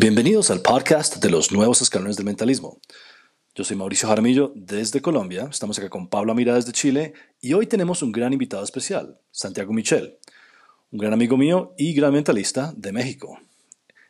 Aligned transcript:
Bienvenidos 0.00 0.52
al 0.52 0.62
podcast 0.62 1.16
de 1.16 1.28
los 1.28 1.50
nuevos 1.50 1.82
escalones 1.82 2.16
del 2.16 2.24
mentalismo. 2.24 2.78
Yo 3.56 3.64
soy 3.64 3.76
Mauricio 3.76 4.08
Jaramillo 4.08 4.52
desde 4.54 5.02
Colombia, 5.02 5.48
estamos 5.50 5.76
acá 5.76 5.90
con 5.90 6.06
Pablo 6.06 6.30
Amira 6.30 6.54
desde 6.54 6.70
Chile 6.70 7.14
y 7.40 7.52
hoy 7.54 7.66
tenemos 7.66 8.00
un 8.00 8.12
gran 8.12 8.32
invitado 8.32 8.62
especial, 8.62 9.18
Santiago 9.32 9.72
Michel, 9.72 10.16
un 10.92 11.00
gran 11.00 11.12
amigo 11.12 11.36
mío 11.36 11.74
y 11.76 11.94
gran 11.94 12.12
mentalista 12.12 12.72
de 12.76 12.92
México. 12.92 13.40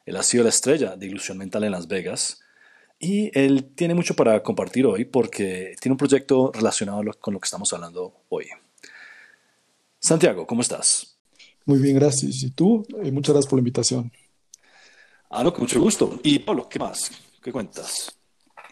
Él 0.04 0.16
ha 0.16 0.22
sido 0.22 0.44
la 0.44 0.50
estrella 0.50 0.94
de 0.94 1.06
Ilusión 1.06 1.38
Mental 1.38 1.64
en 1.64 1.72
Las 1.72 1.88
Vegas 1.88 2.38
y 2.98 3.30
él 3.32 3.70
tiene 3.74 3.94
mucho 3.94 4.14
para 4.14 4.42
compartir 4.42 4.84
hoy 4.84 5.06
porque 5.06 5.74
tiene 5.80 5.94
un 5.94 5.98
proyecto 5.98 6.52
relacionado 6.52 7.00
con 7.18 7.32
lo 7.32 7.40
que 7.40 7.46
estamos 7.46 7.72
hablando 7.72 8.12
hoy. 8.28 8.48
Santiago, 9.98 10.46
¿cómo 10.46 10.60
estás? 10.60 11.16
Muy 11.64 11.78
bien, 11.78 11.94
gracias. 11.96 12.42
¿Y 12.42 12.50
tú? 12.50 12.84
Eh, 13.02 13.10
muchas 13.10 13.32
gracias 13.32 13.48
por 13.48 13.56
la 13.56 13.60
invitación. 13.60 14.12
Ah, 15.30 15.44
no, 15.44 15.52
con 15.52 15.62
mucho 15.62 15.80
gusto. 15.80 16.18
Y 16.22 16.38
Pablo, 16.38 16.68
¿qué 16.68 16.78
más? 16.78 17.10
¿Qué 17.42 17.52
cuentas? 17.52 18.18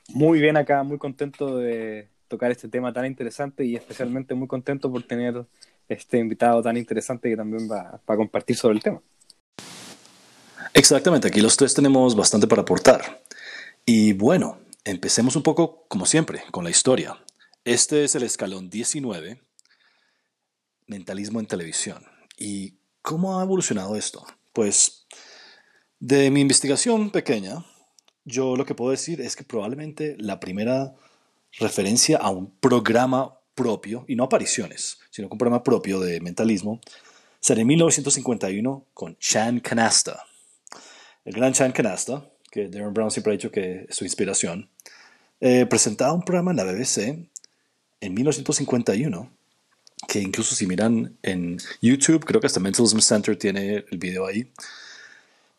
Muy 0.09 0.41
bien 0.41 0.57
acá, 0.57 0.83
muy 0.83 0.97
contento 0.97 1.59
de 1.59 2.09
tocar 2.29 2.51
este 2.51 2.69
tema 2.69 2.93
tan 2.93 3.05
interesante 3.05 3.65
y 3.65 3.77
especialmente 3.77 4.35
muy 4.35 4.49
contento 4.49 4.91
por 4.91 5.03
tener 5.03 5.47
este 5.89 6.19
invitado 6.19 6.63
tan 6.63 6.77
interesante 6.77 7.29
que 7.29 7.37
también 7.37 7.71
va, 7.71 8.01
a 8.07 8.17
compartir 8.17 8.57
sobre 8.57 8.77
el 8.77 8.83
tema. 8.83 9.03
Exactamente, 10.73 11.29
aquí 11.29 11.41
los 11.41 11.57
tres 11.57 11.75
tenemos 11.75 12.17
bastante 12.17 12.47
para 12.47 12.63
aportar. 12.63 13.23
Y 13.85 14.15
bueno, 14.15 14.59
empecemos 14.85 15.37
un 15.37 15.43
poco, 15.43 15.85
como 15.89 16.07
siempre, 16.07 16.43
con 16.51 16.65
la 16.65 16.71
historia. 16.71 17.23
Este 17.65 18.05
es 18.05 18.15
el 18.15 18.23
escalón 18.23 18.71
19, 18.71 19.43
mentalismo 20.87 21.39
en 21.41 21.47
televisión. 21.47 22.05
¿Y 22.39 22.79
cómo 23.03 23.39
ha 23.39 23.43
evolucionado 23.43 23.97
esto? 23.97 24.25
Pues 24.53 25.07
de 26.01 26.31
mi 26.31 26.41
investigación 26.41 27.11
pequeña, 27.11 27.65
yo 28.25 28.57
lo 28.57 28.67
que 28.67 28.75
puedo 28.75 28.91
decir 28.91 29.21
es 29.21 29.37
que 29.37 29.45
probablemente 29.45 30.17
la 30.19 30.41
primera 30.41 30.95
referencia 31.59 32.19
a 32.19 32.31
un 32.31 32.51
programa 32.59 33.39
propio, 33.55 34.05
y 34.07 34.17
no 34.17 34.25
apariciones, 34.25 34.99
sino 35.11 35.29
un 35.29 35.39
programa 35.39 35.63
propio 35.63 36.01
de 36.01 36.21
mentalismo, 36.21 36.81
será 37.41 37.61
en 37.61 37.67
1951 37.69 38.87
con 38.93 39.17
Chan 39.19 39.61
Canasta. 39.61 40.25
El 41.25 41.35
gran 41.35 41.53
Chan 41.53 41.73
Canasta, 41.73 42.29
que 42.51 42.69
Darren 42.69 42.93
Brown 42.93 43.11
siempre 43.11 43.33
ha 43.33 43.37
dicho 43.37 43.51
que 43.51 43.87
es 43.89 43.97
su 43.97 44.05
inspiración, 44.05 44.69
eh, 45.41 45.67
presentaba 45.67 46.13
un 46.13 46.23
programa 46.23 46.51
en 46.51 46.57
la 46.57 46.65
BBC 46.65 47.29
en 48.01 48.15
1951 48.15 49.37
que 50.07 50.21
incluso 50.21 50.55
si 50.55 50.67
miran 50.67 51.17
en 51.23 51.59
YouTube, 51.81 52.25
creo 52.25 52.41
que 52.41 52.47
hasta 52.47 52.61
Mentalism 52.61 52.99
Center 52.99 53.37
tiene 53.37 53.85
el 53.91 53.99
video 53.99 54.27
ahí, 54.27 54.53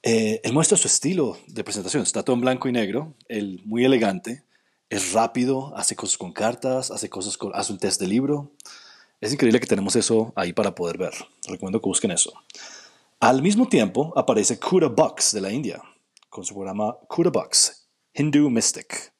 eh, 0.09 0.39
él 0.41 0.53
muestra 0.53 0.77
su 0.77 0.87
estilo 0.87 1.37
de 1.47 1.65
presentación. 1.65 2.01
Está 2.01 2.23
todo 2.23 2.33
en 2.33 2.39
blanco 2.39 2.69
y 2.69 2.71
negro, 2.71 3.13
él 3.27 3.61
muy 3.65 3.83
elegante, 3.83 4.45
es 4.89 5.11
rápido, 5.11 5.75
hace 5.75 5.97
cosas 5.97 6.17
con 6.17 6.31
cartas, 6.31 6.91
hace 6.91 7.09
cosas 7.09 7.37
hace 7.53 7.73
un 7.73 7.77
test 7.77 7.99
de 7.99 8.07
libro. 8.07 8.53
Es 9.19 9.33
increíble 9.33 9.59
que 9.59 9.67
tenemos 9.67 9.97
eso 9.97 10.31
ahí 10.37 10.53
para 10.53 10.73
poder 10.73 10.97
ver. 10.97 11.13
Recomiendo 11.45 11.81
que 11.81 11.89
busquen 11.89 12.11
eso. 12.11 12.31
Al 13.19 13.41
mismo 13.41 13.67
tiempo 13.67 14.13
aparece 14.15 14.57
Kuda 14.57 14.87
Bucks 14.87 15.33
de 15.33 15.41
la 15.41 15.51
India 15.51 15.81
con 16.29 16.45
su 16.45 16.53
programa 16.53 16.95
Kuda 17.09 17.29
Bucks, 17.29 17.89
Hindu 18.13 18.49
Mystic. 18.49 19.11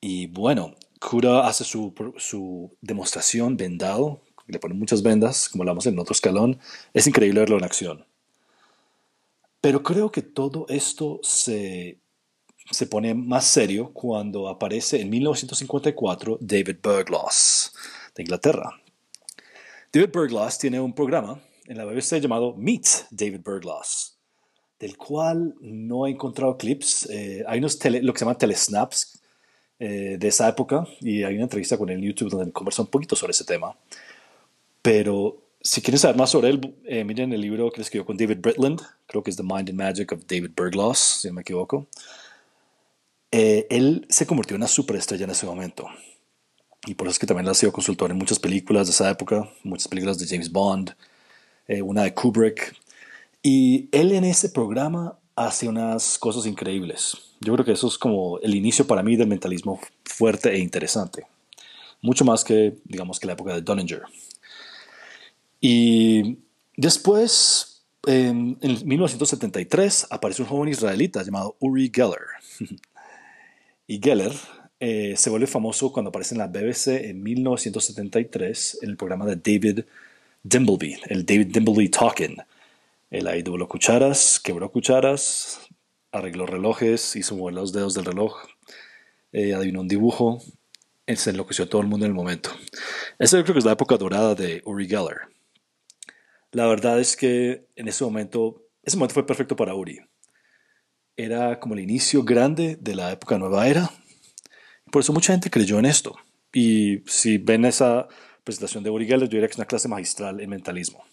Y 0.00 0.26
bueno, 0.26 0.74
Kuda 0.98 1.46
hace 1.46 1.62
su, 1.62 1.94
su 2.16 2.76
demostración 2.80 3.56
vendado, 3.56 4.22
le 4.48 4.58
pone 4.58 4.74
muchas 4.74 5.04
vendas, 5.04 5.48
como 5.48 5.62
hablamos 5.62 5.86
en 5.86 6.00
otro 6.00 6.14
escalón. 6.14 6.58
Es 6.92 7.06
increíble 7.06 7.38
verlo 7.38 7.58
en 7.58 7.64
acción. 7.64 8.04
Pero 9.64 9.82
creo 9.82 10.12
que 10.12 10.20
todo 10.20 10.66
esto 10.68 11.20
se, 11.22 11.98
se 12.70 12.86
pone 12.86 13.14
más 13.14 13.46
serio 13.46 13.94
cuando 13.94 14.46
aparece 14.46 15.00
en 15.00 15.08
1954 15.08 16.36
David 16.38 16.76
Bergloss 16.82 17.72
de 18.14 18.24
Inglaterra. 18.24 18.78
David 19.90 20.10
Bergloss 20.12 20.58
tiene 20.58 20.78
un 20.78 20.92
programa 20.92 21.40
en 21.64 21.78
la 21.78 21.86
BBC 21.86 22.20
llamado 22.20 22.54
Meet 22.54 23.06
David 23.10 23.40
Bergloss, 23.42 24.18
del 24.78 24.98
cual 24.98 25.54
no 25.62 26.06
he 26.06 26.10
encontrado 26.10 26.58
clips. 26.58 27.08
Eh, 27.08 27.42
hay 27.48 27.58
unos 27.58 27.82
lo 27.82 28.12
que 28.12 28.18
se 28.18 28.24
llama 28.26 28.36
telesnaps 28.36 29.22
eh, 29.78 30.18
de 30.18 30.28
esa 30.28 30.46
época 30.46 30.86
y 31.00 31.22
hay 31.22 31.36
una 31.36 31.44
entrevista 31.44 31.78
con 31.78 31.88
él 31.88 32.00
en 32.00 32.04
YouTube 32.04 32.28
donde 32.28 32.52
conversa 32.52 32.82
un 32.82 32.88
poquito 32.88 33.16
sobre 33.16 33.30
ese 33.30 33.46
tema. 33.46 33.74
Pero 34.82 35.43
si 35.64 35.80
quieren 35.80 35.98
saber 35.98 36.16
más 36.16 36.30
sobre 36.30 36.50
él, 36.50 36.76
eh, 36.84 37.04
miren 37.04 37.32
el 37.32 37.40
libro 37.40 37.72
que 37.72 37.80
escribió 37.80 38.04
con 38.04 38.18
David 38.18 38.38
Britland, 38.40 38.82
creo 39.06 39.22
que 39.22 39.30
es 39.30 39.36
The 39.36 39.42
Mind 39.42 39.70
and 39.70 39.78
Magic 39.78 40.12
of 40.12 40.26
David 40.26 40.50
Bergloss, 40.54 40.98
si 40.98 41.28
no 41.28 41.34
me 41.34 41.40
equivoco. 41.40 41.88
Eh, 43.30 43.66
él 43.70 44.06
se 44.10 44.26
convirtió 44.26 44.56
en 44.56 44.60
una 44.60 44.68
superestrella 44.68 45.24
en 45.24 45.30
ese 45.30 45.46
momento. 45.46 45.86
Y 46.86 46.94
por 46.94 47.06
eso 47.06 47.12
es 47.12 47.18
que 47.18 47.26
también 47.26 47.48
ha 47.48 47.54
sido 47.54 47.72
consultor 47.72 48.10
en 48.10 48.18
muchas 48.18 48.38
películas 48.38 48.88
de 48.88 48.90
esa 48.92 49.10
época, 49.10 49.48
muchas 49.62 49.88
películas 49.88 50.18
de 50.18 50.26
James 50.26 50.52
Bond, 50.52 50.94
eh, 51.66 51.80
una 51.80 52.02
de 52.02 52.12
Kubrick. 52.12 52.76
Y 53.42 53.88
él 53.90 54.12
en 54.12 54.24
ese 54.24 54.50
programa 54.50 55.18
hace 55.34 55.66
unas 55.66 56.18
cosas 56.18 56.44
increíbles. 56.44 57.16
Yo 57.40 57.54
creo 57.54 57.64
que 57.64 57.72
eso 57.72 57.88
es 57.88 57.96
como 57.96 58.38
el 58.40 58.54
inicio 58.54 58.86
para 58.86 59.02
mí 59.02 59.16
del 59.16 59.28
mentalismo 59.28 59.80
fuerte 60.04 60.52
e 60.52 60.58
interesante. 60.58 61.26
Mucho 62.02 62.26
más 62.26 62.44
que, 62.44 62.76
digamos, 62.84 63.18
que 63.18 63.26
la 63.26 63.32
época 63.32 63.54
de 63.54 63.62
Dunninger. 63.62 64.02
Y 65.66 66.40
después, 66.76 67.86
en 68.06 68.58
1973, 68.60 70.08
aparece 70.10 70.42
un 70.42 70.48
joven 70.48 70.68
israelita 70.68 71.22
llamado 71.22 71.56
Uri 71.58 71.90
Geller. 71.90 72.20
y 73.86 73.98
Geller 73.98 74.32
eh, 74.78 75.14
se 75.16 75.30
vuelve 75.30 75.46
famoso 75.46 75.90
cuando 75.90 76.10
aparece 76.10 76.34
en 76.34 76.40
la 76.40 76.48
BBC 76.48 76.88
en 77.08 77.22
1973 77.22 78.80
en 78.82 78.90
el 78.90 78.98
programa 78.98 79.24
de 79.24 79.36
David 79.36 79.84
Dimbleby, 80.42 80.98
el 81.06 81.24
David 81.24 81.46
Dimbleby 81.46 81.88
Talking. 81.88 82.36
Él 83.10 83.26
ahí 83.26 83.40
dobló 83.40 83.66
cucharas, 83.66 84.38
quebró 84.40 84.70
cucharas, 84.70 85.60
arregló 86.12 86.44
relojes, 86.44 87.16
hizo 87.16 87.36
mover 87.36 87.54
los 87.54 87.72
dedos 87.72 87.94
del 87.94 88.04
reloj, 88.04 88.36
eh, 89.32 89.54
adivinó 89.54 89.80
un 89.80 89.88
dibujo, 89.88 90.42
se 91.06 91.30
enloqueció 91.30 91.64
a 91.64 91.68
todo 91.70 91.80
el 91.80 91.88
mundo 91.88 92.04
en 92.04 92.12
el 92.12 92.16
momento. 92.16 92.50
Esa 93.18 93.38
yo 93.38 93.44
creo 93.44 93.54
que 93.54 93.60
es 93.60 93.64
la 93.64 93.72
época 93.72 93.96
dorada 93.96 94.34
de 94.34 94.60
Uri 94.66 94.86
Geller. 94.86 95.33
La 96.54 96.68
verdad 96.68 97.00
es 97.00 97.16
que 97.16 97.66
en 97.74 97.88
ese 97.88 98.04
momento, 98.04 98.62
ese 98.84 98.96
momento 98.96 99.14
fue 99.14 99.26
perfecto 99.26 99.56
para 99.56 99.74
Uri. 99.74 99.98
Era 101.16 101.58
como 101.58 101.74
el 101.74 101.80
inicio 101.80 102.22
grande 102.22 102.76
de 102.80 102.94
la 102.94 103.10
época 103.10 103.36
nueva 103.38 103.66
era. 103.66 103.90
Por 104.92 105.02
eso 105.02 105.12
mucha 105.12 105.32
gente 105.32 105.50
creyó 105.50 105.80
en 105.80 105.86
esto. 105.86 106.14
Y 106.52 107.02
si 107.06 107.38
ven 107.38 107.64
esa 107.64 108.06
presentación 108.44 108.84
de 108.84 108.90
Uri 108.90 109.04
Geller, 109.04 109.28
yo 109.28 109.32
diría 109.32 109.48
que 109.48 109.54
es 109.54 109.58
una 109.58 109.66
clase 109.66 109.88
magistral 109.88 110.40
en 110.40 110.48
mentalismo. 110.48 111.04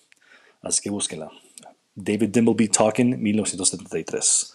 Así 0.62 0.80
que 0.80 0.92
búsquenla. 0.92 1.32
David 1.96 2.30
Dimbleby 2.30 2.68
Talking, 2.68 3.20
1973. 3.20 4.54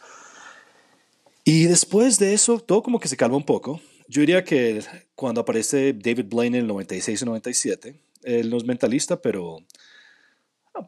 Y 1.43 1.65
después 1.65 2.17
de 2.21 2.33
eso, 2.33 2.61
todo 2.61 2.85
como 2.85 3.01
que 3.01 3.09
se 3.09 3.17
calma 3.17 3.37
un 3.37 3.45
poco. 3.45 3.81
Yo 4.07 4.21
diría 4.21 4.45
que 4.45 4.85
cuando 5.17 5.41
aparece 5.41 5.95
David 5.95 6.27
Blaine 6.29 6.59
en 6.59 6.63
el 6.63 6.69
96 6.69 7.23
y 7.23 7.25
97, 7.25 7.95
él 8.23 8.51
no 8.51 8.57
es 8.57 8.65
mentalista, 8.65 9.21
pero 9.21 9.59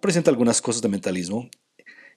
presenta 0.00 0.30
algunas 0.30 0.60
cosas 0.60 0.82
de 0.82 0.88
mentalismo 0.88 1.48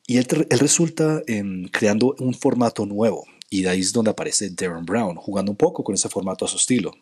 y 0.08 0.18
él, 0.18 0.26
resulta 0.50 1.22
em, 1.28 1.68
creando 1.68 2.16
un 2.20 2.34
formato 2.34 2.86
nuevo 2.86 3.26
y 3.50 3.64
de 3.64 3.70
ahí 3.70 3.80
es 3.82 3.94
donde 3.94 4.12
aparece 4.12 4.50
Darren 4.50 4.86
Brown, 4.86 5.16
jugando 5.16 5.52
un 5.52 5.58
poco 5.58 5.84
con 5.84 5.96
ese 5.96 6.10
formato 6.10 6.46
a 6.46 6.48
su 6.48 6.58
estilo. 6.58 6.94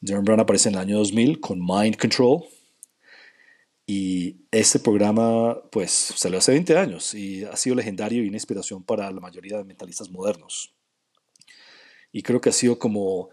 Darren 0.00 0.24
Brown 0.24 0.40
aparece 0.40 0.68
en 0.68 0.76
el 0.76 0.80
año 0.80 0.98
2000 0.98 1.40
con 1.40 1.58
Mind 1.58 1.96
Control 1.96 2.44
y 3.86 4.36
este 4.50 4.78
programa 4.78 5.58
pues 5.70 5.90
salió 5.90 6.38
hace 6.38 6.52
20 6.52 6.76
años 6.76 7.14
y 7.14 7.44
ha 7.44 7.56
sido 7.56 7.74
legendario 7.74 8.22
y 8.22 8.28
una 8.28 8.36
inspiración 8.36 8.82
para 8.82 9.10
la 9.10 9.20
mayoría 9.20 9.56
de 9.56 9.64
mentalistas 9.64 10.10
modernos. 10.10 10.74
Y 12.12 12.22
creo 12.22 12.40
que 12.40 12.50
ha 12.50 12.52
sido 12.52 12.78
como 12.78 13.30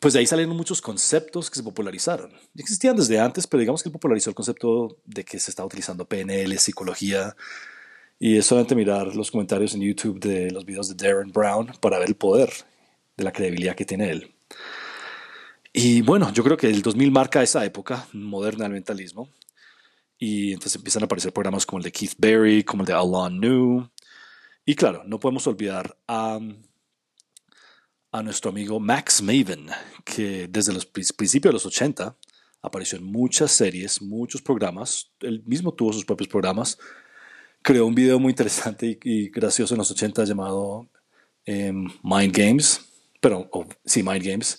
pues 0.00 0.14
de 0.14 0.20
ahí 0.20 0.26
salieron 0.26 0.56
muchos 0.56 0.80
conceptos 0.80 1.50
que 1.50 1.56
se 1.56 1.62
popularizaron. 1.62 2.32
Existían 2.56 2.96
desde 2.96 3.20
antes, 3.20 3.46
pero 3.46 3.60
digamos 3.60 3.82
que 3.82 3.88
él 3.88 3.92
popularizó 3.92 4.30
el 4.30 4.36
concepto 4.36 4.98
de 5.04 5.24
que 5.24 5.38
se 5.38 5.50
estaba 5.50 5.66
utilizando 5.66 6.08
PNL, 6.08 6.58
psicología. 6.58 7.36
Y 8.18 8.36
es 8.36 8.46
solamente 8.46 8.74
mirar 8.74 9.14
los 9.14 9.30
comentarios 9.30 9.74
en 9.74 9.82
YouTube 9.82 10.20
de 10.20 10.50
los 10.50 10.64
videos 10.64 10.88
de 10.88 10.94
Darren 10.94 11.32
Brown 11.32 11.72
para 11.80 11.98
ver 11.98 12.08
el 12.08 12.14
poder 12.14 12.50
de 13.16 13.24
la 13.24 13.32
credibilidad 13.32 13.74
que 13.74 13.84
tiene 13.84 14.10
él. 14.10 14.32
Y 15.72 16.02
bueno, 16.02 16.32
yo 16.32 16.44
creo 16.44 16.56
que 16.56 16.68
el 16.68 16.82
2000 16.82 17.10
marca 17.10 17.42
esa 17.42 17.64
época 17.64 18.06
moderna 18.12 18.64
del 18.64 18.72
mentalismo. 18.72 19.28
Y 20.18 20.52
entonces 20.52 20.76
empiezan 20.76 21.02
a 21.02 21.06
aparecer 21.06 21.32
programas 21.32 21.66
como 21.66 21.78
el 21.78 21.84
de 21.84 21.92
Keith 21.92 22.14
Berry, 22.18 22.62
como 22.62 22.82
el 22.82 22.86
de 22.86 22.92
Alon 22.92 23.40
New. 23.40 23.88
Y 24.64 24.74
claro, 24.74 25.02
no 25.04 25.18
podemos 25.18 25.46
olvidar 25.46 25.96
a 26.06 26.38
a 28.12 28.22
nuestro 28.22 28.50
amigo 28.50 28.78
Max 28.78 29.22
Maven, 29.22 29.68
que 30.04 30.46
desde 30.46 30.74
los 30.74 30.84
principios 30.84 31.50
de 31.50 31.52
los 31.54 31.64
80 31.64 32.14
apareció 32.60 32.98
en 32.98 33.04
muchas 33.04 33.50
series, 33.50 34.02
muchos 34.02 34.42
programas. 34.42 35.10
Él 35.20 35.42
mismo 35.46 35.72
tuvo 35.72 35.94
sus 35.94 36.04
propios 36.04 36.28
programas, 36.28 36.78
creó 37.62 37.86
un 37.86 37.94
video 37.94 38.18
muy 38.18 38.30
interesante 38.30 38.98
y, 39.02 39.30
gracioso 39.30 39.74
en 39.74 39.78
los 39.78 39.90
80 39.90 40.24
llamado 40.24 40.88
em, 41.46 41.88
Mind 42.02 42.36
Games, 42.36 42.82
pero 43.18 43.48
sí, 43.84 44.02
Mind 44.02 44.24
Games. 44.24 44.58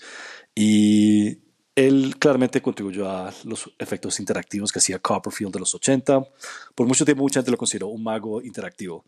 Y 0.56 1.38
él 1.76 2.16
claramente 2.18 2.60
contribuyó 2.60 3.08
a 3.08 3.32
los 3.44 3.72
efectos 3.78 4.20
interactivos 4.20 4.72
que 4.72 4.80
hacía 4.80 4.98
Copperfield 4.98 5.54
de 5.54 5.60
los 5.60 5.76
80. 5.76 6.28
Por 6.74 6.88
mucho 6.88 7.06
tiempo 7.06 7.22
mucha 7.22 7.40
gente 7.40 7.52
lo 7.52 7.58
consideró 7.58 7.88
un 7.90 8.02
mago 8.04 8.42
interactivo, 8.42 9.06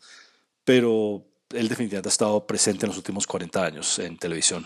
pero 0.64 1.24
él 1.54 1.68
definitivamente 1.68 2.08
ha 2.08 2.10
estado 2.10 2.46
presente 2.46 2.86
en 2.86 2.88
los 2.88 2.98
últimos 2.98 3.26
40 3.26 3.64
años 3.64 3.98
en 3.98 4.16
televisión. 4.18 4.64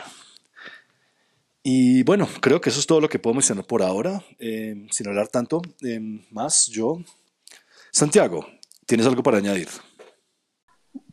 Y 1.62 2.02
bueno, 2.04 2.26
creo 2.40 2.60
que 2.60 2.70
eso 2.70 2.80
es 2.80 2.86
todo 2.86 3.00
lo 3.00 3.08
que 3.08 3.18
puedo 3.18 3.34
mencionar 3.34 3.66
por 3.66 3.82
ahora, 3.82 4.24
em, 4.38 4.88
sin 4.90 5.08
hablar 5.08 5.28
tanto 5.28 5.60
em, 5.82 6.22
más. 6.30 6.66
Yo, 6.68 6.98
Santiago, 7.92 8.46
¿tienes 8.86 9.06
algo 9.06 9.22
para 9.22 9.38
añadir? 9.38 9.68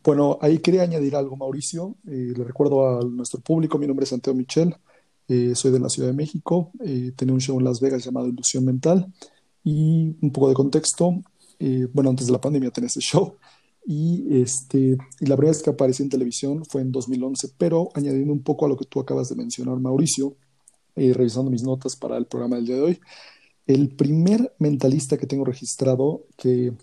Bueno, 0.02 0.38
ahí 0.40 0.58
quería 0.60 0.82
añadir 0.82 1.16
algo, 1.16 1.36
Mauricio. 1.36 1.96
Eh, 2.06 2.32
le 2.34 2.44
recuerdo 2.44 2.98
a 2.98 3.04
nuestro 3.04 3.40
público, 3.40 3.78
mi 3.78 3.86
nombre 3.86 4.04
es 4.04 4.10
Santiago 4.10 4.38
Michel, 4.38 4.74
eh, 5.28 5.54
soy 5.54 5.70
de 5.70 5.80
la 5.80 5.90
Ciudad 5.90 6.08
de 6.08 6.14
México, 6.14 6.72
eh, 6.82 7.12
tenía 7.14 7.34
un 7.34 7.40
show 7.40 7.58
en 7.58 7.64
Las 7.64 7.80
Vegas 7.80 8.04
llamado 8.04 8.28
Ilusión 8.28 8.64
Mental 8.64 9.12
y 9.62 10.16
un 10.22 10.32
poco 10.32 10.48
de 10.48 10.54
contexto. 10.54 11.22
bueno, 11.92 12.10
antes 12.10 12.26
de 12.26 12.32
la 12.32 12.40
pandemia 12.40 12.70
tenía 12.70 12.86
ese 12.86 13.00
show 13.12 13.36
y, 13.90 14.42
este, 14.42 14.98
y 15.18 15.26
la 15.26 15.34
primera 15.34 15.52
vez 15.52 15.62
que 15.62 15.70
aparecí 15.70 16.02
en 16.02 16.10
televisión 16.10 16.62
fue 16.66 16.82
en 16.82 16.92
2011, 16.92 17.52
pero 17.56 17.88
añadiendo 17.94 18.34
un 18.34 18.42
poco 18.42 18.66
a 18.66 18.68
lo 18.68 18.76
que 18.76 18.84
tú 18.84 19.00
acabas 19.00 19.30
de 19.30 19.36
mencionar, 19.36 19.80
Mauricio, 19.80 20.36
revisando 20.94 21.50
mis 21.50 21.62
notas 21.62 21.96
para 21.96 22.18
el 22.18 22.26
programa 22.26 22.56
del 22.56 22.66
día 22.66 22.76
de 22.76 22.82
hoy, 22.82 23.00
el 23.66 23.88
primer 23.88 24.54
mentalista 24.58 25.16
que 25.16 25.26
tengo 25.26 25.46
registrado 25.46 26.26
que 26.36 26.74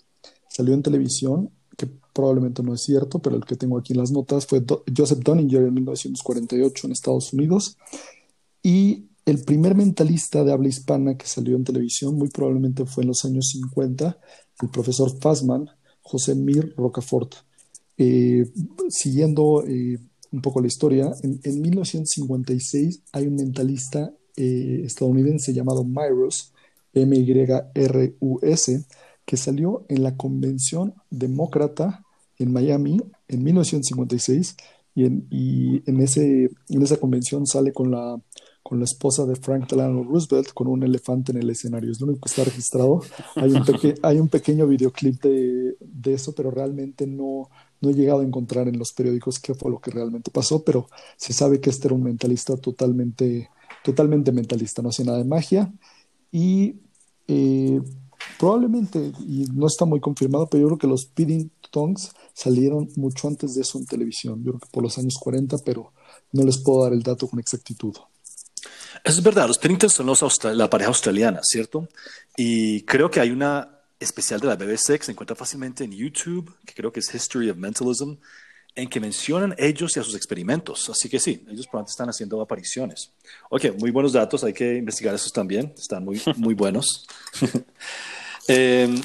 salió 0.50 0.74
en 0.74 0.82
televisión 0.82 1.52
que 1.78 1.88
probablemente 2.12 2.64
no 2.64 2.74
es 2.74 2.82
cierto, 2.82 3.20
pero 3.20 3.36
el 3.36 3.46
que 3.46 3.56
tengo 3.56 3.78
aquí 3.78 3.94
en 3.94 4.00
las 4.00 4.10
notas 4.10 4.48
fue 4.48 4.64
Joseph 4.96 5.20
Dunninger 5.20 5.62
en 5.62 5.74
1948 5.76 6.88
en 6.88 6.92
Estados 6.92 7.34
Unidos. 7.34 7.78
Y 8.64 9.10
el 9.28 9.44
primer 9.44 9.76
mentalista 9.76 10.44
de 10.44 10.54
habla 10.54 10.70
hispana 10.70 11.18
que 11.18 11.28
salió 11.28 11.56
en 11.56 11.66
televisión 11.66 12.16
muy 12.16 12.30
probablemente 12.30 12.86
fue 12.86 13.04
en 13.04 13.10
los 13.10 13.26
años 13.26 13.50
50, 13.50 14.18
el 14.62 14.70
profesor 14.70 15.12
Fassman, 15.20 15.70
José 16.06 16.36
Mir 16.36 16.74
Rocafort. 16.78 17.34
Eh, 17.98 18.46
siguiendo 18.90 19.64
eh, 19.66 19.98
un 20.32 20.42
poco 20.42 20.62
la 20.62 20.68
historia, 20.68 21.12
en, 21.24 21.62
1956 21.62 23.02
hay 23.12 23.28
un 23.28 23.36
mentalista 23.36 24.14
eh, 24.38 24.84
estadounidense 24.86 25.54
llamado 25.54 25.84
Myros, 25.84 26.54
M-Y-R-U-S, 26.94 28.86
que 29.26 29.38
salió 29.38 29.86
en 29.90 30.04
la 30.04 30.16
Convención 30.16 30.94
Demócrata 31.10 32.04
en 32.38 32.54
Miami 32.54 33.02
en 33.28 33.44
1956 33.44 34.58
y 34.94 35.06
en, 35.06 35.28
y 35.32 35.82
en, 35.90 36.02
ese, 36.02 36.52
en 36.70 36.82
esa 36.82 36.98
convención 36.98 37.48
sale 37.48 37.74
con 37.74 37.90
la, 37.92 38.22
con 38.66 38.80
la 38.80 38.86
esposa 38.86 39.28
de 39.28 39.36
Frank 39.36 39.70
Delano 39.70 40.04
Roosevelt 40.04 40.52
con 40.52 40.66
un 40.68 40.82
elefante 40.82 41.32
en 41.32 41.38
el 41.38 41.52
escenario. 41.52 41.92
Es 41.92 42.02
lo 42.02 42.08
único 42.08 42.22
que 42.22 42.30
está 42.30 42.44
registrado. 42.44 43.00
Hay 43.36 43.52
un, 43.52 43.64
hay 44.02 44.18
un 44.18 44.28
pequeño 44.28 44.66
videoclip 44.66 45.22
de, 45.22 45.78
de, 45.80 46.14
eso, 46.16 46.34
pero 46.34 46.50
realmente 46.50 47.06
no, 47.06 47.48
no 47.80 47.90
he 47.92 47.94
llegado 47.94 48.22
a 48.22 48.24
encontrar 48.24 48.68
en 48.68 48.80
los 48.80 48.92
periódicos 48.92 49.38
qué 49.38 49.54
fue 49.54 49.70
lo 49.70 49.80
que 49.80 49.92
realmente 49.92 50.32
pasó, 50.32 50.64
pero 50.64 50.90
se 51.16 51.32
sabe 51.32 51.62
que 51.62 51.70
este 51.70 51.90
era 51.90 51.96
un 51.96 52.02
mentalista 52.02 52.58
totalmente, 52.58 53.52
totalmente 53.84 54.32
mentalista, 54.32 54.82
no 54.82 54.90
hacía 54.90 55.06
nada 55.06 55.20
de 55.20 55.26
magia. 55.26 55.72
Y 56.32 56.78
eh, 57.28 57.80
Probablemente, 58.40 59.14
y 59.20 59.46
no 59.54 59.68
está 59.68 59.86
muy 59.86 60.00
confirmado, 60.00 60.48
pero 60.48 60.62
yo 60.62 60.68
creo 60.68 60.78
que 60.80 60.88
los 60.88 61.06
Pidding 61.06 61.52
Tongues 61.72 62.12
salieron 62.34 62.90
mucho 62.96 63.28
antes 63.28 63.56
de 63.56 63.62
eso 63.62 63.78
en 63.78 63.86
televisión. 63.86 64.44
Yo 64.44 64.52
creo 64.52 64.60
que 64.60 64.70
por 64.72 64.84
los 64.84 64.98
años 64.98 65.18
40, 65.18 65.58
pero 65.60 65.94
no 66.32 66.44
les 66.44 66.58
puedo 66.58 66.84
dar 66.84 66.94
el 66.94 67.04
dato 67.04 67.28
con 67.28 67.40
exactitud. 67.40 67.96
Eso 69.06 69.20
es 69.20 69.24
verdad, 69.24 69.48
los 69.48 69.60
Piddingtons 69.60 69.94
son 69.94 70.58
la 70.58 70.68
pareja 70.68 70.88
australiana, 70.88 71.40
¿cierto? 71.44 71.88
Y 72.36 72.82
creo 72.82 73.12
que 73.12 73.20
hay 73.20 73.30
una 73.30 73.82
especial 74.00 74.40
de 74.40 74.48
la 74.48 74.56
BBC 74.56 74.98
que 74.98 75.04
se 75.04 75.12
encuentra 75.12 75.36
fácilmente 75.36 75.84
en 75.84 75.92
YouTube, 75.92 76.52
que 76.66 76.74
creo 76.74 76.92
que 76.92 77.02
es 77.02 77.14
History 77.14 77.52
of 77.52 77.58
Mentalism, 77.58 78.16
en 78.74 78.90
que 78.90 79.00
mencionan 79.00 79.54
ellos 79.60 79.96
y 79.96 80.00
a 80.00 80.04
sus 80.04 80.16
experimentos. 80.16 80.90
Así 80.90 81.08
que 81.08 81.20
sí, 81.20 81.46
ellos 81.48 81.68
probablemente 81.68 81.92
están 81.92 82.10
haciendo 82.10 82.42
apariciones. 82.42 83.12
Ok, 83.52 83.78
muy 83.80 83.92
buenos 83.92 84.12
datos, 84.12 84.44
hay 84.44 84.54
que 84.54 84.76
investigar 84.76 85.14
esos 85.14 85.32
también, 85.32 85.72
están 85.78 86.04
muy, 86.04 86.20
muy 86.38 86.56
buenos. 86.56 87.08
Em, 88.48 89.02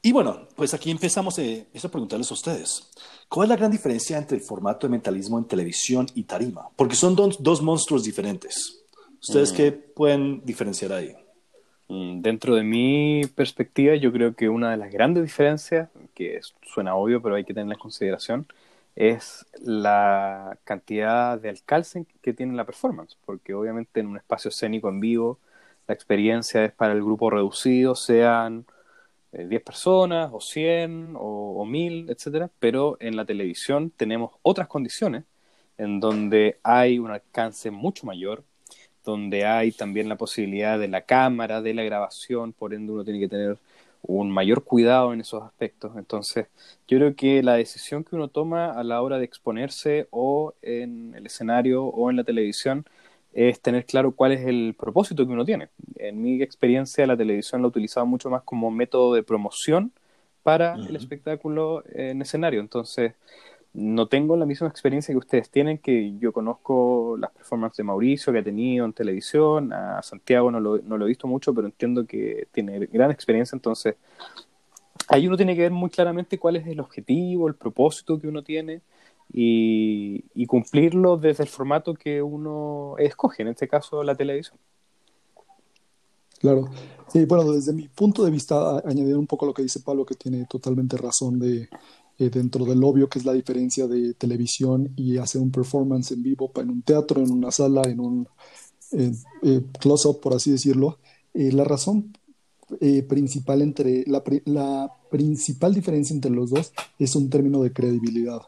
y 0.00 0.10
bueno, 0.10 0.48
pues 0.56 0.72
aquí 0.72 0.90
empezamos 0.90 1.38
eh, 1.38 1.66
a 1.74 1.88
preguntarles 1.88 2.30
a 2.30 2.34
ustedes. 2.34 2.88
¿Cuál 3.28 3.44
es 3.44 3.48
la 3.50 3.56
gran 3.56 3.70
diferencia 3.70 4.16
entre 4.16 4.38
el 4.38 4.42
formato 4.42 4.86
de 4.86 4.92
mentalismo 4.92 5.38
en 5.38 5.44
televisión 5.44 6.06
y 6.14 6.22
tarima? 6.22 6.70
Porque 6.74 6.96
son 6.96 7.14
dos 7.14 7.60
monstruos 7.60 8.04
diferentes. 8.04 8.83
¿Ustedes 9.24 9.52
mm. 9.52 9.56
qué 9.56 9.72
pueden 9.72 10.44
diferenciar 10.44 10.92
ahí? 10.92 11.16
Mm, 11.88 12.20
dentro 12.20 12.54
de 12.54 12.62
mi 12.62 13.22
perspectiva, 13.34 13.94
yo 13.94 14.12
creo 14.12 14.34
que 14.36 14.50
una 14.50 14.70
de 14.70 14.76
las 14.76 14.92
grandes 14.92 15.22
diferencias, 15.22 15.88
que 16.14 16.40
suena 16.62 16.94
obvio, 16.94 17.22
pero 17.22 17.34
hay 17.34 17.44
que 17.44 17.54
tener 17.54 17.72
en 17.72 17.78
consideración, 17.78 18.46
es 18.94 19.46
la 19.62 20.58
cantidad 20.64 21.38
de 21.40 21.48
alcance 21.48 22.06
que 22.20 22.34
tiene 22.34 22.54
la 22.54 22.66
performance, 22.66 23.16
porque 23.24 23.54
obviamente 23.54 24.00
en 24.00 24.08
un 24.08 24.18
espacio 24.18 24.50
escénico 24.50 24.88
en 24.90 25.00
vivo 25.00 25.38
la 25.86 25.94
experiencia 25.94 26.64
es 26.64 26.72
para 26.72 26.92
el 26.92 27.02
grupo 27.02 27.30
reducido, 27.30 27.94
sean 27.94 28.66
10 29.32 29.52
eh, 29.52 29.60
personas 29.60 30.30
o 30.32 30.40
100 30.40 31.14
o, 31.16 31.60
o 31.60 31.64
1000, 31.64 32.10
etcétera, 32.10 32.50
pero 32.58 32.96
en 33.00 33.16
la 33.16 33.24
televisión 33.24 33.90
tenemos 33.90 34.32
otras 34.42 34.68
condiciones 34.68 35.24
en 35.78 36.00
donde 36.00 36.58
hay 36.62 36.98
un 36.98 37.10
alcance 37.10 37.70
mucho 37.70 38.06
mayor, 38.06 38.44
donde 39.04 39.44
hay 39.44 39.72
también 39.72 40.08
la 40.08 40.16
posibilidad 40.16 40.78
de 40.78 40.88
la 40.88 41.02
cámara, 41.02 41.62
de 41.62 41.74
la 41.74 41.82
grabación, 41.82 42.52
por 42.52 42.74
ende 42.74 42.92
uno 42.92 43.04
tiene 43.04 43.20
que 43.20 43.28
tener 43.28 43.58
un 44.02 44.30
mayor 44.30 44.64
cuidado 44.64 45.12
en 45.12 45.20
esos 45.20 45.42
aspectos. 45.42 45.92
Entonces, 45.96 46.46
yo 46.86 46.98
creo 46.98 47.14
que 47.14 47.42
la 47.42 47.54
decisión 47.54 48.04
que 48.04 48.16
uno 48.16 48.28
toma 48.28 48.72
a 48.72 48.84
la 48.84 49.00
hora 49.02 49.18
de 49.18 49.24
exponerse 49.24 50.08
o 50.10 50.54
en 50.62 51.14
el 51.14 51.26
escenario 51.26 51.84
o 51.84 52.10
en 52.10 52.16
la 52.16 52.24
televisión 52.24 52.84
es 53.32 53.60
tener 53.60 53.84
claro 53.86 54.12
cuál 54.12 54.32
es 54.32 54.46
el 54.46 54.74
propósito 54.78 55.26
que 55.26 55.32
uno 55.32 55.44
tiene. 55.44 55.68
En 55.96 56.22
mi 56.22 56.40
experiencia, 56.42 57.06
la 57.06 57.16
televisión 57.16 57.62
la 57.62 57.66
he 57.66 57.68
utilizado 57.68 58.06
mucho 58.06 58.30
más 58.30 58.42
como 58.42 58.70
método 58.70 59.14
de 59.14 59.22
promoción 59.22 59.92
para 60.42 60.74
el 60.74 60.94
espectáculo 60.94 61.82
en 61.94 62.20
escenario. 62.20 62.60
Entonces, 62.60 63.14
no 63.74 64.06
tengo 64.06 64.36
la 64.36 64.46
misma 64.46 64.68
experiencia 64.68 65.12
que 65.12 65.18
ustedes 65.18 65.50
tienen, 65.50 65.78
que 65.78 66.16
yo 66.18 66.32
conozco 66.32 67.16
las 67.18 67.32
performances 67.32 67.78
de 67.78 67.84
Mauricio 67.84 68.32
que 68.32 68.38
ha 68.38 68.44
tenido 68.44 68.86
en 68.86 68.92
televisión, 68.92 69.72
a 69.72 70.00
Santiago 70.02 70.50
no 70.50 70.60
lo, 70.60 70.78
no 70.78 70.96
lo 70.96 71.04
he 71.04 71.08
visto 71.08 71.26
mucho, 71.26 71.52
pero 71.52 71.66
entiendo 71.66 72.06
que 72.06 72.46
tiene 72.52 72.86
gran 72.86 73.10
experiencia, 73.10 73.56
entonces 73.56 73.96
ahí 75.08 75.26
uno 75.26 75.36
tiene 75.36 75.56
que 75.56 75.62
ver 75.62 75.72
muy 75.72 75.90
claramente 75.90 76.38
cuál 76.38 76.56
es 76.56 76.66
el 76.68 76.78
objetivo, 76.78 77.48
el 77.48 77.56
propósito 77.56 78.18
que 78.20 78.28
uno 78.28 78.44
tiene 78.44 78.80
y, 79.32 80.24
y 80.34 80.46
cumplirlo 80.46 81.16
desde 81.16 81.42
el 81.42 81.48
formato 81.48 81.94
que 81.94 82.22
uno 82.22 82.94
escoge, 82.98 83.42
en 83.42 83.48
este 83.48 83.66
caso 83.66 84.04
la 84.04 84.14
televisión. 84.14 84.56
Claro. 86.38 86.68
Sí, 87.08 87.24
bueno, 87.24 87.50
desde 87.52 87.72
mi 87.72 87.88
punto 87.88 88.24
de 88.24 88.30
vista, 88.30 88.78
añadir 88.84 89.16
un 89.16 89.26
poco 89.26 89.46
lo 89.46 89.54
que 89.54 89.62
dice 89.62 89.80
Pablo, 89.80 90.04
que 90.04 90.14
tiene 90.14 90.46
totalmente 90.46 90.96
razón 90.96 91.38
de 91.38 91.68
eh, 92.18 92.30
dentro 92.30 92.64
del 92.64 92.84
obvio 92.84 93.08
que 93.08 93.18
es 93.18 93.24
la 93.24 93.32
diferencia 93.32 93.88
de 93.88 94.14
televisión 94.14 94.92
y 94.94 95.16
hacer 95.16 95.40
un 95.40 95.50
performance 95.50 96.12
en 96.12 96.22
vivo 96.22 96.52
en 96.56 96.70
un 96.70 96.82
teatro, 96.82 97.20
en 97.20 97.32
una 97.32 97.50
sala, 97.50 97.82
en 97.86 97.98
un 97.98 98.28
eh, 98.92 99.62
close-up, 99.80 100.20
por 100.20 100.34
así 100.34 100.52
decirlo. 100.52 100.98
Eh, 101.32 101.50
la 101.52 101.64
razón 101.64 102.16
principal 103.08 103.62
entre 103.62 104.04
la, 104.06 104.22
la, 104.46 104.90
principal 105.10 105.74
diferencia 105.74 106.14
entre 106.14 106.30
los 106.30 106.50
dos 106.50 106.72
es 106.98 107.14
un 107.14 107.30
término 107.30 107.62
de 107.62 107.72
credibilidad. 107.72 108.40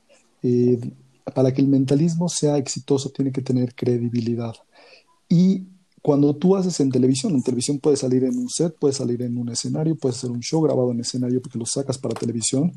para 1.35 1.53
que 1.53 1.61
el 1.61 1.69
mentalismo 1.69 2.29
sea 2.29 2.57
exitoso 2.57 3.11
tiene 3.11 3.31
que 3.33 3.43
tener 3.43 3.75
credibilidad. 3.75 4.55
Y 5.29 5.67
cuando 6.07 6.37
tú 6.37 6.55
haces 6.55 6.79
en 6.79 6.93
televisión, 6.93 7.35
en 7.35 7.43
televisión 7.43 7.81
puede 7.81 7.97
salir 7.97 8.23
en 8.23 8.39
un 8.39 8.49
set, 8.49 8.77
puede 8.79 8.95
salir 8.95 9.23
en 9.23 9.37
un 9.37 9.49
escenario, 9.49 9.97
puede 9.97 10.15
ser 10.15 10.31
un 10.31 10.39
show 10.39 10.63
grabado 10.63 10.93
en 10.93 11.01
escenario 11.01 11.43
porque 11.43 11.59
lo 11.59 11.67
sacas 11.67 11.99
para 11.99 12.15
televisión, 12.15 12.73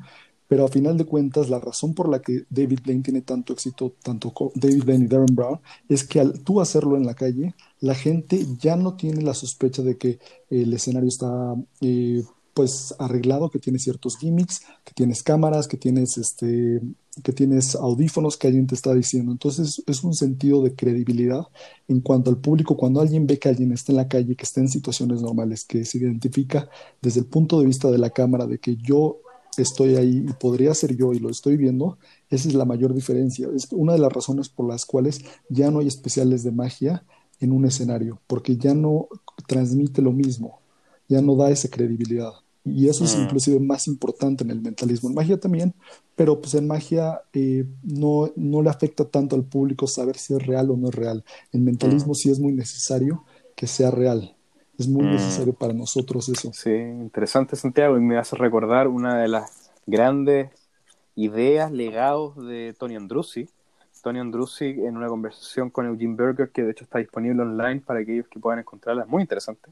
pero 0.49 0.65
a 0.65 0.67
final 0.67 0.97
de 0.97 1.05
cuentas, 1.05 1.47
la 1.47 1.59
razón 1.59 1.93
por 1.93 2.09
la 2.09 2.21
que 2.21 2.43
David 2.49 2.79
Blaine 2.83 3.03
tiene 3.03 3.21
tanto 3.21 3.53
éxito, 3.53 3.93
tanto 4.01 4.33
David 4.55 4.83
Blaine 4.83 5.05
y 5.05 5.07
Darren 5.07 5.35
Brown, 5.35 5.59
es 5.87 6.03
que 6.03 6.19
al 6.19 6.39
tú 6.39 6.59
hacerlo 6.59 6.97
en 6.97 7.05
la 7.05 7.13
calle, 7.13 7.53
la 7.81 7.93
gente 7.93 8.43
ya 8.59 8.75
no 8.75 8.95
tiene 8.95 9.21
la 9.21 9.35
sospecha 9.35 9.83
de 9.83 9.97
que 9.97 10.17
el 10.49 10.73
escenario 10.73 11.07
está 11.07 11.55
eh, 11.81 12.23
pues 12.55 12.95
arreglado, 12.97 13.51
que 13.51 13.59
tiene 13.59 13.77
ciertos 13.77 14.17
gimmicks, 14.17 14.61
que 14.83 14.91
tienes 14.95 15.21
cámaras, 15.21 15.67
que 15.67 15.77
tienes 15.77 16.17
este 16.17 16.81
que 17.23 17.31
tienes 17.31 17.75
audífonos 17.75 18.35
que 18.35 18.47
alguien 18.47 18.65
te 18.65 18.73
está 18.75 18.95
diciendo. 18.95 19.31
Entonces 19.31 19.83
es 19.85 20.03
un 20.03 20.15
sentido 20.15 20.63
de 20.63 20.73
credibilidad 20.73 21.43
en 21.87 22.01
cuanto 22.01 22.31
al 22.31 22.37
público. 22.37 22.75
Cuando 22.75 23.01
alguien 23.01 23.27
ve 23.27 23.37
que 23.37 23.49
alguien 23.49 23.71
está 23.71 23.91
en 23.91 23.97
la 23.97 24.07
calle, 24.07 24.35
que 24.35 24.45
está 24.45 24.61
en 24.61 24.69
situaciones 24.69 25.21
normales, 25.21 25.63
que 25.63 25.85
se 25.85 25.99
identifica 25.99 26.69
desde 27.01 27.19
el 27.19 27.27
punto 27.27 27.59
de 27.59 27.67
vista 27.67 27.91
de 27.91 27.99
la 27.99 28.09
cámara, 28.09 28.47
de 28.47 28.57
que 28.57 28.77
yo 28.77 29.19
estoy 29.57 29.95
ahí 29.95 30.25
y 30.27 30.33
podría 30.33 30.73
ser 30.73 30.95
yo 30.95 31.13
y 31.13 31.19
lo 31.19 31.29
estoy 31.29 31.57
viendo, 31.57 31.97
esa 32.29 32.47
es 32.47 32.53
la 32.53 32.65
mayor 32.65 32.93
diferencia. 32.93 33.47
Es 33.55 33.67
una 33.71 33.93
de 33.93 33.99
las 33.99 34.11
razones 34.11 34.49
por 34.49 34.67
las 34.67 34.85
cuales 34.85 35.21
ya 35.49 35.71
no 35.71 35.79
hay 35.79 35.87
especiales 35.87 36.43
de 36.43 36.51
magia 36.51 37.03
en 37.39 37.51
un 37.51 37.65
escenario, 37.65 38.19
porque 38.27 38.57
ya 38.57 38.73
no 38.73 39.07
transmite 39.47 40.01
lo 40.01 40.11
mismo, 40.11 40.59
ya 41.07 41.21
no 41.21 41.35
da 41.35 41.49
esa 41.49 41.69
credibilidad. 41.69 42.33
Y 42.65 42.87
eso 42.87 43.05
es 43.05 43.17
mm. 43.17 43.21
inclusive 43.21 43.59
más 43.59 43.87
importante 43.87 44.43
en 44.43 44.51
el 44.51 44.61
mentalismo. 44.61 45.09
En 45.09 45.15
magia 45.15 45.39
también, 45.39 45.73
pero 46.15 46.41
pues 46.41 46.53
en 46.53 46.67
magia 46.67 47.21
eh, 47.33 47.65
no, 47.83 48.31
no 48.35 48.61
le 48.61 48.69
afecta 48.69 49.05
tanto 49.05 49.35
al 49.35 49.43
público 49.43 49.87
saber 49.87 50.17
si 50.17 50.33
es 50.33 50.45
real 50.45 50.69
o 50.69 50.77
no 50.77 50.89
es 50.89 50.95
real. 50.95 51.23
En 51.51 51.63
mentalismo 51.63 52.11
mm. 52.11 52.15
sí 52.15 52.29
es 52.29 52.39
muy 52.39 52.53
necesario 52.53 53.23
que 53.55 53.67
sea 53.67 53.91
real. 53.91 54.35
Es 54.79 54.87
muy 54.87 55.03
mm. 55.03 55.11
necesario 55.11 55.53
para 55.53 55.73
nosotros 55.73 56.29
eso. 56.29 56.51
Sí, 56.53 56.71
interesante 56.71 57.57
Santiago, 57.57 57.97
y 57.97 58.01
me 58.01 58.17
hace 58.17 58.37
recordar 58.37 58.87
una 58.87 59.17
de 59.17 59.27
las 59.27 59.71
grandes 59.85 60.51
ideas, 61.15 61.69
legados 61.71 62.37
de 62.37 62.73
Tony 62.79 62.95
Andrussi. 62.95 63.49
Tony 64.01 64.19
Andrussi 64.19 64.65
en 64.65 64.95
una 64.95 65.07
conversación 65.07 65.69
con 65.69 65.85
Eugene 65.85 66.15
Berger, 66.15 66.51
que 66.51 66.63
de 66.63 66.71
hecho 66.71 66.85
está 66.85 66.99
disponible 66.99 67.41
online 67.41 67.81
para 67.81 67.99
aquellos 67.99 68.29
que 68.29 68.39
puedan 68.39 68.59
encontrarla, 68.59 69.03
es 69.03 69.09
muy 69.09 69.21
interesante. 69.21 69.69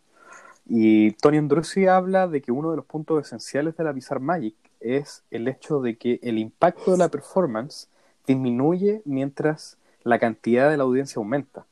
Y 0.65 1.11
Tony 1.11 1.37
Andrussi 1.37 1.87
habla 1.87 2.27
de 2.27 2.41
que 2.41 2.51
uno 2.51 2.71
de 2.71 2.75
los 2.75 2.85
puntos 2.85 3.25
esenciales 3.25 3.77
de 3.77 3.85
la 3.85 3.93
Bizarre 3.93 4.19
Magic 4.19 4.55
es 4.81 5.23
el 5.31 5.47
hecho 5.47 5.79
de 5.79 5.97
que 5.97 6.19
el 6.21 6.37
impacto 6.37 6.91
de 6.91 6.97
la 6.97 7.07
performance 7.07 7.87
disminuye 8.27 9.01
mientras 9.05 9.77
la 10.03 10.19
cantidad 10.19 10.69
de 10.69 10.75
la 10.75 10.83
audiencia 10.83 11.19
aumenta. 11.19 11.65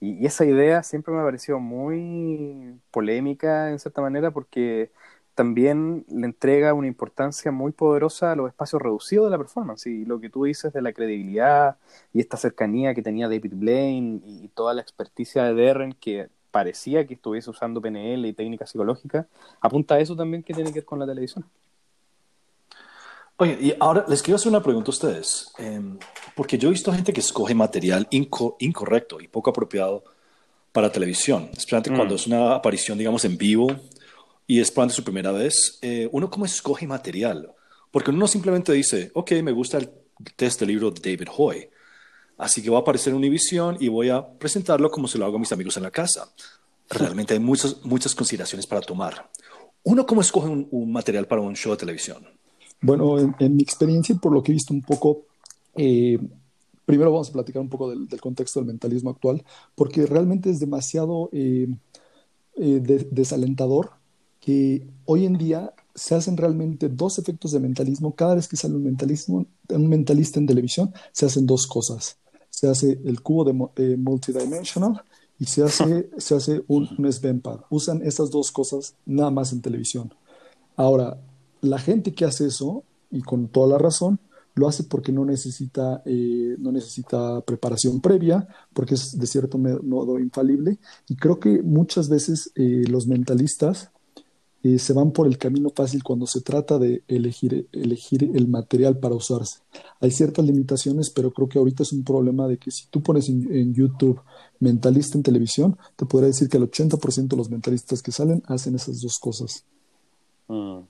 Y, 0.00 0.26
esa 0.26 0.44
idea 0.44 0.82
siempre 0.82 1.12
me 1.12 1.20
ha 1.20 1.24
parecido 1.24 1.58
muy 1.60 2.80
polémica 2.90 3.70
en 3.70 3.78
cierta 3.78 4.00
manera 4.00 4.30
porque 4.30 4.92
también 5.34 6.04
le 6.08 6.26
entrega 6.26 6.74
una 6.74 6.88
importancia 6.88 7.52
muy 7.52 7.72
poderosa 7.72 8.32
a 8.32 8.36
los 8.36 8.48
espacios 8.48 8.82
reducidos 8.82 9.26
de 9.26 9.30
la 9.30 9.38
performance. 9.38 9.86
Y 9.86 10.04
lo 10.04 10.20
que 10.20 10.30
tú 10.30 10.44
dices 10.44 10.72
de 10.72 10.82
la 10.82 10.92
credibilidad 10.92 11.78
y 12.12 12.20
esta 12.20 12.36
cercanía 12.36 12.94
que 12.94 13.02
tenía 13.02 13.28
David 13.28 13.52
Blaine 13.54 14.20
y 14.26 14.48
toda 14.48 14.74
la 14.74 14.82
experticia 14.82 15.44
de 15.44 15.54
Derren 15.54 15.92
que 15.92 16.28
parecía 16.50 17.06
que 17.06 17.14
estuviese 17.14 17.50
usando 17.50 17.80
PNL 17.80 18.26
y 18.26 18.32
técnica 18.32 18.66
psicológica, 18.66 19.28
apunta 19.60 19.94
a 19.96 20.00
eso 20.00 20.16
también 20.16 20.42
que 20.42 20.54
tiene 20.54 20.70
que 20.72 20.80
ver 20.80 20.84
con 20.84 20.98
la 20.98 21.06
televisión. 21.06 21.44
Oye, 23.40 23.56
y 23.60 23.74
ahora 23.78 24.04
les 24.08 24.20
quiero 24.20 24.34
hacer 24.34 24.48
una 24.48 24.60
pregunta 24.60 24.88
a 24.88 24.90
ustedes, 24.90 25.52
em, 25.58 25.96
porque 26.34 26.58
yo 26.58 26.68
he 26.68 26.72
visto 26.72 26.92
gente 26.92 27.12
que 27.12 27.20
escoge 27.20 27.54
material 27.54 28.08
incorrecto 28.10 29.20
y 29.20 29.28
poco 29.28 29.50
apropiado 29.50 30.02
para 30.72 30.90
televisión, 30.90 31.48
especialmente 31.52 31.90
cuando 31.90 32.14
mm. 32.14 32.16
es 32.16 32.26
una 32.26 32.54
aparición, 32.56 32.98
digamos, 32.98 33.24
en 33.24 33.38
vivo 33.38 33.68
y 34.44 34.58
es 34.58 34.72
probablemente 34.72 34.96
su 34.96 35.04
primera 35.04 35.30
vez. 35.30 35.78
Eh, 35.82 36.08
uno 36.10 36.28
cómo 36.28 36.46
escoge 36.46 36.88
material, 36.88 37.52
porque 37.92 38.10
uno 38.10 38.26
simplemente 38.26 38.72
dice, 38.72 39.12
ok, 39.14 39.30
me 39.44 39.52
gusta 39.52 39.78
el 39.78 39.88
test 40.34 40.58
del 40.58 40.70
libro 40.70 40.90
de 40.90 41.00
David 41.00 41.28
Hoy, 41.36 41.68
así 42.38 42.60
que 42.60 42.70
voy 42.70 42.78
a 42.78 42.80
aparecer 42.80 43.12
en 43.12 43.18
Univision 43.18 43.76
y 43.78 43.86
voy 43.86 44.08
a 44.08 44.20
presentarlo 44.20 44.90
como 44.90 45.06
se 45.06 45.16
lo 45.16 45.26
hago 45.26 45.36
a 45.36 45.40
mis 45.40 45.52
amigos 45.52 45.76
en 45.76 45.84
la 45.84 45.92
casa. 45.92 46.28
Realmente 46.90 47.34
hay 47.34 47.40
muchas, 47.40 47.84
muchas 47.84 48.16
consideraciones 48.16 48.66
para 48.66 48.80
tomar. 48.80 49.30
¿Uno 49.84 50.04
cómo 50.06 50.22
escoge 50.22 50.48
un 50.48 50.90
material 50.90 51.28
para 51.28 51.40
un 51.40 51.54
show 51.54 51.70
de 51.70 51.78
televisión? 51.78 52.26
Bueno, 52.80 53.18
en, 53.18 53.56
mi 53.56 53.62
experiencia 53.62 54.14
y 54.14 54.18
por 54.18 54.32
lo 54.32 54.42
que 54.42 54.52
he 54.52 54.54
visto 54.54 54.72
un 54.72 54.82
poco, 54.82 55.22
eh, 55.74 56.18
primero 56.84 57.10
vamos 57.12 57.30
a 57.30 57.32
platicar 57.32 57.60
un 57.60 57.68
poco 57.68 57.90
del, 57.90 58.08
contexto 58.20 58.60
del 58.60 58.68
mentalismo 58.68 59.10
actual, 59.10 59.44
porque 59.74 60.06
realmente 60.06 60.50
es 60.50 60.60
demasiado 60.60 61.28
eh, 61.32 61.68
eh, 62.56 63.06
desalentador 63.10 63.90
que 64.40 64.86
hoy 65.04 65.26
en 65.26 65.36
día 65.36 65.72
se 65.94 66.14
hacen 66.14 66.36
realmente 66.36 66.88
dos 66.88 67.18
efectos 67.18 67.50
de 67.50 67.60
mentalismo. 67.60 68.14
Cada 68.14 68.36
vez 68.36 68.46
que 68.46 68.56
sale 68.56 68.76
un, 68.76 68.84
mentalismo, 68.84 69.46
un 69.68 69.88
mentalista 69.88 70.38
en 70.38 70.46
televisión, 70.46 70.94
se 71.12 71.26
hacen 71.26 71.46
dos 71.46 71.66
cosas. 71.66 72.16
Se 72.50 72.68
hace 72.68 73.00
el 73.04 73.20
cubo 73.20 73.44
de 73.44 73.96
multidimensional 73.96 75.02
y 75.38 75.44
se 75.46 75.62
hace, 75.62 76.08
se 76.16 76.34
hace 76.34 76.62
un, 76.68 76.88
un. 76.96 77.60
Usan 77.70 78.02
esas 78.02 78.30
dos 78.30 78.50
cosas 78.50 78.94
nada 79.06 79.30
más 79.30 79.52
en 79.52 79.60
televisión. 79.60 80.12
Ahora, 80.76 81.18
la 81.60 81.78
gente 81.78 82.14
que 82.14 82.24
hace 82.24 82.46
eso, 82.46 82.84
y 83.10 83.22
con 83.22 83.48
toda 83.48 83.68
la 83.68 83.78
razón, 83.78 84.18
lo 84.54 84.68
hace 84.68 84.84
porque 84.84 85.12
no 85.12 85.24
necesita, 85.24 86.02
eh, 86.04 86.56
no 86.58 86.72
necesita 86.72 87.40
preparación 87.42 88.00
previa, 88.00 88.48
porque 88.74 88.94
es 88.94 89.18
de 89.18 89.26
cierto 89.26 89.56
modo 89.58 90.18
infalible. 90.18 90.78
Y 91.08 91.16
creo 91.16 91.38
que 91.38 91.62
muchas 91.62 92.08
veces 92.08 92.50
eh, 92.56 92.84
los 92.88 93.06
mentalistas 93.06 93.90
eh, 94.64 94.80
se 94.80 94.92
van 94.92 95.12
por 95.12 95.28
el 95.28 95.38
camino 95.38 95.70
fácil 95.70 96.02
cuando 96.02 96.26
se 96.26 96.40
trata 96.40 96.78
de 96.78 97.04
elegir, 97.06 97.68
elegir 97.72 98.24
el 98.34 98.48
material 98.48 98.98
para 98.98 99.14
usarse. 99.14 99.60
Hay 100.00 100.10
ciertas 100.10 100.44
limitaciones, 100.44 101.10
pero 101.10 101.30
creo 101.30 101.48
que 101.48 101.58
ahorita 101.58 101.84
es 101.84 101.92
un 101.92 102.02
problema 102.02 102.48
de 102.48 102.58
que 102.58 102.72
si 102.72 102.86
tú 102.88 103.00
pones 103.00 103.28
en, 103.28 103.72
YouTube 103.72 104.20
mentalista 104.58 105.16
en 105.16 105.22
televisión, 105.22 105.78
te 105.94 106.06
podría 106.06 106.28
decir 106.28 106.48
que 106.48 106.56
el 106.56 106.68
80% 106.68 107.28
de 107.28 107.36
los 107.36 107.50
mentalistas 107.50 108.02
que 108.02 108.10
salen 108.10 108.42
hacen 108.46 108.74
esas 108.74 109.00
dos 109.00 109.18
cosas. 109.20 109.64
Mm. 110.48 110.80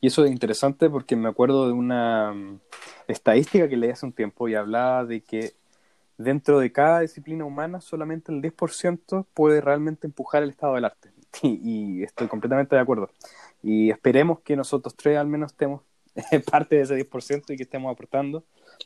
Y 0.00 0.08
eso 0.08 0.24
es 0.24 0.30
interesante 0.30 0.88
porque 0.90 1.16
me 1.16 1.28
acuerdo 1.28 1.66
de 1.66 1.72
una 1.72 2.32
mm, 2.32 2.60
estadística 3.08 3.68
que 3.68 3.76
leí 3.76 3.90
hace 3.90 4.06
un 4.06 4.12
tiempo 4.12 4.48
y 4.48 4.54
hablaba 4.54 5.04
de 5.04 5.20
que 5.22 5.54
dentro 6.18 6.60
de 6.60 6.72
cada 6.72 7.00
disciplina 7.00 7.44
humana 7.44 7.80
solamente 7.80 8.32
el 8.32 8.40
10% 8.40 9.26
puede 9.34 9.60
realmente 9.60 10.06
empujar 10.06 10.42
el 10.42 10.50
estado 10.50 10.74
del 10.74 10.84
arte. 10.84 11.10
Y, 11.42 12.04
estoy 12.04 12.28
completamente 12.28 12.76
de 12.76 12.82
acuerdo. 12.82 13.10
Y 13.62 13.90
esperemos 13.90 14.40
que 14.40 14.56
nosotros 14.56 14.94
tres 14.94 15.18
al 15.18 15.26
menos 15.26 15.52
estemos 15.52 15.82
parte 16.50 16.76
de 16.76 16.82
ese 16.82 16.96
10% 16.96 17.50
y 17.50 17.56
que 17.56 17.64
estemos 17.64 17.92
aportando, 17.92 18.44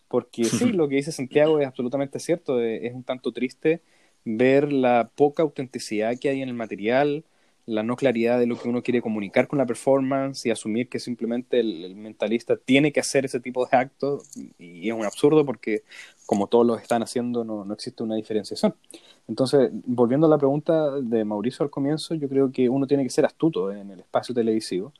porque 0.08 0.44
sí, 0.44 0.72
lo 0.72 0.88
que 0.88 0.96
dice 0.96 1.12
Santiago 1.12 1.60
es 1.60 1.66
absolutamente 1.66 2.18
cierto, 2.20 2.60
es 2.60 2.94
un 2.94 3.04
tanto 3.04 3.32
triste 3.32 3.82
ver 4.24 4.72
la 4.72 5.10
poca 5.14 5.42
autenticidad 5.42 6.18
que 6.18 6.30
hay 6.30 6.42
en 6.42 6.48
el 6.48 6.54
material, 6.54 7.24
la 7.68 7.82
no 7.82 7.96
claridad 7.96 8.38
de 8.38 8.46
lo 8.46 8.58
que 8.58 8.66
uno 8.66 8.82
quiere 8.82 9.02
comunicar 9.02 9.46
con 9.46 9.58
la 9.58 9.66
performance 9.66 10.46
y 10.46 10.50
asumir 10.50 10.88
que 10.88 10.98
simplemente 10.98 11.60
el, 11.60 11.94
mentalista 11.96 12.56
tiene 12.56 12.92
que 12.92 13.00
hacer 13.00 13.26
ese 13.26 13.40
tipo 13.40 13.66
de 13.66 13.76
actos 13.76 14.26
y 14.58 14.88
es 14.88 14.94
un 14.94 15.04
absurdo 15.04 15.44
porque 15.44 15.82
como 16.24 16.46
todos 16.46 16.66
lo 16.66 16.76
están 16.76 17.02
haciendo 17.02 17.44
no, 17.44 17.66
no, 17.66 17.74
existe 17.74 18.02
una 18.02 18.14
diferenciación. 18.14 18.74
Entonces, 19.28 19.70
volviendo 19.84 20.26
a 20.26 20.30
la 20.30 20.38
pregunta 20.38 20.98
de 20.98 21.26
Mauricio 21.26 21.62
al 21.62 21.70
comienzo, 21.70 22.14
yo 22.14 22.26
creo 22.28 22.50
que 22.50 22.70
uno 22.70 22.86
tiene 22.86 23.04
que 23.04 23.10
ser 23.10 23.26
astuto 23.26 23.70
en 23.70 23.90
el 23.90 24.00
espacio 24.00 24.34
televisivo 24.34 24.94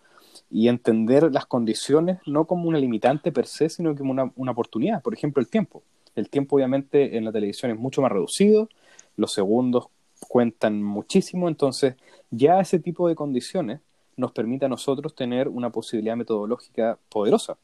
y 0.51 0.69
entender 0.69 1.33
las 1.33 1.47
condiciones 1.47 2.19
no 2.27 2.45
como 2.45 2.69
una 2.69 2.79
limitante 2.79 3.33
per 3.33 3.47
se, 3.47 3.71
sino 3.71 3.97
como 3.97 4.11
una, 4.11 4.31
una 4.37 4.53
oportunidad. 4.53 5.01
Por 5.03 5.15
ejemplo, 5.15 5.41
el 5.41 5.49
tiempo. 5.49 5.83
El 6.15 6.29
tiempo 6.29 6.57
obviamente 6.57 7.17
en 7.17 7.25
la 7.25 7.33
televisión 7.33 7.71
es 7.71 7.79
mucho 7.79 8.03
más 8.03 8.13
reducido, 8.13 8.69
los 9.17 9.33
segundos 9.33 9.87
cuentan 10.27 10.83
muchísimo, 10.83 11.49
entonces 11.49 11.95
ya 12.31 12.61
ese 12.61 12.79
tipo 12.79 13.09
de 13.09 13.15
condiciones 13.15 13.81
nos 14.17 14.33
permite 14.33 14.67
a 14.67 14.69
nosotros 14.69 15.15
tener 15.15 15.49
una 15.49 15.71
posibilidad 15.71 16.17
metodológica 16.17 16.99
poderosa. 17.09 17.57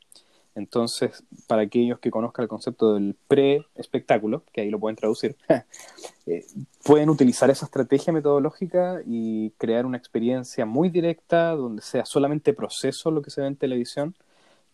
Entonces, 0.55 1.25
para 1.49 1.63
aquellos 1.63 1.99
que 1.99 2.13
conozcan 2.13 2.45
el 2.45 2.49
concepto 2.49 2.95
del 2.95 3.17
pre-espectáculo, 3.27 4.45
que 4.53 4.61
ahí 4.61 4.71
lo 4.71 4.79
pueden 4.79 4.95
traducir, 4.95 5.37
eh, 6.27 6.47
pueden 6.85 7.11
utilizar 7.11 7.51
esa 7.51 7.67
estrategia 7.67 8.13
metodológica 8.13 9.01
y 9.05 9.51
crear 9.59 9.85
una 9.85 9.99
experiencia 9.99 10.65
muy 10.65 10.91
directa 10.91 11.51
donde 11.51 11.83
sea 11.83 12.07
solamente 12.07 12.53
proceso 12.53 13.11
lo 13.11 13.21
que 13.21 13.31
se 13.31 13.41
ve 13.41 13.49
en 13.49 13.57
televisión 13.57 14.15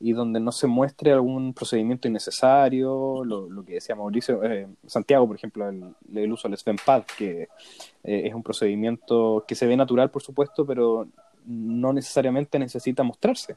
y 0.00 0.12
donde 0.14 0.40
no 0.40 0.50
se 0.50 0.66
muestre 0.66 1.12
algún 1.12 1.52
procedimiento 1.52 2.08
innecesario, 2.08 3.22
lo, 3.22 3.64
que 3.64 3.74
decía 3.74 3.94
Mauricio, 3.94 4.42
eh, 4.42 4.66
Santiago, 4.86 5.26
por 5.26 5.36
ejemplo, 5.36 5.68
el, 5.68 6.32
uso 6.32 6.48
del 6.48 6.56
SvenPad, 6.56 7.02
que 7.18 7.42
eh, 8.02 8.22
es 8.24 8.34
un 8.34 8.42
procedimiento 8.42 9.44
que 9.46 9.54
se 9.54 9.66
ve 9.66 9.76
natural, 9.76 10.10
por 10.10 10.22
supuesto, 10.22 10.64
pero 10.64 11.06
no 11.44 11.92
necesariamente 11.92 12.58
necesita 12.58 13.02
mostrarse. 13.02 13.56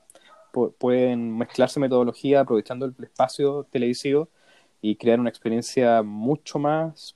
pueden 0.78 1.38
mezclarse 1.38 1.80
metodología 1.80 2.42
aprovechando 2.42 2.86
el 2.86 2.96
espacio 3.02 3.66
televisivo 3.72 4.30
y 4.82 4.98
crear 4.98 5.20
una 5.20 5.30
experiencia 5.30 6.04
mucho 6.04 6.60
más 6.60 7.16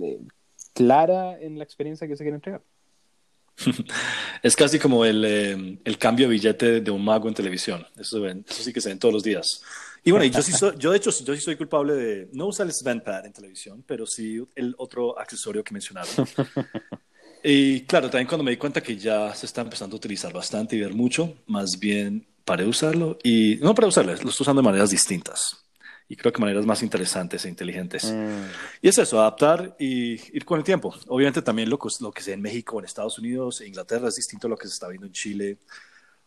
eh, 0.00 0.20
clara 0.72 1.38
en 1.40 1.58
la 1.58 1.64
experiencia 1.64 2.06
que 2.06 2.16
se 2.16 2.22
quiere 2.22 2.36
entregar. 2.36 2.62
es 4.42 4.56
casi 4.56 4.78
como 4.78 5.04
el, 5.04 5.24
eh, 5.24 5.78
el, 5.84 5.98
cambio 5.98 6.26
de 6.26 6.32
billete 6.32 6.80
de 6.80 6.90
un 6.90 7.04
mago 7.04 7.28
en 7.28 7.34
televisión. 7.34 7.86
Eso, 7.96 8.24
eso 8.26 8.62
sí 8.62 8.72
que 8.72 8.80
se 8.80 8.88
ven 8.88 8.98
todos 8.98 9.14
los 9.14 9.22
días. 9.22 9.62
Y 10.04 10.10
bueno, 10.10 10.26
yo, 10.26 10.42
sí 10.42 10.52
yo 10.78 10.90
de 10.90 10.96
hecho 10.96 11.10
yo 11.10 11.34
sí 11.34 11.40
soy 11.40 11.56
culpable 11.56 11.94
de 11.94 12.28
no 12.32 12.46
usar 12.46 12.66
el 12.66 12.72
Svenpad 12.72 13.26
en 13.26 13.32
televisión, 13.32 13.84
pero 13.86 14.06
sí 14.06 14.40
el 14.54 14.74
otro 14.78 15.18
accesorio 15.18 15.64
que 15.64 15.72
mencionaron. 15.72 16.10
y 17.42 17.82
claro, 17.82 18.08
también 18.08 18.28
cuando 18.28 18.44
me 18.44 18.52
di 18.52 18.56
cuenta 18.56 18.80
que 18.80 18.96
ya 18.96 19.34
se 19.34 19.46
está 19.46 19.62
empezando 19.62 19.96
a 19.96 19.98
utilizar 19.98 20.32
bastante 20.32 20.76
y 20.76 20.80
ver 20.80 20.94
mucho, 20.94 21.34
más 21.46 21.78
bien 21.78 22.26
para 22.44 22.64
usarlo 22.64 23.18
y 23.22 23.58
no 23.60 23.74
para 23.74 23.88
usarlo, 23.88 24.12
lo 24.12 24.30
estoy 24.30 24.42
usando 24.44 24.62
de 24.62 24.66
maneras 24.66 24.90
distintas 24.90 25.67
y 26.08 26.16
creo 26.16 26.32
que 26.32 26.40
maneras 26.40 26.64
más 26.64 26.82
interesantes 26.82 27.44
e 27.44 27.48
inteligentes. 27.48 28.12
Mm. 28.12 28.46
Y 28.82 28.88
es 28.88 28.96
eso, 28.98 29.20
adaptar 29.20 29.76
y 29.78 30.12
ir 30.36 30.44
con 30.44 30.58
el 30.58 30.64
tiempo. 30.64 30.94
Obviamente 31.08 31.42
también 31.42 31.68
lo, 31.68 31.78
lo 32.00 32.10
que 32.12 32.22
se 32.22 32.32
en 32.32 32.40
México, 32.40 32.78
en 32.78 32.84
Estados 32.86 33.18
Unidos, 33.18 33.60
e 33.60 33.68
Inglaterra 33.68 34.08
es 34.08 34.16
distinto 34.16 34.46
a 34.46 34.50
lo 34.50 34.56
que 34.56 34.66
se 34.68 34.72
está 34.74 34.88
viendo 34.88 35.06
en 35.06 35.12
Chile 35.12 35.58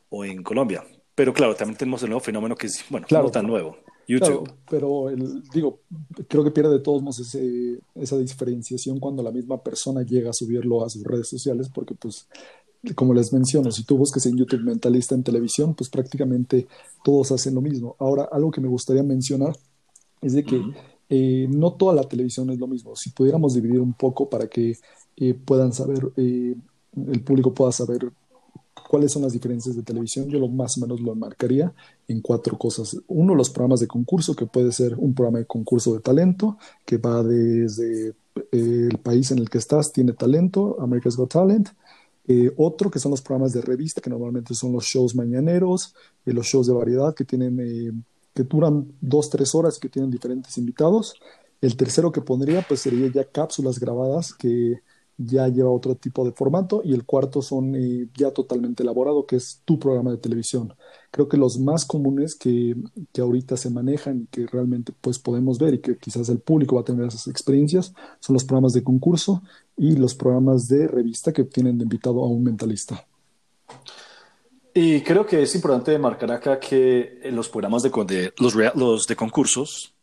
o 0.09 0.23
en 0.23 0.43
Colombia. 0.43 0.83
Pero 1.15 1.33
claro, 1.33 1.55
también 1.55 1.77
tenemos 1.77 2.01
el 2.03 2.09
nuevo 2.09 2.21
fenómeno 2.23 2.55
que 2.55 2.67
es, 2.67 2.83
bueno, 2.89 3.07
Claro. 3.07 3.25
no 3.25 3.31
tan 3.31 3.45
nuevo. 3.47 3.77
YouTube. 4.07 4.43
Claro, 4.45 4.57
pero 4.69 5.09
el- 5.09 5.41
digo, 5.53 5.79
creo 6.27 6.43
que 6.43 6.51
pierde 6.51 6.73
de 6.73 6.79
todos 6.79 7.01
modos 7.01 7.19
ese- 7.19 7.79
esa 7.95 8.17
diferenciación 8.17 9.00
cuando 9.00 9.23
la 9.23 9.31
misma 9.31 9.61
persona 9.61 10.01
llega 10.03 10.31
a 10.31 10.33
subirlo 10.33 10.83
a 10.83 10.89
sus 10.89 11.03
redes 11.03 11.27
sociales, 11.29 11.69
porque 11.73 11.93
pues, 11.95 12.27
como 12.95 13.13
les 13.13 13.31
menciono, 13.31 13.71
si 13.71 13.83
tú 13.83 13.97
buscas 13.97 14.25
en 14.25 14.35
YouTube 14.38 14.61
mentalista 14.63 15.15
en 15.15 15.23
televisión, 15.23 15.75
pues 15.75 15.89
prácticamente 15.89 16.67
todos 17.03 17.31
hacen 17.31 17.53
lo 17.55 17.61
mismo. 17.61 17.95
Ahora, 18.00 18.27
algo 18.31 18.51
que 18.51 18.59
me 18.59 18.67
gustaría 18.67 19.03
mencionar 19.03 19.55
es 20.22 20.34
de 20.34 20.44
que 20.44 20.62
eh, 21.10 21.48
no 21.50 21.74
toda 21.74 21.94
la 21.94 22.04
televisión 22.04 22.50
es 22.50 22.60
lo 22.60 22.68
mismo. 22.68 22.96
Si 22.96 23.10
pudiéramos 23.12 23.54
dividir 23.54 23.80
un 23.80 23.94
poco 23.94 24.30
para 24.30 24.48
que 24.48 24.78
eh, 25.18 25.34
puedan 25.34 25.74
saber, 25.74 26.12
eh, 26.18 26.56
el 26.96 27.24
público 27.24 27.54
pueda 27.54 27.72
saber 27.72 28.12
cuáles 28.88 29.12
son 29.12 29.22
las 29.22 29.34
diferencias 29.34 29.75
de 29.75 29.84
televisión, 29.84 30.28
yo 30.30 30.40
lo 30.40 30.48
más 30.48 30.78
o 30.78 30.82
menos 30.82 31.00
lo 31.01 31.16
marcaría 31.16 31.74
en 32.08 32.22
cuatro 32.22 32.58
cosas. 32.58 32.98
Uno, 33.08 33.36
los 33.36 33.50
programas 33.50 33.80
de 33.80 33.88
concurso, 33.88 34.36
que 34.36 34.46
puede 34.46 34.72
ser 34.72 34.96
un 34.98 35.13
programa 35.13 35.40
de 35.40 35.46
concurso 35.46 35.94
de 35.94 36.01
talento, 36.01 36.58
que 36.86 36.98
va 36.98 37.24
desde 37.24 38.13
el 38.51 38.98
país 39.01 39.32
en 39.32 39.40
el 39.40 39.50
que 39.50 39.58
estás, 39.58 39.92
tiene 39.92 40.13
talento, 40.13 40.78
America's 40.80 41.16
Got 41.16 41.32
Talent. 41.32 41.70
Eh, 42.28 42.51
otro 42.58 42.92
que 42.92 43.00
son 43.00 43.12
los 43.12 43.22
programas 43.22 43.54
de 43.54 43.62
revista, 43.62 44.01
que 44.01 44.10
normalmente 44.10 44.54
son 44.54 44.72
los 44.74 44.86
shows 44.86 45.16
mañaneros, 45.16 45.96
eh, 46.25 46.34
los 46.34 46.46
shows 46.46 46.68
de 46.68 46.74
variedad 46.74 47.16
que 47.16 47.25
tienen, 47.25 48.06
que 48.33 48.43
duran 48.43 48.93
dos, 49.01 49.29
tres 49.29 49.55
horas 49.55 49.79
que 49.79 49.89
tienen 49.89 50.11
diferentes 50.11 50.57
invitados. 50.57 51.15
El 51.61 51.75
tercero 51.75 52.11
que 52.11 52.21
pondría, 52.21 52.65
pues 52.67 52.81
sería 52.81 53.11
ya 53.11 53.25
cápsulas 53.25 53.79
grabadas 53.79 54.33
que 54.33 54.81
ya 55.17 55.47
lleva 55.47 55.69
otro 55.69 55.95
tipo 55.95 56.25
de 56.25 56.31
formato. 56.31 56.81
Y 56.83 56.93
el 56.93 57.05
cuarto 57.05 57.41
son 57.41 57.75
eh, 57.75 58.07
ya 58.15 58.31
totalmente 58.31 58.83
elaborado, 58.83 59.25
que 59.25 59.35
es 59.35 59.61
tu 59.65 59.79
programa 59.79 60.11
de 60.11 60.17
televisión. 60.17 60.73
Creo 61.11 61.27
que 61.27 61.38
los 61.38 61.59
más 61.59 61.85
comunes 61.85 62.35
que, 62.35 62.75
que 63.11 63.21
ahorita 63.21 63.57
se 63.57 63.69
manejan 63.69 64.21
y 64.21 64.25
que 64.27 64.47
realmente 64.47 64.93
pues 65.00 65.19
podemos 65.19 65.59
ver 65.59 65.75
y 65.75 65.81
que 65.81 65.97
quizás 65.97 66.29
el 66.29 66.39
público 66.39 66.75
va 66.75 66.81
a 66.81 66.85
tener 66.85 67.05
esas 67.05 67.27
experiencias 67.27 67.93
son 68.19 68.33
los 68.33 68.43
programas 68.43 68.73
de 68.73 68.83
concurso 68.83 69.43
y 69.77 69.95
los 69.95 70.15
programas 70.15 70.67
de 70.67 70.88
revista 70.88 71.33
que 71.33 71.43
tienen 71.43 71.77
de 71.77 71.83
invitado 71.83 72.23
a 72.23 72.27
un 72.27 72.43
mentalista. 72.43 73.05
Y 74.74 75.01
creo 75.01 75.25
que 75.25 75.42
es 75.42 75.54
importante 75.56 75.98
marcar 76.00 76.32
acá 76.32 76.60
que 76.60 77.20
en 77.24 77.36
los 77.36 77.50
programas 77.50 77.84
de, 77.84 77.90
de- 77.90 78.34
los, 78.38 78.56
los 78.75 79.06
de 79.08 79.16
concursos, 79.16 79.94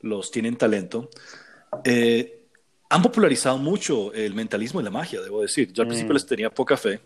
los 0.00 0.30
tienen 0.30 0.56
talento, 0.56 1.10
eh, 1.84 2.42
han 2.88 3.02
popularizado 3.02 3.58
mucho 3.58 4.12
el 4.14 4.34
mentalismo 4.34 4.80
y 4.80 4.84
la 4.84 4.90
magia, 4.90 5.20
debo 5.20 5.42
decir. 5.42 5.72
Yo 5.72 5.82
al 5.82 5.88
principio 5.88 6.14
les 6.14 6.26
tenía 6.26 6.50
poca 6.50 6.76
fe, 6.76 7.00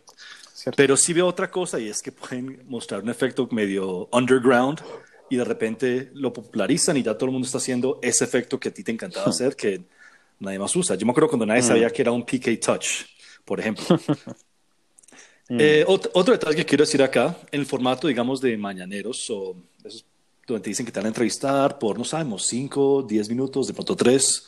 ¿cierto? 0.53 0.77
pero 0.77 0.97
sí 0.97 1.13
veo 1.13 1.27
otra 1.27 1.51
cosa 1.51 1.79
y 1.81 1.89
es 1.89 2.01
que 2.01 2.13
pueden 2.13 2.63
mostrar 2.69 3.03
un 3.03 3.11
efecto 3.11 3.49
medio 3.51 4.09
underground 4.13 4.81
y 5.29 5.37
de 5.37 5.45
repente 5.45 6.11
lo 6.15 6.33
popularizan 6.33 6.97
y 6.97 7.03
ya 7.03 7.15
todo 7.15 7.27
el 7.27 7.33
mundo 7.33 7.47
está 7.47 7.59
haciendo 7.59 7.99
ese 8.03 8.25
efecto 8.25 8.59
que 8.61 8.69
a 8.69 8.73
ti 8.73 8.85
te 8.85 8.93
encantaba 8.93 9.27
hacer 9.31 9.57
que 9.57 9.83
nadie 10.39 10.59
más 10.61 10.75
usa. 10.77 10.95
Yo 10.95 11.05
me 11.07 11.11
acuerdo 11.11 11.29
cuando 11.29 11.45
nadie 11.47 11.63
sabía 11.63 11.91
que 11.91 12.03
era 12.03 12.13
un 12.13 12.25
PK 12.25 12.57
Touch, 12.65 12.87
por 13.45 13.59
ejemplo. 13.59 13.85
Eh, 15.49 15.85
ot- 15.87 16.11
otro 16.15 16.33
detalle 16.33 16.57
que 16.57 16.65
quiero 16.65 16.85
decir 16.85 17.03
acá, 17.03 17.37
en 17.53 17.61
el 17.61 17.67
formato, 17.67 18.09
digamos, 18.09 18.41
de 18.41 18.57
mañaneros 18.57 19.29
o 19.31 19.57
esos 19.85 20.05
donde 20.47 20.63
te 20.63 20.71
dicen 20.71 20.85
que 20.85 20.93
te 20.93 20.99
van 21.01 21.07
a 21.07 21.09
entrevistar 21.09 21.79
por, 21.79 21.97
no 21.99 22.05
sabemos, 22.05 22.47
5, 22.47 23.03
10 23.05 23.29
minutos, 23.31 23.67
de 23.67 23.73
pronto 23.73 23.97
3. 23.97 24.47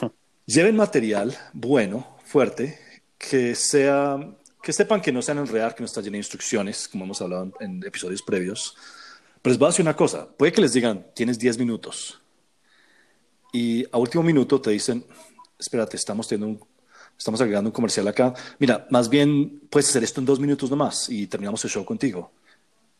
Lleven 0.46 0.76
material 0.76 1.36
bueno, 1.52 2.16
fuerte, 2.24 2.78
que 3.18 3.54
sea, 3.56 4.16
que 4.62 4.72
sepan 4.72 5.00
que 5.00 5.10
no 5.12 5.20
sean 5.20 5.38
enredar, 5.38 5.74
que 5.74 5.82
no 5.82 5.86
está 5.86 6.00
lleno 6.00 6.12
de 6.12 6.18
instrucciones, 6.18 6.86
como 6.88 7.04
hemos 7.04 7.20
hablado 7.20 7.44
en, 7.44 7.80
en 7.80 7.86
episodios 7.86 8.22
previos. 8.22 8.76
Pero 9.42 9.52
les 9.52 9.58
voy 9.58 9.66
a 9.66 9.70
decir 9.70 9.82
una 9.84 9.96
cosa, 9.96 10.28
puede 10.28 10.52
que 10.52 10.60
les 10.60 10.72
digan, 10.72 11.04
tienes 11.14 11.38
10 11.38 11.58
minutos. 11.58 12.20
Y 13.52 13.84
a 13.90 13.98
último 13.98 14.22
minuto 14.22 14.60
te 14.60 14.70
dicen, 14.70 15.04
espérate, 15.58 15.96
estamos 15.96 16.28
teniendo 16.28 16.58
un, 16.60 16.68
estamos 17.18 17.40
agregando 17.40 17.68
un 17.68 17.74
comercial 17.74 18.06
acá. 18.06 18.32
Mira, 18.58 18.86
más 18.90 19.08
bien 19.08 19.60
puedes 19.68 19.88
hacer 19.88 20.04
esto 20.04 20.20
en 20.20 20.26
dos 20.26 20.38
minutos 20.38 20.70
nomás 20.70 21.08
y 21.10 21.26
terminamos 21.26 21.62
el 21.64 21.70
show 21.70 21.84
contigo. 21.84 22.30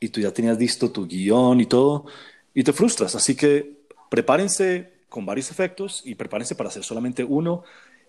Y 0.01 0.09
tú 0.09 0.21
ya 0.21 0.33
tenías 0.33 0.59
listo 0.59 0.91
tu 0.91 1.07
guion 1.07 1.61
y 1.61 1.67
todo, 1.67 2.07
y 2.53 2.65
te 2.65 2.73
frustras. 2.73 3.15
Así 3.15 3.35
que 3.35 3.79
prepárense 4.11 4.93
con 5.09 5.25
varios 5.25 5.51
efectos 5.51 6.03
y 6.05 6.15
prepárense 6.15 6.55
para 6.55 6.69
hacer 6.69 6.85
solamente 6.85 7.25
uno 7.25 7.65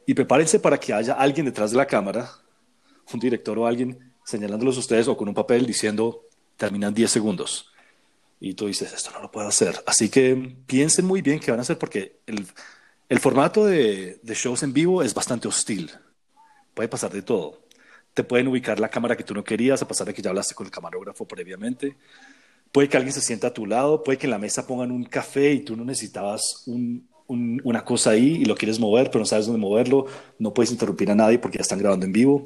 y 0.05 0.13
prepárense 0.13 0.59
para 0.59 0.79
que 0.79 0.93
haya 0.93 1.13
alguien 1.13 1.45
detrás 1.45 1.71
de 1.71 1.77
la 1.77 1.85
cámara, 1.85 2.29
un 3.13 3.19
director 3.19 3.57
o 3.57 3.65
alguien 3.65 4.13
señalándolos 4.25 4.77
a 4.77 4.79
ustedes 4.79 5.07
o 5.07 5.17
con 5.17 5.27
un 5.27 5.33
papel 5.33 5.65
diciendo, 5.65 6.25
terminan 6.57 6.93
10 6.93 7.09
segundos. 7.09 7.71
Y 8.39 8.53
tú 8.53 8.67
dices, 8.67 8.93
esto 8.93 9.11
no 9.11 9.21
lo 9.21 9.31
puedo 9.31 9.47
hacer. 9.47 9.83
Así 9.85 10.09
que 10.09 10.55
piensen 10.65 11.05
muy 11.05 11.21
bien 11.21 11.39
qué 11.39 11.51
van 11.51 11.59
a 11.59 11.63
hacer 11.63 11.77
porque 11.77 12.19
el, 12.25 12.45
el 13.09 13.19
formato 13.19 13.65
de, 13.65 14.19
de 14.21 14.33
shows 14.35 14.63
en 14.63 14.73
vivo 14.73 15.01
es 15.03 15.13
bastante 15.13 15.47
hostil. 15.47 15.91
Puede 16.73 16.89
pasar 16.89 17.11
de 17.11 17.21
todo. 17.21 17.61
Te 18.13 18.23
pueden 18.23 18.47
ubicar 18.47 18.79
la 18.79 18.89
cámara 18.89 19.17
que 19.17 19.23
tú 19.23 19.33
no 19.33 19.43
querías, 19.43 19.81
a 19.81 19.87
pesar 19.87 20.07
de 20.07 20.13
que 20.13 20.21
ya 20.21 20.29
hablaste 20.29 20.55
con 20.55 20.65
el 20.67 20.71
camarógrafo 20.71 21.27
previamente. 21.27 21.97
Puede 22.71 22.89
que 22.89 22.97
alguien 22.97 23.13
se 23.13 23.21
sienta 23.21 23.47
a 23.47 23.53
tu 23.53 23.65
lado, 23.65 24.03
puede 24.03 24.17
que 24.17 24.27
en 24.27 24.31
la 24.31 24.39
mesa 24.39 24.67
pongan 24.67 24.91
un 24.91 25.03
café 25.05 25.53
y 25.53 25.61
tú 25.61 25.75
no 25.75 25.85
necesitabas 25.85 26.63
un- 26.67 27.07
un- 27.27 27.61
una 27.63 27.85
cosa 27.85 28.11
ahí 28.11 28.37
y 28.41 28.45
lo 28.45 28.55
quieres 28.55 28.79
mover, 28.79 29.07
pero 29.07 29.19
no 29.19 29.25
sabes 29.25 29.47
dónde 29.47 29.61
moverlo. 29.61 30.05
No 30.39 30.53
puedes 30.53 30.71
interrumpir 30.71 31.11
a 31.11 31.15
nadie 31.15 31.39
porque 31.39 31.57
ya 31.59 31.63
están 31.63 31.79
grabando 31.79 32.05
en 32.05 32.13
vivo. 32.13 32.43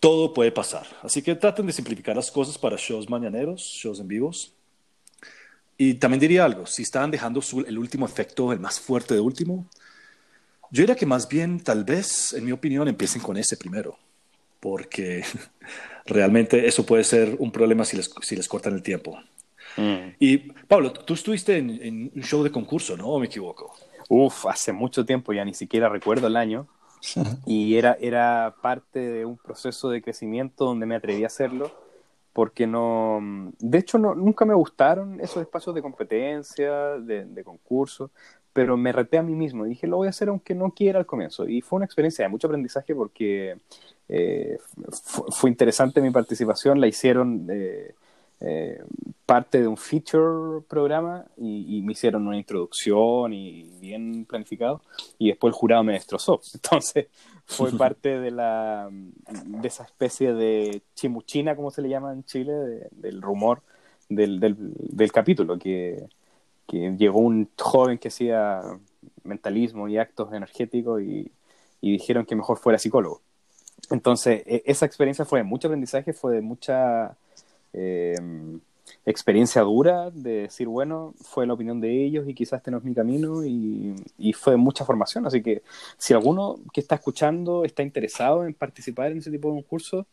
Todo 0.00 0.34
puede 0.34 0.52
pasar. 0.52 0.86
Así 1.02 1.22
que 1.22 1.34
traten 1.34 1.66
de 1.66 1.72
simplificar 1.72 2.14
las 2.16 2.30
cosas 2.30 2.58
para 2.58 2.76
shows 2.76 3.08
mañaneros, 3.08 3.62
shows 3.62 4.00
en 4.00 4.08
vivos. 4.08 4.53
Y 5.76 5.94
también 5.94 6.20
diría 6.20 6.44
algo, 6.44 6.66
si 6.66 6.82
estaban 6.82 7.10
dejando 7.10 7.42
su- 7.42 7.60
el 7.60 7.78
último 7.78 8.06
efecto, 8.06 8.52
el 8.52 8.60
más 8.60 8.78
fuerte 8.80 9.14
de 9.14 9.20
último, 9.20 9.66
yo 10.70 10.82
diría 10.82 10.96
que 10.96 11.06
más 11.06 11.28
bien, 11.28 11.60
tal 11.60 11.84
vez, 11.84 12.32
en 12.32 12.44
mi 12.44 12.52
opinión, 12.52 12.88
empiecen 12.88 13.22
con 13.22 13.36
ese 13.36 13.56
primero, 13.56 13.96
porque 14.60 15.24
realmente 16.06 16.66
eso 16.66 16.84
puede 16.84 17.04
ser 17.04 17.36
un 17.38 17.50
problema 17.50 17.84
si 17.84 17.96
les, 17.96 18.10
si 18.22 18.36
les 18.36 18.48
cortan 18.48 18.74
el 18.74 18.82
tiempo. 18.82 19.18
Mm. 19.76 20.14
Y 20.18 20.38
Pablo, 20.38 20.92
tú 20.92 21.14
estuviste 21.14 21.58
en, 21.58 21.70
en 21.82 22.12
un 22.14 22.22
show 22.22 22.42
de 22.42 22.50
concurso, 22.50 22.96
¿no? 22.96 23.08
¿O 23.08 23.18
me 23.18 23.26
equivoco? 23.26 23.74
Uf, 24.08 24.46
hace 24.46 24.72
mucho 24.72 25.04
tiempo, 25.04 25.32
ya 25.32 25.44
ni 25.44 25.54
siquiera 25.54 25.88
recuerdo 25.88 26.26
el 26.26 26.36
año. 26.36 26.66
Y 27.46 27.76
era, 27.76 27.96
era 28.00 28.54
parte 28.62 28.98
de 28.98 29.26
un 29.26 29.36
proceso 29.36 29.90
de 29.90 30.00
crecimiento 30.00 30.64
donde 30.64 30.86
me 30.86 30.96
atreví 30.96 31.24
a 31.24 31.26
hacerlo, 31.26 31.70
porque 32.34 32.66
no. 32.66 33.20
De 33.60 33.78
hecho, 33.78 33.98
no, 33.98 34.14
nunca 34.16 34.44
me 34.46 34.54
gustaron 34.54 35.20
esos 35.22 35.42
espacios 35.42 35.74
de 35.74 35.82
competencia, 35.82 36.72
de, 37.00 37.26
de 37.26 37.44
concurso, 37.44 38.12
pero 38.52 38.76
me 38.76 38.92
reté 38.92 39.18
a 39.18 39.24
mí 39.24 39.34
mismo. 39.34 39.64
Dije, 39.66 39.86
lo 39.88 39.98
voy 39.98 40.08
a 40.08 40.10
hacer 40.10 40.28
aunque 40.30 40.54
no 40.54 40.72
quiera 40.72 41.00
al 41.00 41.06
comienzo. 41.06 41.48
Y 41.48 41.62
fue 41.62 41.78
una 41.78 41.86
experiencia 41.86 42.24
de 42.24 42.30
mucho 42.30 42.48
aprendizaje 42.48 42.94
porque 42.94 43.58
eh, 44.08 44.58
fu- 45.04 45.26
fue 45.32 45.50
interesante 45.50 46.00
mi 46.02 46.10
participación, 46.10 46.80
la 46.80 46.88
hicieron. 46.88 47.46
eh, 47.50 47.94
eh, 48.46 48.82
parte 49.26 49.60
de 49.60 49.66
un 49.68 49.76
feature 49.78 50.60
programa 50.68 51.24
y, 51.38 51.78
y 51.78 51.82
me 51.82 51.92
hicieron 51.92 52.26
una 52.26 52.36
introducción 52.36 53.32
y 53.32 53.62
bien 53.80 54.26
planificado 54.26 54.82
y 55.18 55.28
después 55.28 55.50
el 55.52 55.58
jurado 55.58 55.82
me 55.82 55.94
destrozó. 55.94 56.40
Entonces 56.54 57.06
fue 57.46 57.70
parte 57.78 58.18
de 58.20 58.30
la 58.30 58.88
de 58.90 59.68
esa 59.68 59.84
especie 59.84 60.34
de 60.34 60.82
chimuchina, 60.94 61.56
como 61.56 61.70
se 61.70 61.82
le 61.82 61.88
llama 61.88 62.12
en 62.12 62.24
Chile, 62.24 62.52
de- 62.52 62.88
del 62.92 63.22
rumor 63.22 63.62
del, 64.08 64.38
del, 64.40 64.56
del 64.78 65.12
capítulo, 65.12 65.58
que, 65.58 66.04
que 66.66 66.94
llegó 66.98 67.20
un 67.20 67.48
joven 67.58 67.98
que 67.98 68.08
hacía 68.08 68.60
mentalismo 69.22 69.88
y 69.88 69.96
actos 69.98 70.32
energéticos 70.32 71.00
y, 71.02 71.30
y 71.80 71.92
dijeron 71.92 72.26
que 72.26 72.36
mejor 72.36 72.58
fuera 72.58 72.78
psicólogo. 72.78 73.22
Entonces, 73.90 74.42
e- 74.46 74.62
esa 74.66 74.86
experiencia 74.86 75.24
fue 75.24 75.40
de 75.40 75.44
mucho 75.44 75.68
aprendizaje, 75.68 76.12
fue 76.12 76.34
de 76.34 76.40
mucha 76.42 77.16
eh, 77.74 78.14
experiencia 79.06 79.62
dura 79.62 80.10
de 80.10 80.42
decir, 80.42 80.66
bueno, 80.68 81.14
fue 81.20 81.46
la 81.46 81.52
opinión 81.54 81.80
de 81.80 82.04
ellos 82.04 82.26
y 82.28 82.34
quizás 82.34 82.58
este 82.58 82.70
no 82.70 82.78
es 82.78 82.84
mi 82.84 82.94
camino 82.94 83.44
y, 83.44 83.94
y 84.18 84.32
fue 84.32 84.56
mucha 84.56 84.84
formación. 84.84 85.26
Así 85.26 85.42
que 85.42 85.62
si 85.98 86.14
alguno 86.14 86.56
que 86.72 86.80
está 86.80 86.94
escuchando 86.94 87.64
está 87.64 87.82
interesado 87.82 88.46
en 88.46 88.54
participar 88.54 89.12
en 89.12 89.18
ese 89.18 89.30
tipo 89.30 89.48
de 89.48 89.54
concursos, 89.56 90.06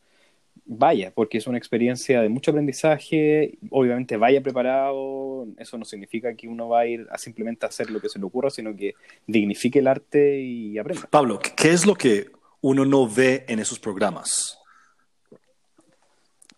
vaya, 0.65 1.12
porque 1.13 1.38
es 1.38 1.47
una 1.47 1.58
experiencia 1.58 2.21
de 2.21 2.30
mucho 2.30 2.52
aprendizaje, 2.52 3.58
obviamente 3.69 4.17
vaya 4.17 4.41
preparado, 4.41 5.47
eso 5.58 5.78
no 5.78 5.86
significa 5.86 6.34
que 6.36 6.47
uno 6.47 6.69
va 6.69 6.82
a 6.82 6.88
ir 6.88 7.08
a 7.12 7.17
simplemente 7.17 7.65
hacer 7.65 7.89
lo 7.89 8.00
que 8.00 8.10
se 8.10 8.19
le 8.19 8.26
ocurra, 8.26 8.50
sino 8.50 8.76
que 8.76 8.93
dignifique 9.28 9.80
el 9.80 9.88
arte 9.88 10.39
y 10.41 10.78
aprenda. 10.78 11.08
Pablo, 11.10 11.39
¿qué- 11.39 11.52
¿qué 11.56 11.71
es 11.71 11.86
lo 11.86 11.95
que 11.95 12.32
uno 12.62 12.86
no 12.86 13.08
ve 13.08 13.45
en 13.47 13.60
esos 13.60 13.80
programas? 13.80 14.61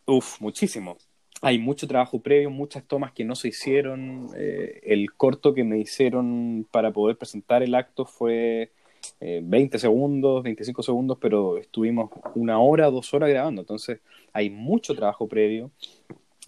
Uf, 0.06 0.42
muchísimo. 0.42 0.98
Hay 1.42 1.60
mucho 1.60 1.88
trabajo 1.88 2.22
previo, 2.22 2.50
muchas 2.50 2.86
tomas 2.86 3.12
que 3.14 3.24
no 3.26 3.36
se 3.36 3.50
hicieron. 3.50 4.30
Eh, 4.36 4.82
el 4.84 5.14
corto 5.14 5.54
que 5.54 5.64
me 5.64 5.80
hicieron 5.80 6.68
para 6.72 6.92
poder 6.92 7.18
presentar 7.18 7.64
el 7.64 7.76
acto 7.76 8.06
fue 8.06 8.72
eh, 9.20 9.42
20 9.44 9.80
segundos, 9.80 10.44
25 10.44 10.84
segundos, 10.84 11.18
pero 11.22 11.58
estuvimos 11.58 12.10
una 12.36 12.60
hora, 12.60 12.90
dos 12.90 13.14
horas 13.14 13.30
grabando. 13.30 13.62
Entonces 13.62 14.00
hay 14.34 14.50
mucho 14.50 14.96
trabajo 14.96 15.28
previo. 15.28 15.72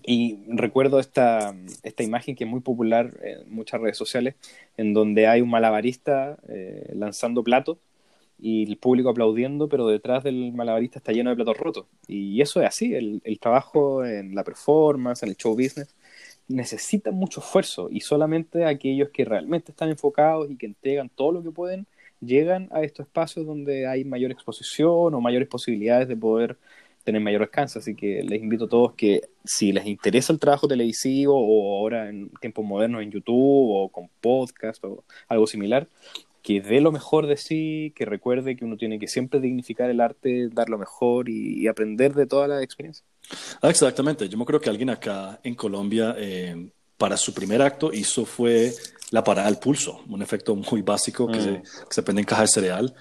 y 0.06 0.40
recuerdo 0.50 1.00
esta, 1.00 1.56
esta 1.84 2.04
imagen 2.04 2.36
que 2.36 2.44
es 2.46 2.50
muy 2.50 2.62
popular 2.62 3.18
en 3.24 3.54
muchas 3.54 3.82
redes 3.82 3.98
sociales, 3.98 4.36
en 4.78 4.94
donde 4.94 5.28
hay 5.28 5.42
un 5.42 5.50
malabarista 5.50 6.38
eh, 6.50 6.92
lanzando 6.96 7.44
platos 7.44 7.78
y 8.40 8.70
el 8.70 8.78
público 8.78 9.10
aplaudiendo, 9.10 9.70
pero 9.70 9.88
detrás 9.88 10.24
del 10.24 10.54
malabarista 10.54 11.00
está 11.00 11.12
lleno 11.12 11.30
de 11.30 11.36
platos 11.36 11.58
rotos. 11.58 11.86
Y 12.08 12.42
eso 12.42 12.62
es 12.62 12.68
así, 12.68 12.94
el, 12.94 13.22
el 13.24 13.40
trabajo 13.40 14.06
en 14.06 14.36
la 14.36 14.44
performance, 14.44 15.24
en 15.24 15.30
el 15.30 15.38
show 15.38 15.54
business, 15.54 15.96
necesita 16.48 17.12
mucho 17.12 17.40
esfuerzo 17.40 17.90
y 17.92 18.02
solamente 18.02 18.66
aquellos 18.66 19.10
que 19.10 19.26
realmente 19.26 19.72
están 19.72 19.90
enfocados 19.90 20.52
y 20.52 20.58
que 20.58 20.68
entregan 20.68 21.10
todo 21.10 21.32
lo 21.32 21.44
que 21.44 21.52
pueden 21.52 21.88
llegan 22.22 22.70
a 22.72 22.84
estos 22.84 23.08
espacios 23.08 23.46
donde 23.46 23.88
hay 23.88 24.04
mayor 24.04 24.32
exposición 24.32 25.14
o 25.14 25.22
mayores 25.22 25.48
posibilidades 25.48 26.08
de 26.08 26.16
poder 26.16 26.58
tener 27.04 27.22
mayor 27.22 27.44
alcance. 27.44 27.80
Así 27.80 27.96
que 27.96 28.24
les 28.24 28.42
invito 28.42 28.66
a 28.66 28.70
todos 28.70 28.94
que 28.94 29.22
si 29.44 29.72
les 29.72 29.86
interesa 29.86 30.34
el 30.34 30.40
trabajo 30.40 30.68
televisivo 30.68 31.36
o 31.36 31.80
ahora 31.80 32.10
en 32.10 32.30
tiempos 32.42 32.66
modernos 32.66 33.02
en 33.04 33.12
YouTube 33.12 33.70
o 33.72 33.90
con 33.90 34.10
podcast 34.22 34.84
o 34.84 35.04
algo 35.28 35.48
similar, 35.48 35.88
que 36.46 36.62
dé 36.62 36.80
lo 36.80 36.92
mejor 36.92 37.26
de 37.26 37.38
sí, 37.38 37.92
que 37.96 38.06
recuerde 38.06 38.56
que 38.56 38.64
uno 38.64 38.78
tiene 38.78 39.00
que 39.00 39.08
siempre 39.08 39.40
dignificar 39.40 39.90
el 39.90 40.00
arte, 40.00 40.48
dar 40.54 40.70
lo 40.70 40.78
mejor 40.78 41.28
y, 41.28 41.68
aprender 41.68 42.14
de 42.14 42.28
toda 42.28 42.48
la 42.48 42.62
experiencia. 42.62 43.04
Ah, 43.64 43.72
exactamente, 43.72 44.30
yo 44.30 44.38
me 44.38 44.46
creo 44.46 44.62
que 44.62 44.70
alguien 44.70 44.92
acá 44.92 45.40
en 45.42 45.56
Colombia 45.56 46.14
eh, 46.20 46.70
para 46.98 47.18
su 47.18 47.34
primer 47.34 47.64
acto 47.64 47.92
hizo 47.92 48.26
fue 48.26 48.72
la 49.10 49.24
parada 49.24 49.48
al 49.48 49.58
pulso, 49.58 50.04
un 50.08 50.22
efecto 50.22 50.56
muy 50.56 50.84
básico 50.84 51.26
que, 51.28 51.42
se, 51.42 51.52
mm. 51.52 51.62
que 51.62 51.94
se 51.96 52.04
prende 52.04 52.22
en 52.22 52.28
caja 52.28 52.44
de 52.44 52.48
cereal. 52.48 52.94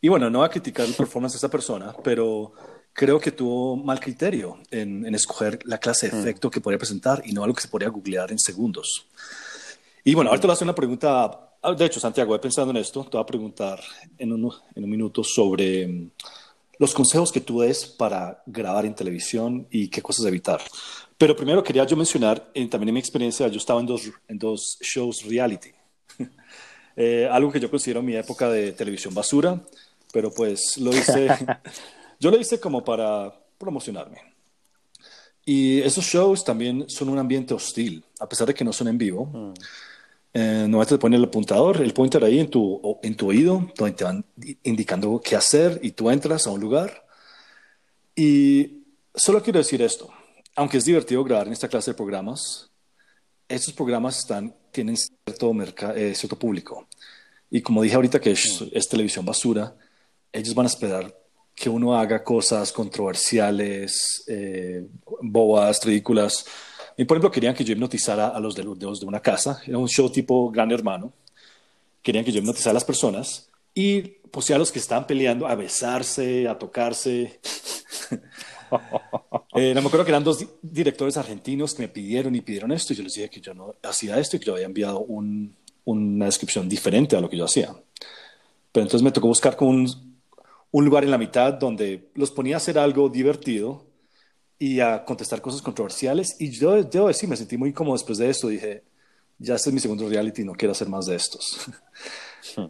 Y 0.00 0.08
bueno, 0.08 0.28
no 0.28 0.38
voy 0.38 0.46
a 0.46 0.50
criticar 0.50 0.84
el 0.84 0.94
performance 0.94 1.34
de 1.34 1.36
esta 1.36 1.48
persona, 1.48 1.94
pero 2.02 2.52
creo 2.92 3.20
que 3.20 3.30
tuvo 3.30 3.76
mal 3.76 4.00
criterio 4.00 4.58
en, 4.72 5.06
en 5.06 5.14
escoger 5.14 5.60
la 5.66 5.78
clase 5.78 6.08
de 6.08 6.16
mm. 6.16 6.20
efecto 6.20 6.50
que 6.50 6.60
podría 6.60 6.78
presentar 6.78 7.22
y 7.24 7.32
no 7.32 7.44
algo 7.44 7.54
que 7.54 7.62
se 7.62 7.68
podría 7.68 7.90
googlear 7.90 8.32
en 8.32 8.40
segundos. 8.40 9.06
Y 10.02 10.14
bueno, 10.14 10.30
ahorita 10.30 10.46
le 10.46 10.48
voy 10.48 10.52
a 10.52 10.56
hacer 10.56 10.66
una 10.66 10.74
pregunta 10.74 11.47
de 11.76 11.84
hecho, 11.84 12.00
Santiago, 12.00 12.34
he 12.34 12.38
pensado 12.38 12.70
en 12.70 12.76
esto, 12.76 13.04
te 13.04 13.16
voy 13.16 13.22
a 13.22 13.26
preguntar 13.26 13.80
en 14.16 14.32
un, 14.32 14.52
en 14.74 14.84
un 14.84 14.90
minuto 14.90 15.24
sobre 15.24 15.86
mm, 15.86 16.10
los 16.78 16.94
consejos 16.94 17.32
que 17.32 17.40
tú 17.40 17.60
des 17.60 17.86
para 17.86 18.42
grabar 18.46 18.86
en 18.86 18.94
televisión 18.94 19.66
y 19.70 19.88
qué 19.88 20.00
cosas 20.00 20.26
evitar. 20.26 20.60
Pero 21.16 21.34
primero 21.34 21.62
quería 21.64 21.84
yo 21.84 21.96
mencionar, 21.96 22.52
también 22.70 22.88
en 22.88 22.94
mi 22.94 23.00
experiencia, 23.00 23.48
yo 23.48 23.58
estaba 23.58 23.80
en 23.80 23.86
dos, 23.86 24.02
en 24.28 24.38
dos 24.38 24.78
shows 24.80 25.24
reality. 25.24 25.70
eh, 26.96 27.28
algo 27.30 27.50
que 27.50 27.58
yo 27.58 27.68
considero 27.68 28.02
mi 28.02 28.14
época 28.14 28.48
de 28.48 28.72
televisión 28.72 29.12
basura, 29.12 29.60
pero 30.12 30.30
pues 30.30 30.78
lo 30.78 30.90
hice, 30.90 31.28
yo 32.20 32.30
lo 32.30 32.38
hice 32.38 32.60
como 32.60 32.84
para 32.84 33.34
promocionarme. 33.58 34.18
Y 35.44 35.80
esos 35.80 36.04
shows 36.04 36.44
también 36.44 36.88
son 36.88 37.08
un 37.08 37.18
ambiente 37.18 37.52
hostil, 37.52 38.04
a 38.20 38.28
pesar 38.28 38.46
de 38.46 38.54
que 38.54 38.64
no 38.64 38.72
son 38.72 38.86
en 38.88 38.98
vivo. 38.98 39.26
Mm. 39.26 39.54
Eh, 40.34 40.66
no 40.68 40.84
te 40.84 40.98
poner 40.98 41.18
el 41.18 41.24
apuntador, 41.24 41.80
el 41.80 41.92
pointer 41.92 42.22
ahí 42.22 42.38
en 42.38 42.50
tu, 42.50 42.98
en 43.02 43.16
tu 43.16 43.28
oído, 43.28 43.72
donde 43.76 43.94
te 43.94 44.04
van 44.04 44.24
indicando 44.62 45.20
qué 45.24 45.36
hacer 45.36 45.80
y 45.82 45.92
tú 45.92 46.10
entras 46.10 46.46
a 46.46 46.50
un 46.50 46.60
lugar. 46.60 47.06
Y 48.14 48.84
solo 49.14 49.42
quiero 49.42 49.58
decir 49.58 49.80
esto, 49.82 50.10
aunque 50.54 50.78
es 50.78 50.84
divertido 50.84 51.24
grabar 51.24 51.46
en 51.46 51.52
esta 51.52 51.68
clase 51.68 51.92
de 51.92 51.96
programas, 51.96 52.70
estos 53.48 53.72
programas 53.72 54.18
están, 54.18 54.54
tienen 54.70 54.96
cierto, 54.96 55.52
eh, 55.94 56.14
cierto 56.14 56.38
público. 56.38 56.86
Y 57.50 57.62
como 57.62 57.82
dije 57.82 57.94
ahorita 57.94 58.20
que 58.20 58.32
es, 58.32 58.62
es, 58.72 58.88
televisión 58.88 59.24
basura, 59.24 59.74
ellos 60.32 60.54
van 60.54 60.66
a 60.66 60.68
esperar 60.68 61.16
que 61.54 61.70
uno 61.70 61.98
haga 61.98 62.22
cosas 62.22 62.72
controversiales, 62.72 64.24
eh, 64.28 64.86
bobas, 65.22 65.84
ridículas, 65.84 66.44
y 66.98 67.04
por 67.04 67.16
ejemplo, 67.16 67.30
querían 67.30 67.54
que 67.54 67.62
yo 67.62 67.72
hipnotizara 67.72 68.26
a 68.26 68.40
los 68.40 68.56
de, 68.56 68.64
de 68.64 69.06
una 69.06 69.20
casa. 69.20 69.62
Era 69.64 69.78
un 69.78 69.88
show 69.88 70.10
tipo 70.10 70.50
Gran 70.50 70.72
Hermano. 70.72 71.12
Querían 72.02 72.24
que 72.24 72.32
yo 72.32 72.40
hipnotizara 72.40 72.72
a 72.72 72.74
las 72.74 72.84
personas 72.84 73.48
y 73.72 74.00
pues 74.32 74.50
a 74.50 74.58
los 74.58 74.72
que 74.72 74.80
estaban 74.80 75.06
peleando 75.06 75.46
a 75.46 75.54
besarse, 75.54 76.48
a 76.48 76.58
tocarse. 76.58 77.38
eh, 79.54 79.72
no 79.74 79.80
me 79.80 79.86
acuerdo 79.86 80.04
que 80.04 80.10
eran 80.10 80.24
dos 80.24 80.44
directores 80.60 81.16
argentinos 81.16 81.72
que 81.72 81.82
me 81.82 81.88
pidieron 81.88 82.34
y 82.34 82.40
pidieron 82.40 82.72
esto 82.72 82.92
y 82.92 82.96
yo 82.96 83.04
les 83.04 83.14
dije 83.14 83.30
que 83.30 83.40
yo 83.40 83.54
no 83.54 83.76
hacía 83.84 84.18
esto 84.18 84.34
y 84.34 84.40
que 84.40 84.46
yo 84.46 84.54
había 84.54 84.66
enviado 84.66 84.98
un, 84.98 85.54
una 85.84 86.24
descripción 86.24 86.68
diferente 86.68 87.14
a 87.14 87.20
lo 87.20 87.30
que 87.30 87.36
yo 87.36 87.44
hacía. 87.44 87.72
Pero 88.72 88.82
entonces 88.82 89.02
me 89.02 89.12
tocó 89.12 89.28
buscar 89.28 89.54
como 89.54 89.70
un, 89.70 90.18
un 90.72 90.84
lugar 90.84 91.04
en 91.04 91.12
la 91.12 91.18
mitad 91.18 91.52
donde 91.52 92.08
los 92.16 92.32
ponía 92.32 92.56
a 92.56 92.58
hacer 92.58 92.76
algo 92.76 93.08
divertido 93.08 93.87
y 94.58 94.80
a 94.80 95.04
contestar 95.04 95.40
cosas 95.40 95.62
controversiales. 95.62 96.36
Y 96.38 96.50
yo 96.50 96.82
debo 96.82 97.08
decir, 97.08 97.28
me 97.28 97.36
sentí 97.36 97.56
muy 97.56 97.72
cómodo 97.72 97.96
después 97.96 98.18
de 98.18 98.30
esto. 98.30 98.48
Dije, 98.48 98.82
ya 99.38 99.54
este 99.54 99.70
es 99.70 99.74
mi 99.74 99.80
segundo 99.80 100.08
reality, 100.08 100.44
no 100.44 100.52
quiero 100.52 100.72
hacer 100.72 100.88
más 100.88 101.06
de 101.06 101.16
estos. 101.16 101.58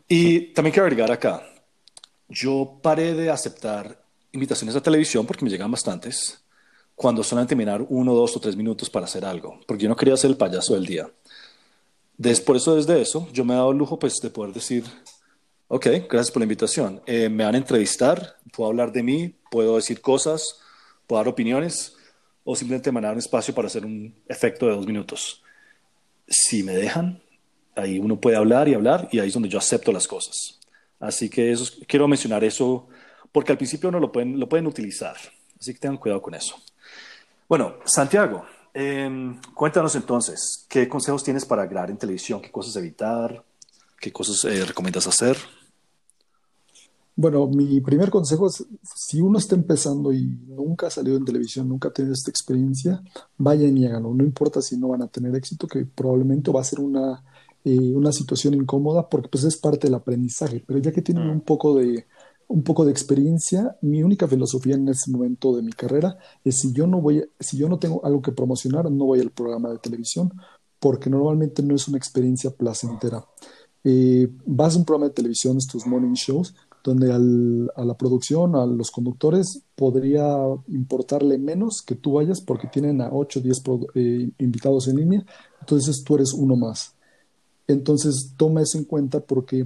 y 0.08 0.52
también 0.52 0.72
quiero 0.72 0.86
agregar 0.86 1.10
acá, 1.10 1.42
yo 2.28 2.78
paré 2.82 3.14
de 3.14 3.30
aceptar 3.30 4.04
invitaciones 4.32 4.76
a 4.76 4.82
televisión 4.82 5.26
porque 5.26 5.44
me 5.44 5.50
llegan 5.50 5.70
bastantes 5.70 6.44
cuando 6.94 7.22
solamente 7.22 7.50
terminar 7.50 7.86
uno, 7.88 8.12
dos 8.12 8.36
o 8.36 8.40
tres 8.40 8.56
minutos 8.56 8.90
para 8.90 9.06
hacer 9.06 9.24
algo, 9.24 9.60
porque 9.66 9.84
yo 9.84 9.88
no 9.88 9.94
quería 9.94 10.16
ser 10.16 10.30
el 10.30 10.36
payaso 10.36 10.74
del 10.74 10.84
día. 10.84 11.08
Des, 12.16 12.40
por 12.40 12.56
eso, 12.56 12.74
desde 12.74 13.00
eso, 13.00 13.28
yo 13.32 13.44
me 13.44 13.54
he 13.54 13.56
dado 13.56 13.70
el 13.70 13.78
lujo 13.78 14.00
pues, 14.00 14.14
de 14.20 14.30
poder 14.30 14.52
decir, 14.52 14.84
ok, 15.68 15.86
gracias 16.10 16.32
por 16.32 16.40
la 16.40 16.46
invitación. 16.46 17.00
Eh, 17.06 17.28
me 17.28 17.44
van 17.44 17.54
a 17.54 17.58
entrevistar, 17.58 18.36
puedo 18.52 18.68
hablar 18.68 18.90
de 18.90 19.04
mí, 19.04 19.32
puedo 19.48 19.76
decir 19.76 20.00
cosas, 20.00 20.58
puedo 21.08 21.20
dar 21.20 21.28
opiniones 21.28 21.96
o 22.44 22.54
simplemente 22.54 22.92
mandar 22.92 23.14
un 23.14 23.18
espacio 23.18 23.52
para 23.52 23.66
hacer 23.66 23.84
un 23.84 24.14
efecto 24.28 24.66
de 24.66 24.76
dos 24.76 24.86
minutos. 24.86 25.42
Si 26.28 26.62
me 26.62 26.76
dejan, 26.76 27.20
ahí 27.74 27.98
uno 27.98 28.20
puede 28.20 28.36
hablar 28.36 28.68
y 28.68 28.74
hablar 28.74 29.08
y 29.10 29.18
ahí 29.18 29.28
es 29.28 29.34
donde 29.34 29.48
yo 29.48 29.58
acepto 29.58 29.90
las 29.90 30.06
cosas. 30.06 30.60
Así 31.00 31.28
que 31.28 31.50
eso, 31.50 31.64
quiero 31.86 32.06
mencionar 32.06 32.44
eso 32.44 32.88
porque 33.32 33.52
al 33.52 33.58
principio 33.58 33.90
no 33.90 33.98
lo 33.98 34.12
pueden, 34.12 34.38
lo 34.38 34.48
pueden 34.48 34.66
utilizar. 34.66 35.16
Así 35.58 35.72
que 35.72 35.80
tengan 35.80 35.96
cuidado 35.96 36.22
con 36.22 36.34
eso. 36.34 36.56
Bueno, 37.48 37.76
Santiago, 37.84 38.44
em, 38.74 39.40
cuéntanos 39.54 39.96
entonces, 39.96 40.66
¿qué 40.68 40.88
consejos 40.88 41.24
tienes 41.24 41.44
para 41.44 41.66
grabar 41.66 41.90
en 41.90 41.96
televisión? 41.96 42.40
¿Qué 42.42 42.50
cosas 42.50 42.76
evitar? 42.76 43.42
¿Qué 43.98 44.12
cosas 44.12 44.44
eh, 44.44 44.64
recomiendas 44.64 45.06
hacer? 45.06 45.36
Bueno, 47.20 47.48
mi 47.48 47.80
primer 47.80 48.10
consejo 48.10 48.46
es, 48.46 48.64
si 48.94 49.20
uno 49.20 49.40
está 49.40 49.56
empezando 49.56 50.12
y 50.12 50.24
nunca 50.46 50.86
ha 50.86 50.90
salido 50.90 51.16
en 51.16 51.24
televisión, 51.24 51.68
nunca 51.68 51.88
ha 51.88 51.92
tenido 51.92 52.14
esta 52.14 52.30
experiencia, 52.30 53.02
vayan 53.36 53.76
y 53.76 53.86
háganlo. 53.86 54.14
No 54.14 54.22
importa 54.22 54.62
si 54.62 54.76
no 54.76 54.86
van 54.86 55.02
a 55.02 55.08
tener 55.08 55.34
éxito, 55.34 55.66
que 55.66 55.84
probablemente 55.84 56.52
va 56.52 56.60
a 56.60 56.64
ser 56.64 56.78
una, 56.78 57.24
eh, 57.64 57.92
una 57.92 58.12
situación 58.12 58.54
incómoda 58.54 59.08
porque 59.08 59.30
pues 59.30 59.42
es 59.42 59.56
parte 59.56 59.88
del 59.88 59.94
aprendizaje. 59.94 60.62
Pero 60.64 60.78
ya 60.78 60.92
que 60.92 61.02
tienen 61.02 61.26
mm. 61.26 61.30
un 61.30 61.40
poco 61.40 61.74
de 61.74 62.06
un 62.46 62.62
poco 62.62 62.84
de 62.84 62.92
experiencia, 62.92 63.76
mi 63.82 64.04
única 64.04 64.28
filosofía 64.28 64.76
en 64.76 64.88
este 64.88 65.10
momento 65.10 65.56
de 65.56 65.62
mi 65.62 65.72
carrera 65.72 66.18
es 66.44 66.60
si 66.60 66.72
yo 66.72 66.86
no 66.86 67.00
voy, 67.00 67.28
si 67.40 67.58
yo 67.58 67.68
no 67.68 67.80
tengo 67.80 68.04
algo 68.06 68.22
que 68.22 68.30
promocionar, 68.30 68.88
no 68.92 69.06
voy 69.06 69.18
al 69.18 69.32
programa 69.32 69.70
de 69.70 69.78
televisión, 69.78 70.32
porque 70.78 71.10
normalmente 71.10 71.64
no 71.64 71.74
es 71.74 71.88
una 71.88 71.98
experiencia 71.98 72.50
placentera. 72.50 73.26
Eh, 73.82 74.28
vas 74.46 74.76
a 74.76 74.78
un 74.78 74.84
programa 74.84 75.08
de 75.08 75.14
televisión, 75.14 75.56
estos 75.56 75.84
morning 75.84 76.14
shows, 76.14 76.54
donde 76.84 77.12
a 77.12 77.84
la 77.84 77.94
producción, 77.94 78.56
a 78.56 78.66
los 78.66 78.90
conductores, 78.90 79.62
podría 79.74 80.26
importarle 80.68 81.38
menos 81.38 81.82
que 81.82 81.94
tú 81.94 82.14
vayas 82.14 82.40
porque 82.40 82.68
tienen 82.68 83.00
a 83.00 83.10
8 83.12 83.40
o 83.40 83.42
10 83.42 83.62
eh, 83.94 84.30
invitados 84.38 84.88
en 84.88 84.96
línea, 84.96 85.24
entonces 85.60 86.02
tú 86.04 86.14
eres 86.14 86.32
uno 86.32 86.56
más. 86.56 86.94
Entonces 87.66 88.32
toma 88.36 88.62
eso 88.62 88.78
en 88.78 88.84
cuenta 88.84 89.20
porque 89.20 89.64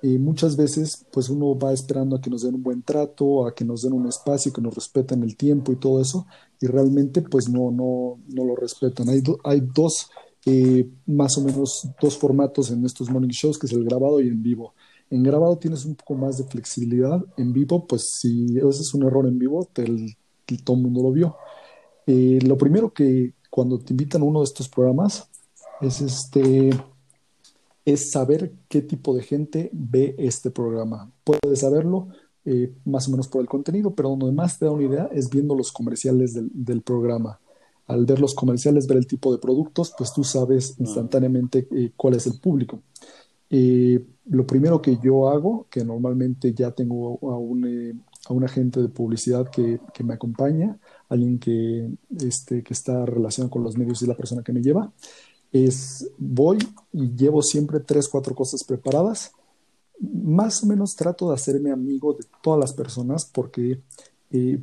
eh, 0.00 0.18
muchas 0.18 0.56
veces 0.56 1.06
pues 1.10 1.28
uno 1.28 1.58
va 1.58 1.72
esperando 1.72 2.16
a 2.16 2.20
que 2.20 2.30
nos 2.30 2.42
den 2.42 2.54
un 2.54 2.62
buen 2.62 2.82
trato, 2.82 3.46
a 3.46 3.54
que 3.54 3.64
nos 3.64 3.82
den 3.82 3.94
un 3.94 4.06
espacio, 4.06 4.52
que 4.52 4.60
nos 4.60 4.74
respeten 4.74 5.22
el 5.22 5.36
tiempo 5.36 5.72
y 5.72 5.76
todo 5.76 6.00
eso, 6.00 6.26
y 6.60 6.66
realmente 6.66 7.22
pues 7.22 7.48
no, 7.48 7.70
no, 7.70 8.20
no 8.28 8.44
lo 8.44 8.54
respetan. 8.54 9.08
Hay, 9.08 9.22
hay 9.44 9.60
dos, 9.60 10.08
eh, 10.46 10.88
más 11.06 11.36
o 11.38 11.40
menos, 11.40 11.88
dos 12.00 12.16
formatos 12.16 12.70
en 12.70 12.84
estos 12.84 13.10
morning 13.10 13.28
shows, 13.28 13.58
que 13.58 13.66
es 13.66 13.72
el 13.72 13.84
grabado 13.84 14.20
y 14.20 14.28
en 14.28 14.42
vivo. 14.42 14.74
En 15.10 15.22
grabado 15.22 15.56
tienes 15.58 15.84
un 15.84 15.94
poco 15.94 16.14
más 16.14 16.38
de 16.38 16.44
flexibilidad. 16.44 17.24
En 17.36 17.52
vivo, 17.52 17.86
pues 17.86 18.10
si 18.20 18.58
haces 18.58 18.92
un 18.94 19.04
error 19.04 19.26
en 19.26 19.38
vivo, 19.38 19.68
te, 19.72 19.84
todo 20.64 20.76
el 20.76 20.82
mundo 20.82 21.02
lo 21.02 21.12
vio. 21.12 21.36
Eh, 22.06 22.38
lo 22.42 22.56
primero 22.56 22.92
que 22.92 23.34
cuando 23.50 23.78
te 23.78 23.92
invitan 23.92 24.22
a 24.22 24.24
uno 24.24 24.40
de 24.40 24.44
estos 24.44 24.68
programas 24.68 25.28
es 25.80 26.00
este 26.00 26.70
es 27.84 28.10
saber 28.10 28.52
qué 28.68 28.82
tipo 28.82 29.14
de 29.14 29.22
gente 29.22 29.70
ve 29.72 30.14
este 30.18 30.50
programa. 30.50 31.10
Puedes 31.24 31.60
saberlo 31.60 32.08
eh, 32.44 32.72
más 32.84 33.08
o 33.08 33.10
menos 33.10 33.28
por 33.28 33.40
el 33.40 33.48
contenido, 33.48 33.94
pero 33.94 34.10
donde 34.10 34.30
más 34.32 34.58
te 34.58 34.66
da 34.66 34.72
una 34.72 34.84
idea 34.84 35.08
es 35.12 35.30
viendo 35.30 35.54
los 35.54 35.72
comerciales 35.72 36.34
del, 36.34 36.82
programa. 36.82 37.40
Al 37.86 38.04
ver 38.04 38.20
los 38.20 38.34
comerciales, 38.34 38.86
ver 38.86 38.98
el 38.98 39.06
tipo 39.06 39.32
de 39.32 39.38
productos, 39.38 39.94
pues 39.96 40.12
tú 40.12 40.22
sabes 40.22 40.78
mm. 40.78 40.82
instantáneamente 40.82 41.66
eh, 41.70 41.92
cuál 41.96 42.14
es 42.14 42.26
el 42.26 42.38
público. 42.38 42.82
Lo 43.50 44.46
primero 44.46 44.82
que 44.82 44.98
yo 45.02 45.30
hago, 45.30 45.66
que 45.70 45.84
normalmente 45.84 46.52
ya 46.52 46.70
tengo 46.72 47.18
a 47.22 47.38
un, 47.38 47.66
eh, 47.66 47.94
a 48.26 48.32
un 48.34 48.44
agente 48.44 48.82
de 48.82 48.88
publicidad 48.88 49.48
que, 49.48 49.80
que, 49.94 50.04
me 50.04 50.14
acompaña, 50.14 50.78
alguien 51.08 51.38
que, 51.38 51.90
este, 52.20 52.62
que 52.62 52.74
está 52.74 53.06
relacionado 53.06 53.50
con 53.50 53.64
los 53.64 53.78
medios 53.78 54.02
y 54.02 54.06
la 54.06 54.16
persona 54.16 54.42
que 54.42 54.52
me 54.52 54.60
lleva, 54.60 54.92
es 55.50 56.10
voy 56.18 56.58
y 56.92 57.14
llevo 57.16 57.40
siempre 57.40 57.80
tres, 57.80 58.06
cuatro 58.06 58.34
cosas 58.34 58.64
preparadas. 58.64 59.32
Más 59.98 60.62
o 60.62 60.66
menos 60.66 60.94
trato 60.94 61.28
de 61.28 61.34
hacerme 61.34 61.72
amigo 61.72 62.12
de 62.12 62.26
todas 62.42 62.60
las 62.60 62.74
personas 62.74 63.24
porque 63.24 63.80
eh, 64.30 64.60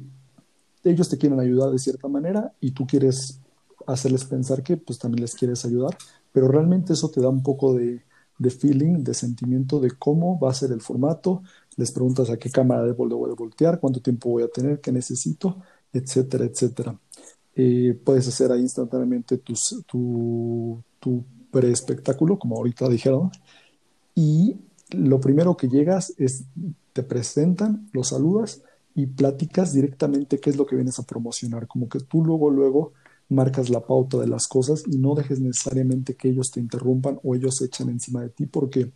ellos 0.83 1.09
te 1.09 1.17
quieren 1.17 1.39
ayudar 1.39 1.71
de 1.71 1.79
cierta 1.79 2.07
manera 2.07 2.53
y 2.61 2.69
tú 2.69 2.85
quieres 2.85 3.39
hacerles 3.87 4.25
pensar 4.25 4.61
que 4.61 4.77
pues 4.77 4.99
también 4.99 5.21
les 5.21 5.33
quieres 5.33 5.65
ayudar, 5.65 5.97
pero 6.31 6.47
realmente 6.47 6.93
eso 6.93 7.09
te 7.09 7.19
da 7.19 7.29
un 7.29 7.41
poco 7.41 7.73
de, 7.73 8.03
de 8.37 8.49
feeling, 8.49 9.03
de 9.03 9.13
sentimiento 9.13 9.79
de 9.79 9.91
cómo 9.91 10.39
va 10.39 10.51
a 10.51 10.53
ser 10.53 10.71
el 10.71 10.81
formato, 10.81 11.43
les 11.77 11.91
preguntas 11.91 12.29
a 12.29 12.37
qué 12.37 12.49
cámara 12.49 12.83
debo, 12.83 13.07
debo 13.07 13.27
de 13.27 13.33
voltear, 13.33 13.79
cuánto 13.79 14.01
tiempo 14.01 14.29
voy 14.29 14.43
a 14.43 14.47
tener, 14.47 14.81
qué 14.81 14.91
necesito, 14.91 15.61
etcétera, 15.93 16.45
etcétera. 16.45 16.97
Eh, 17.55 17.97
puedes 18.03 18.27
hacer 18.27 18.51
ahí 18.51 18.61
instantáneamente 18.61 19.37
tus, 19.37 19.83
tu, 19.85 20.81
tu 20.99 21.23
pre-espectáculo, 21.51 22.37
como 22.37 22.57
ahorita 22.57 22.89
dijeron, 22.89 23.31
y 24.13 24.57
lo 24.91 25.19
primero 25.19 25.55
que 25.55 25.67
llegas 25.67 26.13
es, 26.17 26.45
te 26.93 27.03
presentan, 27.03 27.89
lo 27.93 28.03
saludas 28.03 28.61
y 28.93 29.07
platicas 29.07 29.73
directamente 29.73 30.39
qué 30.39 30.49
es 30.49 30.57
lo 30.57 30.65
que 30.65 30.75
vienes 30.75 30.99
a 30.99 31.03
promocionar, 31.03 31.67
como 31.67 31.89
que 31.89 31.99
tú 31.99 32.23
luego, 32.23 32.49
luego 32.49 32.93
marcas 33.29 33.69
la 33.69 33.85
pauta 33.85 34.17
de 34.17 34.27
las 34.27 34.47
cosas 34.47 34.83
y 34.85 34.97
no 34.97 35.15
dejes 35.15 35.39
necesariamente 35.39 36.15
que 36.15 36.29
ellos 36.29 36.51
te 36.51 36.59
interrumpan 36.59 37.19
o 37.23 37.35
ellos 37.35 37.55
se 37.57 37.65
echen 37.65 37.89
encima 37.89 38.21
de 38.21 38.29
ti 38.29 38.45
porque, 38.45 38.91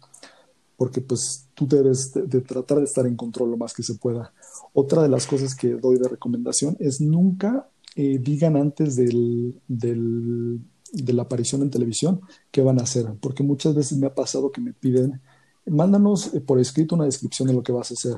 porque 0.78 1.02
pues 1.02 1.48
tú 1.56 1.68
debes 1.68 2.14
de, 2.14 2.42
tratar 2.42 2.78
de 2.78 2.84
estar 2.86 3.06
en 3.08 3.16
control 3.16 3.52
lo 3.52 3.58
más 3.58 3.74
que 3.74 3.84
se 3.84 3.96
pueda. 3.96 4.34
Otra 4.74 5.02
de 5.02 5.10
las 5.10 5.26
cosas 5.26 5.56
que 5.56 5.70
doy 5.70 5.98
de 5.98 6.10
recomendación 6.10 6.78
es 6.80 7.02
nunca 7.02 7.70
eh, 7.96 8.20
digan 8.20 8.56
antes 8.56 8.96
del, 8.96 9.60
del, 9.68 10.60
de 10.94 11.14
la 11.14 11.24
aparición 11.24 11.62
en 11.62 11.72
televisión 11.72 12.22
qué 12.52 12.62
van 12.62 12.80
a 12.80 12.84
hacer, 12.84 13.08
porque 13.20 13.44
muchas 13.44 13.76
veces 13.76 13.98
me 13.98 14.08
ha 14.08 14.14
pasado 14.14 14.52
que 14.52 14.62
me 14.62 14.74
piden, 14.74 15.22
mándanos 15.66 16.34
eh, 16.34 16.42
por 16.42 16.60
escrito 16.60 16.96
una 16.96 17.06
descripción 17.06 17.48
de 17.48 17.56
lo 17.56 17.64
que 17.64 17.72
vas 17.72 17.92
a 17.92 17.96
hacer 17.96 18.18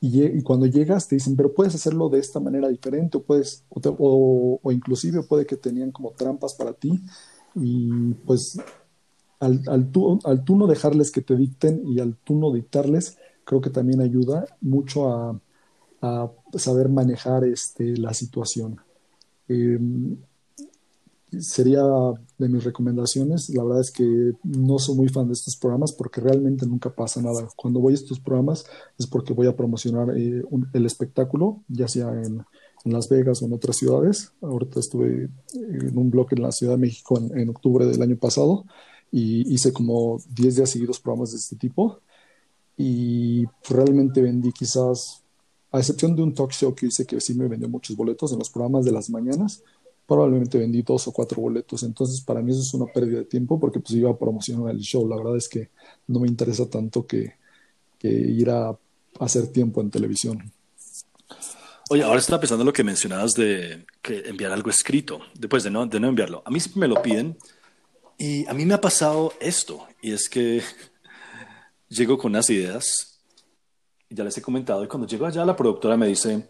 y, 0.00 0.42
cuando 0.42 0.66
llegas 0.66 1.08
te 1.08 1.16
dicen, 1.16 1.36
pero 1.36 1.52
puedes 1.52 1.74
hacerlo 1.74 2.08
de 2.08 2.20
esta 2.20 2.38
manera 2.38 2.68
diferente 2.68 3.18
o 3.18 3.22
puedes, 3.22 3.64
o, 3.68 4.60
o, 4.62 4.72
inclusive 4.72 5.22
puede 5.22 5.44
que 5.44 5.56
tenían 5.56 5.90
como 5.90 6.12
trampas 6.12 6.54
para 6.54 6.72
ti 6.72 7.00
y 7.54 8.14
pues 8.24 8.60
al, 9.40 9.62
al, 9.66 9.90
tú, 9.90 10.20
al 10.24 10.44
tú 10.44 10.56
no 10.56 10.66
dejarles 10.66 11.10
que 11.10 11.22
te 11.22 11.36
dicten 11.36 11.82
y 11.84 12.00
al 12.00 12.16
tú 12.16 12.36
no 12.36 12.52
dictarles, 12.52 13.18
creo 13.44 13.60
que 13.60 13.70
también 13.70 14.00
ayuda 14.00 14.46
mucho 14.60 15.12
a, 15.12 15.40
a 16.00 16.30
saber 16.54 16.88
manejar 16.88 17.44
este, 17.44 17.96
la 17.96 18.14
situación. 18.14 18.80
Eh, 19.48 19.78
sería 21.38 21.82
de 22.38 22.48
mis 22.48 22.64
recomendaciones. 22.64 23.50
La 23.50 23.62
verdad 23.62 23.80
es 23.80 23.90
que 23.90 24.32
no 24.42 24.78
soy 24.78 24.96
muy 24.96 25.08
fan 25.08 25.26
de 25.26 25.34
estos 25.34 25.56
programas 25.56 25.92
porque 25.92 26.20
realmente 26.20 26.66
nunca 26.66 26.90
pasa 26.90 27.20
nada. 27.20 27.48
Cuando 27.56 27.80
voy 27.80 27.92
a 27.92 27.96
estos 27.96 28.20
programas 28.20 28.64
es 28.98 29.06
porque 29.06 29.32
voy 29.32 29.46
a 29.46 29.56
promocionar 29.56 30.16
eh, 30.16 30.42
el 30.72 30.86
espectáculo, 30.86 31.62
ya 31.68 31.88
sea 31.88 32.10
en, 32.22 32.44
Las 32.84 33.08
Vegas 33.08 33.42
o 33.42 33.46
en 33.46 33.52
otras 33.52 33.76
ciudades. 33.76 34.32
Ahorita 34.40 34.80
estuve 34.80 35.28
en 35.52 35.98
un 35.98 36.10
blog 36.10 36.28
en 36.30 36.42
la 36.42 36.52
Ciudad 36.52 36.74
de 36.74 36.78
México 36.78 37.18
en, 37.18 37.48
octubre 37.48 37.84
del 37.84 38.00
año 38.00 38.16
pasado 38.16 38.64
y 39.10 39.52
hice 39.52 39.72
como 39.72 40.18
10 40.34 40.56
días 40.56 40.70
seguidos 40.70 41.00
programas 41.00 41.32
de 41.32 41.38
este 41.38 41.56
tipo 41.56 42.00
y 42.78 43.44
realmente 43.68 44.22
vendí 44.22 44.52
quizás, 44.52 45.22
a 45.72 45.80
excepción 45.80 46.14
de 46.14 46.22
un 46.22 46.32
talk 46.32 46.52
show 46.52 46.74
que 46.74 46.86
hice 46.86 47.04
que 47.04 47.20
sí 47.20 47.34
me 47.34 47.48
vendió 47.48 47.68
muchos 47.68 47.96
boletos 47.96 48.32
en 48.32 48.38
los 48.38 48.48
programas 48.48 48.84
de 48.84 48.92
las 48.92 49.10
mañanas, 49.10 49.62
probablemente 50.08 50.56
vendí 50.56 50.80
dos 50.80 51.06
o 51.06 51.12
cuatro 51.12 51.42
boletos. 51.42 51.82
Entonces, 51.82 52.22
para 52.22 52.40
mí 52.40 52.50
eso 52.50 52.62
es 52.62 52.72
una 52.72 52.86
pérdida 52.86 53.18
de 53.18 53.24
tiempo 53.26 53.60
porque 53.60 53.78
pues 53.78 53.92
iba 53.92 54.10
a 54.10 54.16
promocionar 54.16 54.70
el 54.70 54.80
show. 54.80 55.06
La 55.06 55.16
verdad 55.16 55.36
es 55.36 55.48
que 55.50 55.68
no 56.06 56.18
me 56.18 56.26
interesa 56.26 56.68
tanto 56.68 57.06
que, 57.06 57.36
ir 58.00 58.48
a 58.48 58.74
hacer 59.20 59.48
tiempo 59.48 59.82
en 59.82 59.90
televisión. 59.90 60.50
Oye, 61.90 62.02
ahora 62.02 62.20
estaba 62.20 62.40
pensando 62.40 62.62
en 62.62 62.66
lo 62.66 62.72
que 62.72 62.84
mencionabas 62.84 63.34
de 63.34 63.84
que 64.00 64.20
enviar 64.20 64.50
algo 64.52 64.70
escrito, 64.70 65.20
después 65.38 65.62
de 65.62 65.70
no, 65.70 65.84
de 65.84 66.00
no 66.00 66.08
enviarlo. 66.08 66.42
A 66.46 66.50
mí 66.50 66.58
me 66.76 66.88
lo 66.88 67.02
piden 67.02 67.36
y 68.16 68.46
a 68.46 68.54
mí 68.54 68.64
me 68.64 68.74
ha 68.74 68.80
pasado 68.80 69.34
esto, 69.40 69.86
y 70.00 70.12
es 70.12 70.28
que 70.28 70.62
llego 71.88 72.16
con 72.16 72.32
unas 72.32 72.48
ideas, 72.50 73.20
ya 74.08 74.24
les 74.24 74.38
he 74.38 74.42
comentado, 74.42 74.84
y 74.84 74.88
cuando 74.88 75.06
llego 75.06 75.26
allá 75.26 75.44
la 75.44 75.56
productora 75.56 75.96
me 75.96 76.06
dice, 76.06 76.48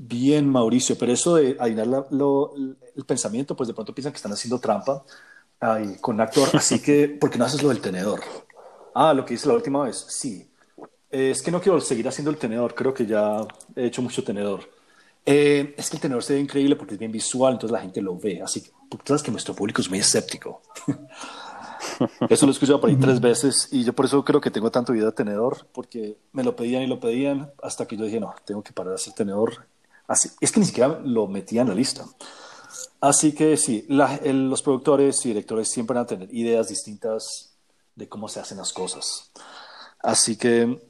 Bien, 0.00 0.48
Mauricio, 0.48 0.96
pero 0.96 1.12
eso 1.12 1.34
de 1.34 1.56
adivinar 1.58 2.06
el 2.10 3.04
pensamiento, 3.04 3.56
pues 3.56 3.66
de 3.66 3.74
pronto 3.74 3.92
piensan 3.92 4.12
que 4.12 4.16
están 4.16 4.32
haciendo 4.32 4.60
trampa 4.60 5.04
ay, 5.58 5.96
con 6.00 6.20
actor, 6.20 6.48
así 6.54 6.80
que, 6.80 7.08
¿por 7.08 7.30
qué 7.30 7.38
no 7.38 7.44
haces 7.44 7.62
lo 7.62 7.70
del 7.70 7.80
tenedor? 7.80 8.20
Ah, 8.94 9.12
lo 9.12 9.24
que 9.24 9.34
hice 9.34 9.48
la 9.48 9.54
última 9.54 9.84
vez, 9.84 9.96
sí. 10.08 10.48
es 11.10 11.42
que 11.42 11.50
no 11.50 11.60
quiero 11.60 11.80
seguir 11.80 12.06
haciendo 12.06 12.30
el 12.30 12.36
tenedor, 12.36 12.76
creo 12.76 12.94
que 12.94 13.06
ya 13.06 13.40
he 13.74 13.86
hecho 13.86 14.00
mucho 14.00 14.22
tenedor. 14.22 14.60
Eh, 15.26 15.74
es 15.76 15.90
que 15.90 15.96
el 15.96 16.00
tenedor 16.00 16.22
se 16.22 16.34
ve 16.34 16.40
increíble 16.40 16.76
porque 16.76 16.94
es 16.94 17.00
bien 17.00 17.12
visual, 17.12 17.54
entonces 17.54 17.72
la 17.72 17.80
gente 17.80 18.00
lo 18.00 18.16
ve, 18.16 18.40
así 18.40 18.62
que 18.62 18.70
tú 18.88 18.98
sabes 19.04 19.22
que 19.22 19.32
nuestro 19.32 19.52
público 19.52 19.82
es 19.82 19.90
muy 19.90 19.98
escéptico. 19.98 20.62
Eso 22.28 22.46
lo 22.46 22.52
he 22.52 22.54
escuchado 22.54 22.80
por 22.80 22.88
ahí 22.88 22.96
tres 22.96 23.20
veces 23.20 23.68
y 23.72 23.82
yo 23.82 23.92
por 23.92 24.04
eso 24.04 24.24
creo 24.24 24.40
que 24.40 24.50
tengo 24.50 24.70
tanto 24.70 24.92
vida 24.92 25.06
de 25.06 25.12
tenedor, 25.12 25.66
porque 25.72 26.16
me 26.32 26.44
lo 26.44 26.54
pedían 26.54 26.82
y 26.82 26.86
lo 26.86 27.00
pedían 27.00 27.50
hasta 27.62 27.86
que 27.86 27.96
yo 27.96 28.04
dije, 28.04 28.20
no, 28.20 28.34
tengo 28.44 28.62
que 28.62 28.72
parar 28.72 28.90
de 28.90 28.94
hacer 28.96 29.14
tenedor 29.14 29.66
Así, 30.08 30.30
es 30.40 30.50
que 30.50 30.60
ni 30.60 30.66
siquiera 30.66 31.00
lo 31.04 31.28
metía 31.28 31.60
en 31.62 31.68
la 31.68 31.74
lista. 31.74 32.04
Así 33.00 33.32
que 33.32 33.56
sí, 33.56 33.86
los 33.88 34.62
productores 34.62 35.24
y 35.24 35.28
directores 35.28 35.68
siempre 35.68 35.94
van 35.94 36.04
a 36.04 36.06
tener 36.06 36.34
ideas 36.34 36.68
distintas 36.68 37.54
de 37.94 38.08
cómo 38.08 38.28
se 38.28 38.40
hacen 38.40 38.58
las 38.58 38.72
cosas. 38.72 39.30
Así 40.00 40.36
que, 40.36 40.80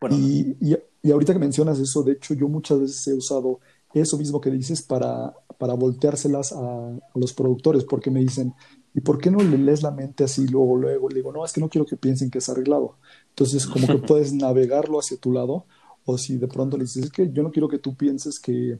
bueno. 0.00 0.16
Y, 0.16 0.56
y, 1.02 1.10
ahorita 1.10 1.32
que 1.32 1.38
mencionas 1.38 1.78
eso, 1.78 2.02
de 2.02 2.12
hecho, 2.12 2.34
yo 2.34 2.48
muchas 2.48 2.80
veces 2.80 3.06
he 3.06 3.14
usado 3.14 3.60
eso 3.94 4.16
mismo 4.16 4.40
que 4.40 4.50
dices 4.50 4.82
para, 4.82 5.34
para 5.58 5.74
volteárselas 5.74 6.52
a, 6.52 6.98
los 7.14 7.32
productores, 7.32 7.84
porque 7.84 8.10
me 8.10 8.20
dicen, 8.20 8.54
¿y 8.94 9.00
por 9.00 9.18
qué 9.18 9.30
no 9.30 9.38
le 9.38 9.58
lees 9.58 9.82
la 9.82 9.90
mente 9.90 10.24
así 10.24 10.46
luego, 10.46 10.76
luego? 10.76 11.08
Le 11.08 11.16
digo, 11.16 11.32
no, 11.32 11.44
es 11.44 11.52
que 11.52 11.60
no 11.60 11.68
quiero 11.68 11.86
que 11.86 11.96
piensen 11.96 12.30
que 12.30 12.38
es 12.38 12.48
arreglado. 12.48 12.96
Entonces, 13.28 13.66
como 13.66 13.86
que 13.86 13.98
puedes 14.06 14.32
navegarlo 14.32 14.98
hacia 14.98 15.16
tu 15.18 15.32
lado 15.32 15.66
o 16.04 16.18
si 16.18 16.36
de 16.36 16.48
pronto 16.48 16.76
le 16.76 16.84
dices, 16.84 17.04
es 17.04 17.10
que 17.10 17.30
yo 17.32 17.42
no 17.42 17.50
quiero 17.50 17.68
que 17.68 17.78
tú 17.78 17.94
pienses 17.94 18.38
que, 18.40 18.78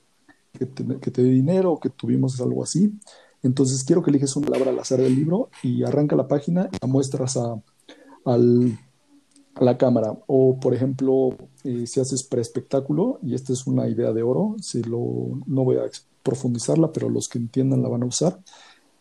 que 0.52 0.66
te 0.66 1.22
dé 1.22 1.28
dinero 1.28 1.72
o 1.72 1.80
que 1.80 1.90
tuvimos 1.90 2.40
algo 2.40 2.62
así. 2.62 2.92
Entonces 3.42 3.85
quiero 3.85 4.02
que 4.02 4.11
eliges 4.11 4.37
una 4.37 4.48
palabra 4.48 4.70
al 4.70 4.78
azar 4.78 5.00
del 5.00 5.14
libro 5.14 5.50
y 5.62 5.83
arranca 5.83 6.16
la 6.16 6.28
página 6.28 6.68
y 6.72 6.76
la 6.80 6.88
muestras 6.88 7.37
a, 7.37 7.61
al, 8.24 8.78
a 9.54 9.64
la 9.64 9.78
cámara. 9.78 10.18
O, 10.26 10.59
por 10.61 10.74
ejemplo, 10.74 11.37
eh, 11.64 11.87
si 11.87 12.00
haces 12.00 12.22
preespectáculo, 12.22 13.18
y 13.22 13.35
esta 13.35 13.52
es 13.52 13.66
una 13.66 13.88
idea 13.88 14.12
de 14.12 14.22
oro, 14.22 14.56
si 14.61 14.83
lo, 14.83 15.40
no 15.46 15.64
voy 15.64 15.76
a 15.76 15.83
profundizarla, 16.22 16.92
pero 16.92 17.09
los 17.09 17.28
que 17.28 17.38
entiendan 17.38 17.83
la 17.83 17.88
van 17.88 18.02
a 18.02 18.06
usar. 18.06 18.40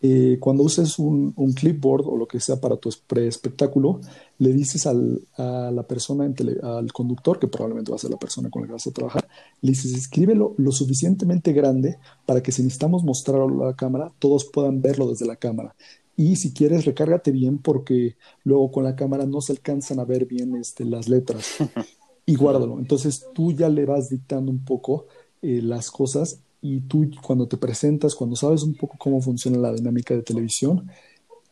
Eh, 0.02 0.38
cuando 0.40 0.62
uses 0.62 0.98
un, 0.98 1.32
clipboard 1.54 2.06
o 2.06 2.16
lo 2.16 2.26
que 2.26 2.40
sea 2.40 2.58
para 2.58 2.76
tu 2.76 2.90
pre-espectáculo, 3.06 4.00
le 4.38 4.52
dices 4.52 4.86
al, 4.86 5.20
a 5.36 5.70
la 5.70 5.82
persona, 5.82 6.32
al 6.62 6.92
conductor, 6.92 7.38
que 7.38 7.48
probablemente 7.48 7.90
va 7.90 7.96
a 7.96 8.00
ser 8.00 8.10
la 8.10 8.16
persona 8.16 8.48
con 8.48 8.62
la 8.62 8.68
que 8.68 8.72
vas 8.72 8.86
a 8.86 8.92
trabajar, 8.92 9.28
le 9.60 9.70
dices, 9.70 9.92
escríbelo 9.92 10.54
lo 10.56 10.72
suficientemente 10.72 11.52
grande 11.52 11.98
para 12.24 12.42
que 12.42 12.50
si 12.50 12.62
necesitamos 12.62 13.04
mostrarlo 13.04 13.64
a 13.64 13.66
la 13.68 13.76
cámara, 13.76 14.10
todos 14.18 14.46
puedan 14.46 14.80
verlo 14.80 15.08
desde 15.10 15.26
la 15.26 15.36
cámara. 15.36 15.74
Y 16.16 16.36
si 16.36 16.52
quieres, 16.52 16.84
recárgate 16.84 17.30
bien 17.30 17.58
porque 17.58 18.16
luego 18.44 18.70
con 18.70 18.84
la 18.84 18.96
cámara 18.96 19.26
no 19.26 19.40
se 19.40 19.52
alcanzan 19.52 20.00
a 20.00 20.04
ver 20.04 20.26
bien 20.26 20.56
este, 20.56 20.84
las 20.84 21.08
letras. 21.08 21.56
Y 22.26 22.36
guárdalo. 22.36 22.78
Entonces 22.78 23.26
tú 23.34 23.50
ya 23.50 23.68
le 23.68 23.84
vas 23.86 24.08
dictando 24.08 24.52
un 24.52 24.64
poco 24.64 25.06
eh, 25.42 25.60
las 25.62 25.90
cosas 25.90 26.38
y 26.62 26.80
tú 26.80 27.10
cuando 27.22 27.46
te 27.46 27.56
presentas, 27.56 28.14
cuando 28.14 28.36
sabes 28.36 28.62
un 28.62 28.74
poco 28.74 28.96
cómo 28.98 29.20
funciona 29.20 29.58
la 29.58 29.72
dinámica 29.72 30.14
de 30.14 30.22
televisión, 30.22 30.88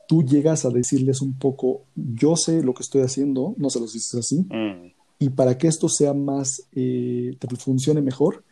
tú 0.07 0.23
llegas 0.23 0.65
a 0.65 0.71
decirles 0.71 1.21
un 1.21 1.39
poco, 1.39 1.83
yo 1.95 2.37
sé 2.37 2.63
lo 2.63 2.75
que 2.75 2.83
estoy 2.83 3.03
haciendo, 3.03 3.55
no 3.59 3.71
se 3.71 3.81
los 3.81 3.93
dices 3.93 4.15
así, 4.15 4.41
mm. 4.41 4.93
y 5.19 5.31
para 5.31 5.57
que 5.57 5.69
esto 5.69 5.89
sea 5.89 6.15
más, 6.15 6.63
eh, 6.75 7.37
te 7.39 7.57
funcione 7.57 8.01
mejor, 8.01 8.45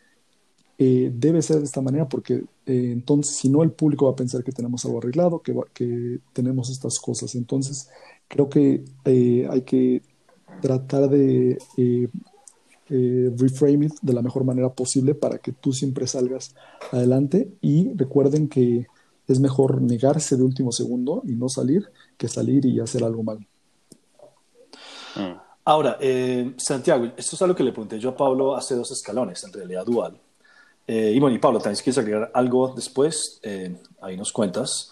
eh, 0.79 1.11
debe 1.13 1.41
ser 1.41 1.57
de 1.57 1.65
esta 1.65 1.81
manera 1.81 2.07
porque 2.07 2.35
eh, 2.67 2.91
entonces 2.91 3.35
si 3.35 3.49
no 3.49 3.63
el 3.63 3.71
público 3.71 4.05
va 4.05 4.11
a 4.11 4.15
pensar 4.15 4.43
que 4.43 4.51
tenemos 4.51 4.85
algo 4.85 4.99
arreglado, 4.99 5.41
que, 5.41 5.55
que 5.73 6.19
tenemos 6.33 6.69
estas 6.69 6.99
cosas. 6.99 7.33
Entonces 7.33 7.89
creo 8.27 8.47
que 8.47 8.83
hay 9.03 9.61
que 9.63 10.03
tratar 10.61 11.09
de 11.09 11.57
eh, 12.89 13.31
reframe 13.37 13.87
it 13.87 13.93
de 14.01 14.13
la 14.13 14.21
mejor 14.21 14.43
manera 14.43 14.69
posible 14.73 15.15
para 15.15 15.37
que 15.39 15.51
tú 15.51 15.73
siempre 15.73 16.07
salgas 16.07 16.55
adelante 16.91 17.49
y 17.61 17.93
recuerden 17.93 18.47
que 18.47 18.87
es 19.27 19.39
mejor 19.39 19.81
negarse 19.81 20.37
de 20.37 20.43
último 20.43 20.71
segundo 20.71 21.21
y 21.25 21.33
no 21.33 21.49
salir 21.49 21.89
que 22.17 22.27
salir 22.27 22.65
y 22.65 22.79
hacer 22.79 23.03
algo 23.03 23.23
mal. 23.23 23.39
Mm. 25.15 25.47
Ahora, 25.65 25.97
eh, 25.99 26.53
Santiago, 26.55 27.11
esto 27.17 27.35
es 27.35 27.41
algo 27.41 27.53
que 27.53 27.63
le 27.63 27.73
pregunté 27.73 27.99
yo 27.99 28.11
a 28.11 28.15
Pablo 28.15 28.55
hace 28.55 28.73
dos 28.73 28.89
escalones, 28.91 29.43
en 29.43 29.51
realidad 29.51 29.85
dual. 29.85 30.17
Eh, 30.87 31.11
y 31.13 31.19
bueno, 31.19 31.35
y 31.35 31.39
Pablo, 31.39 31.59
también 31.59 31.75
si 31.75 31.83
quieres 31.83 31.97
agregar 31.97 32.31
algo 32.33 32.73
después, 32.73 33.41
eh, 33.43 33.75
ahí 34.01 34.15
nos 34.15 34.31
cuentas. 34.31 34.91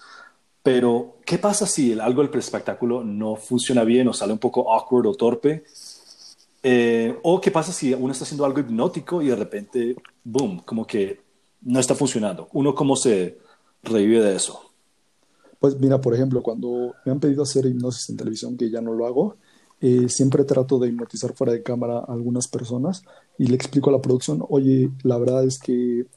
Pero, 0.61 1.19
¿qué 1.25 1.37
pasa 1.37 1.65
si 1.65 1.93
el, 1.93 2.01
algo 2.01 2.21
del 2.21 2.37
espectáculo 2.37 3.05
no 3.05 3.37
funciona 3.37 3.85
bien 3.85 4.09
o 4.09 4.13
sale 4.13 4.33
un 4.33 4.39
poco 4.39 4.73
awkward 4.73 5.07
o 5.07 5.13
torpe? 5.13 5.63
Eh, 6.67 7.15
o 7.21 7.39
qué 7.39 7.51
pasa 7.51 7.71
si 7.71 7.93
uno 7.93 8.11
está 8.11 8.23
haciendo 8.23 8.43
algo 8.43 8.59
hipnótico 8.59 9.21
y 9.21 9.27
de 9.27 9.35
repente, 9.35 9.95
boom, 10.23 10.61
como 10.65 10.87
que 10.87 11.21
no 11.61 11.79
está 11.79 11.93
funcionando. 11.93 12.49
¿Uno 12.53 12.73
cómo 12.73 12.95
se 12.95 13.37
revive 13.83 14.19
de 14.19 14.35
eso? 14.35 14.71
Pues 15.59 15.79
mira, 15.79 16.01
por 16.01 16.15
ejemplo, 16.15 16.41
cuando 16.41 16.95
me 17.05 17.11
han 17.11 17.19
pedido 17.19 17.43
hacer 17.43 17.67
hipnosis 17.67 18.09
en 18.09 18.17
televisión, 18.17 18.57
que 18.57 18.71
ya 18.71 18.81
no 18.81 18.93
lo 18.93 19.05
hago, 19.05 19.35
eh, 19.79 20.09
siempre 20.09 20.43
trato 20.43 20.79
de 20.79 20.87
hipnotizar 20.87 21.35
fuera 21.35 21.53
de 21.53 21.61
cámara 21.61 21.99
a 21.99 22.11
algunas 22.11 22.47
personas 22.47 23.03
y 23.37 23.45
le 23.45 23.55
explico 23.55 23.91
a 23.91 23.93
la 23.93 24.01
producción, 24.01 24.43
oye, 24.49 24.89
la 25.03 25.19
verdad 25.19 25.43
es 25.43 25.59
que 25.59 26.07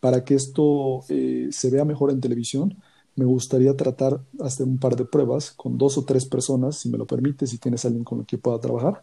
para 0.00 0.24
que 0.24 0.36
esto 0.36 1.00
eh, 1.10 1.48
se 1.50 1.70
vea 1.70 1.84
mejor 1.84 2.10
en 2.12 2.22
televisión, 2.22 2.78
me 3.14 3.26
gustaría 3.26 3.76
tratar, 3.76 4.22
hacer 4.40 4.66
un 4.66 4.78
par 4.78 4.96
de 4.96 5.04
pruebas 5.04 5.50
con 5.50 5.76
dos 5.76 5.98
o 5.98 6.06
tres 6.06 6.24
personas, 6.24 6.78
si 6.78 6.88
me 6.88 6.96
lo 6.96 7.06
permite, 7.06 7.46
si 7.46 7.58
tienes 7.58 7.84
alguien 7.84 8.04
con 8.04 8.20
el 8.20 8.24
que 8.24 8.38
pueda 8.38 8.58
trabajar, 8.58 9.02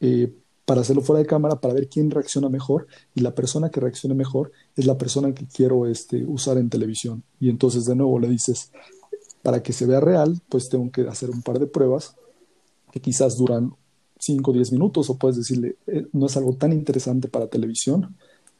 eh, 0.00 0.32
para 0.64 0.82
hacerlo 0.82 1.02
fuera 1.02 1.20
de 1.20 1.26
cámara, 1.26 1.60
para 1.60 1.74
ver 1.74 1.88
quién 1.88 2.10
reacciona 2.10 2.48
mejor, 2.48 2.86
y 3.14 3.20
la 3.20 3.34
persona 3.34 3.70
que 3.70 3.80
reaccione 3.80 4.14
mejor 4.14 4.52
es 4.76 4.86
la 4.86 4.96
persona 4.96 5.34
que 5.34 5.46
quiero 5.46 5.86
este, 5.86 6.24
usar 6.24 6.58
en 6.58 6.70
televisión. 6.70 7.22
Y 7.40 7.48
entonces 7.48 7.86
de 7.86 7.96
nuevo 7.96 8.18
le 8.20 8.28
dices, 8.28 8.70
para 9.42 9.62
que 9.62 9.72
se 9.72 9.86
vea 9.86 10.00
real, 10.00 10.40
pues 10.48 10.68
tengo 10.68 10.90
que 10.90 11.02
hacer 11.02 11.30
un 11.30 11.42
par 11.42 11.58
de 11.58 11.66
pruebas 11.66 12.14
que 12.92 13.00
quizás 13.00 13.36
duran 13.36 13.74
5 14.18 14.50
o 14.50 14.54
10 14.54 14.72
minutos, 14.72 15.10
o 15.10 15.16
puedes 15.16 15.36
decirle, 15.36 15.76
eh, 15.86 16.06
no 16.12 16.26
es 16.26 16.36
algo 16.36 16.54
tan 16.54 16.72
interesante 16.72 17.28
para 17.28 17.48
televisión, 17.48 18.16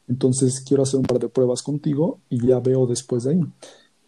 entonces 0.07 0.61
quiero 0.61 0.83
hacer 0.83 0.99
un 0.99 1.05
par 1.05 1.19
de 1.19 1.29
pruebas 1.29 1.63
contigo 1.63 2.19
y 2.29 2.45
ya 2.45 2.59
veo 2.59 2.87
después 2.87 3.23
de 3.23 3.31
ahí 3.31 3.41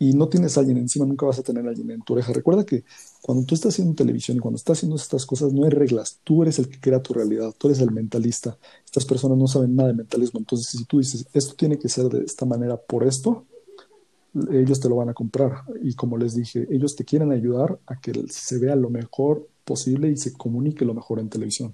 y 0.04 0.14
no 0.14 0.28
tienes 0.28 0.58
a 0.58 0.60
alguien 0.60 0.78
encima, 0.78 1.06
nunca 1.06 1.26
vas 1.26 1.40
a 1.40 1.44
tener 1.44 1.66
a 1.66 1.70
alguien 1.70 1.92
en 1.92 2.02
tu 2.02 2.14
oreja. 2.14 2.34
Recuerda 2.34 2.66
que 2.66 2.84
cuando 3.24 3.46
tú 3.46 3.56
estás 3.56 3.74
haciendo 3.74 3.96
televisión 3.96 4.36
y 4.36 4.42
cuando 4.42 4.58
estás 4.58 4.80
haciendo 4.80 4.98
estas 4.98 5.26
cosas, 5.26 5.54
no 5.54 5.64
hay 5.64 5.70
reglas. 5.70 6.20
Tú 6.26 6.44
eres 6.44 6.60
el 6.60 6.68
que 6.68 6.78
crea 6.78 7.02
tu 7.02 7.14
realidad, 7.14 7.56
tú 7.58 7.70
eres 7.70 7.80
el 7.80 7.90
mentalista. 7.90 8.58
Estas 8.84 9.06
personas 9.06 9.38
no 9.38 9.48
saben 9.48 9.78
nada 9.78 9.88
de 9.88 9.96
mentalismo. 9.96 10.42
Entonces, 10.42 10.68
si 10.68 10.84
tú 10.84 10.98
dices, 10.98 11.26
esto 11.34 11.56
tiene 11.56 11.80
que 11.80 11.88
ser 11.88 12.10
de 12.10 12.26
esta 12.26 12.46
manera 12.46 12.76
por 12.76 13.06
esto, 13.06 13.46
ellos 14.52 14.78
te 14.82 14.90
lo 14.90 14.98
van 14.98 15.08
a 15.08 15.14
comprar. 15.14 15.64
Y 15.82 15.94
como 15.96 16.18
les 16.18 16.36
dije, 16.36 16.68
ellos 16.70 16.98
te 16.98 17.06
quieren 17.06 17.32
ayudar 17.32 17.80
a 17.86 17.96
que 17.98 18.12
se 18.28 18.60
vea 18.60 18.76
lo 18.76 18.90
mejor 18.90 19.48
posible 19.64 20.10
y 20.10 20.18
se 20.18 20.34
comunique 20.34 20.84
lo 20.84 20.94
mejor 20.94 21.20
en 21.20 21.30
televisión. 21.30 21.74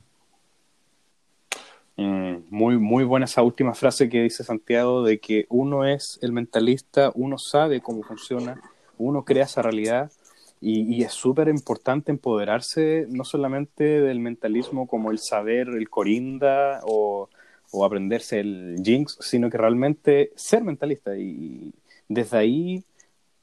Mm, 1.98 2.44
muy, 2.52 2.78
muy 2.78 3.06
buena 3.06 3.26
esa 3.26 3.42
última 3.42 3.74
frase 3.74 4.08
que 4.08 4.22
dice 4.22 4.44
Santiago 4.44 5.02
de 5.02 5.20
que 5.20 5.48
uno 5.50 5.84
es 5.84 6.20
el 6.22 6.32
mentalista, 6.32 7.12
uno 7.16 7.40
sabe 7.40 7.82
cómo 7.82 8.04
funciona, 8.04 8.62
uno 9.00 9.26
crea 9.26 9.46
esa 9.46 9.64
realidad 9.64 10.12
y, 10.62 11.04
es 11.04 11.14
súper 11.14 11.48
importante 11.48 12.12
empoderarse 12.12 13.06
no 13.10 13.24
solamente 13.24 13.84
del 14.02 14.20
mentalismo 14.20 14.88
como 14.88 15.12
el 15.12 15.20
saber 15.20 15.70
el 15.70 15.90
corinda 15.90 16.82
o, 16.84 17.30
o 17.72 17.86
aprenderse 17.86 18.40
el 18.42 18.82
jinx, 18.84 19.18
sino 19.22 19.50
que 19.50 19.58
realmente 19.58 20.32
ser 20.36 20.64
mentalista 20.64 21.18
y 21.18 21.74
desde 22.08 22.38
ahí 22.38 22.84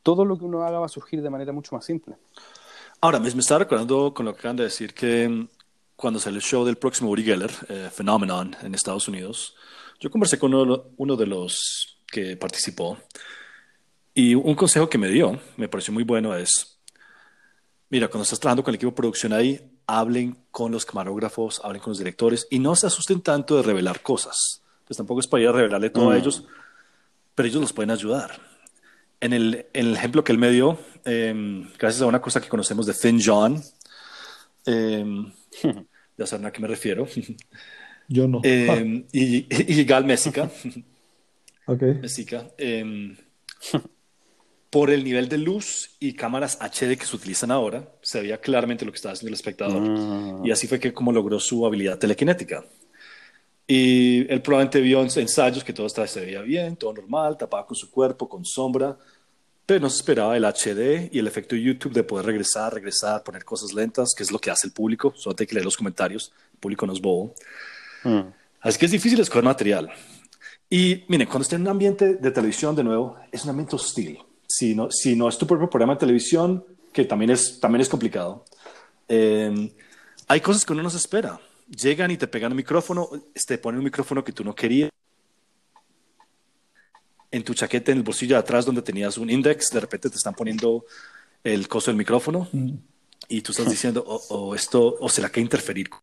todo 0.02 0.24
lo 0.24 0.38
que 0.38 0.44
uno 0.44 0.62
haga 0.62 0.78
va 0.78 0.86
a 0.86 0.90
surgir 0.90 1.22
de 1.22 1.30
manera 1.30 1.52
mucho 1.52 1.74
más 1.74 1.84
simple. 1.84 2.16
Ahora, 3.00 3.18
me, 3.18 3.32
me 3.32 3.40
estaba 3.40 3.60
recordando 3.60 4.12
con 4.14 4.26
lo 4.26 4.32
que 4.32 4.40
acaban 4.40 4.56
de 4.56 4.64
decir 4.64 4.94
que 4.94 5.48
cuando 5.96 6.20
salió 6.20 6.38
el 6.38 6.44
show 6.44 6.64
del 6.64 6.76
próximo 6.76 7.10
Uri 7.10 7.24
Geller, 7.24 7.50
eh, 7.68 7.90
Phenomenon, 7.92 8.54
en 8.62 8.74
Estados 8.74 9.08
Unidos, 9.08 9.56
yo 9.98 10.10
conversé 10.10 10.38
con 10.38 10.54
uno, 10.54 11.16
de 11.16 11.26
los 11.26 11.98
que 12.06 12.36
participó 12.36 12.98
y 14.14 14.34
un 14.34 14.54
consejo 14.54 14.88
que 14.88 14.98
me 14.98 15.08
dio, 15.08 15.40
me 15.56 15.68
pareció 15.68 15.92
muy 15.92 16.04
bueno, 16.04 16.36
es, 16.36 16.75
mira, 17.90 18.08
cuando 18.08 18.24
estás 18.24 18.40
trabajando 18.40 18.64
con 18.64 18.72
el 18.72 18.76
equipo 18.76 18.90
de 18.90 18.96
producción 18.96 19.32
ahí, 19.32 19.60
hablen 19.86 20.36
con 20.50 20.72
los 20.72 20.84
camarógrafos, 20.84 21.60
hablen 21.62 21.80
con 21.80 21.92
los 21.92 21.98
directores 21.98 22.46
y 22.50 22.58
no 22.58 22.74
se 22.74 22.86
asusten 22.86 23.20
tanto 23.20 23.56
de 23.56 23.62
revelar 23.62 24.00
cosas. 24.02 24.62
Pues 24.86 24.96
tampoco 24.96 25.20
es 25.20 25.26
para 25.26 25.42
ir 25.42 25.48
a 25.48 25.52
revelarle 25.52 25.90
todo 25.90 26.10
a 26.10 26.14
mm. 26.14 26.18
ellos, 26.18 26.44
pero 27.34 27.48
ellos 27.48 27.60
los 27.60 27.72
pueden 27.72 27.90
ayudar. 27.90 28.40
En 29.20 29.32
el, 29.32 29.66
ejemplo 29.72 30.22
que 30.22 30.32
él 30.32 30.38
me 30.38 30.50
dio, 30.50 30.78
em, 31.04 31.68
gracias 31.78 32.02
a 32.02 32.06
una 32.06 32.20
cosa 32.20 32.40
que 32.40 32.48
conocemos 32.48 32.86
de 32.86 32.94
Finn 32.94 33.20
John, 33.24 33.62
eh, 34.66 35.04
ya 36.18 36.26
saben 36.26 36.46
a 36.46 36.52
qué 36.52 36.60
me 36.60 36.68
refiero. 36.68 37.06
Yo 38.08 38.28
no. 38.28 38.40
Eh, 38.44 39.06
y, 39.12 39.46
y, 39.50 39.84
Gal 39.84 40.04
Mésica. 40.04 40.50
ok. 41.66 41.82
Mésica. 42.02 42.46
Por 44.76 44.90
el 44.90 45.04
nivel 45.04 45.26
de 45.30 45.38
luz 45.38 45.92
y 46.00 46.12
cámaras 46.12 46.58
HD 46.60 46.98
que 46.98 47.06
se 47.06 47.16
utilizan 47.16 47.50
ahora, 47.50 47.88
se 48.02 48.20
veía 48.20 48.38
claramente 48.38 48.84
lo 48.84 48.92
que 48.92 48.96
estaba 48.96 49.14
haciendo 49.14 49.28
el 49.28 49.34
espectador. 49.34 49.82
Ah. 49.82 50.42
Y 50.44 50.50
así 50.50 50.66
fue 50.66 50.78
que 50.78 50.92
como 50.92 51.12
logró 51.12 51.40
su 51.40 51.64
habilidad 51.64 51.96
telequinética. 51.98 52.62
Y 53.66 54.30
él 54.30 54.42
probablemente 54.42 54.82
vio 54.82 55.00
ensayos 55.00 55.64
que 55.64 55.72
todo 55.72 55.86
estaba, 55.86 56.06
se 56.06 56.20
veía 56.20 56.42
bien, 56.42 56.76
todo 56.76 56.92
normal, 56.92 57.38
tapaba 57.38 57.66
con 57.66 57.74
su 57.74 57.90
cuerpo, 57.90 58.28
con 58.28 58.44
sombra, 58.44 58.98
pero 59.64 59.80
no 59.80 59.88
se 59.88 59.96
esperaba 59.96 60.36
el 60.36 60.44
HD 60.44 61.08
y 61.10 61.20
el 61.20 61.26
efecto 61.26 61.56
YouTube 61.56 61.94
de 61.94 62.02
poder 62.02 62.26
regresar, 62.26 62.74
regresar, 62.74 63.22
poner 63.22 63.46
cosas 63.46 63.72
lentas, 63.72 64.12
que 64.14 64.24
es 64.24 64.30
lo 64.30 64.38
que 64.38 64.50
hace 64.50 64.66
el 64.66 64.74
público. 64.74 65.14
Solo 65.16 65.36
hay 65.38 65.46
que 65.46 65.54
leer 65.54 65.64
los 65.64 65.78
comentarios. 65.78 66.34
El 66.52 66.58
público 66.58 66.86
no 66.86 66.92
es 66.92 67.00
bobo. 67.00 67.34
Hmm. 68.04 68.24
Así 68.60 68.78
que 68.78 68.84
es 68.84 68.92
difícil 68.92 69.18
escoger 69.20 69.42
material. 69.42 69.90
Y 70.68 71.02
miren, 71.08 71.28
cuando 71.28 71.44
está 71.44 71.56
en 71.56 71.62
un 71.62 71.68
ambiente 71.68 72.16
de 72.16 72.30
televisión, 72.30 72.76
de 72.76 72.84
nuevo, 72.84 73.16
es 73.32 73.42
un 73.44 73.48
ambiente 73.48 73.74
hostil. 73.74 74.18
Si 74.46 74.74
no, 74.74 74.90
si 74.90 75.16
no 75.16 75.28
es 75.28 75.38
tu 75.38 75.46
propio 75.46 75.68
programa 75.68 75.94
de 75.94 76.00
televisión, 76.00 76.64
que 76.92 77.04
también 77.04 77.30
es, 77.30 77.58
también 77.60 77.80
es 77.82 77.88
complicado, 77.88 78.44
eh, 79.08 79.72
hay 80.28 80.40
cosas 80.40 80.64
que 80.64 80.72
uno 80.72 80.82
no 80.82 80.90
se 80.90 80.96
espera. 80.96 81.40
Llegan 81.68 82.10
y 82.10 82.16
te 82.16 82.26
pegan 82.26 82.52
un 82.52 82.56
micrófono, 82.56 83.08
te 83.46 83.58
ponen 83.58 83.78
un 83.78 83.84
micrófono 83.84 84.22
que 84.22 84.32
tú 84.32 84.44
no 84.44 84.54
querías 84.54 84.90
en 87.30 87.44
tu 87.44 87.54
chaqueta, 87.54 87.92
en 87.92 87.98
el 87.98 88.04
bolsillo 88.04 88.36
de 88.36 88.40
atrás 88.40 88.64
donde 88.64 88.82
tenías 88.82 89.18
un 89.18 89.30
index, 89.30 89.70
de 89.70 89.80
repente 89.80 90.10
te 90.10 90.16
están 90.16 90.34
poniendo 90.34 90.84
el 91.44 91.68
coso 91.68 91.90
del 91.90 91.96
micrófono 91.96 92.48
mm. 92.52 92.72
y 93.28 93.42
tú 93.42 93.52
estás 93.52 93.68
diciendo, 93.68 94.04
o 94.06 94.16
oh, 94.16 94.48
oh, 94.48 94.54
esto, 94.54 94.96
o 95.00 95.08
será 95.08 95.30
que 95.30 95.40
interferir 95.40 95.90
con 95.90 96.00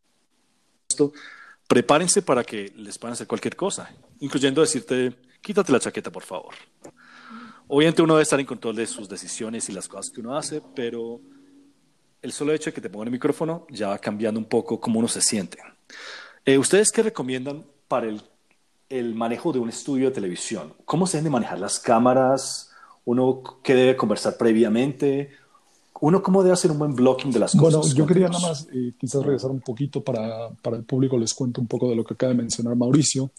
esto. 0.90 1.14
Prepárense 1.68 2.22
para 2.22 2.44
que 2.44 2.74
les 2.76 2.98
puedan 2.98 3.14
hacer 3.14 3.28
cualquier 3.28 3.56
cosa, 3.56 3.90
incluyendo 4.20 4.62
decirte, 4.62 5.16
quítate 5.42 5.72
la 5.72 5.80
chaqueta, 5.80 6.12
por 6.12 6.24
favor. 6.24 6.54
Obviamente 7.76 8.02
uno 8.02 8.14
debe 8.14 8.24
estar 8.24 8.40
en 8.40 8.46
control 8.46 8.76
de 8.76 8.86
sus 8.86 9.10
decisiones 9.10 9.68
y 9.70 9.74
las 9.74 9.88
cosas 9.88 10.12
que 10.12 10.22
uno 10.22 10.38
hace, 10.38 10.62
pero 10.76 11.22
el 12.22 12.32
solo 12.32 12.54
hecho 12.54 12.70
de 12.70 12.74
que 12.74 12.82
te 12.82 12.90
pongan 12.90 13.08
el 13.08 13.14
micrófono 13.14 13.66
ya 13.70 13.88
va 13.88 13.98
cambiando 13.98 14.40
un 14.40 14.46
poco 14.46 14.80
cómo 14.80 15.00
uno 15.00 15.08
se 15.08 15.22
siente. 15.22 15.58
Eh, 16.46 16.58
¿Ustedes 16.58 16.92
qué 16.92 17.02
recomiendan 17.04 17.66
para 17.88 18.08
el 18.08 18.22
el 18.90 19.16
manejo 19.16 19.52
de 19.52 19.58
un 19.58 19.70
estudio 19.70 20.10
de 20.10 20.12
televisión? 20.12 20.74
¿Cómo 20.86 21.08
se 21.08 21.18
deben 21.18 21.26
de 21.26 21.30
manejar 21.32 21.60
las 21.60 21.80
cámaras? 21.80 22.70
¿Uno 23.06 23.42
qué 23.64 23.74
debe 23.74 23.96
conversar 23.96 24.38
previamente? 24.38 25.32
¿Uno 26.00 26.22
cómo 26.22 26.44
debe 26.44 26.54
hacer 26.54 26.70
un 26.70 26.78
buen 26.78 26.94
blocking 26.94 27.32
de 27.32 27.40
las 27.40 27.56
cosas? 27.56 27.80
Bueno, 27.80 27.96
yo 27.96 28.06
quería 28.06 28.28
nada 28.28 28.50
más 28.50 28.68
eh, 28.72 28.94
quizás 29.00 29.24
regresar 29.24 29.50
un 29.50 29.62
poquito 29.62 30.04
para, 30.04 30.52
para, 30.62 30.78
el 30.78 30.84
público, 30.84 31.18
les 31.18 31.34
cuento 31.34 31.60
un 31.60 31.68
poco 31.68 31.90
de 31.90 31.96
lo 31.96 32.04
que 32.04 32.14
acaba 32.14 32.34
de 32.34 32.38
mencionar 32.38 32.76
Mauricio. 32.76 33.32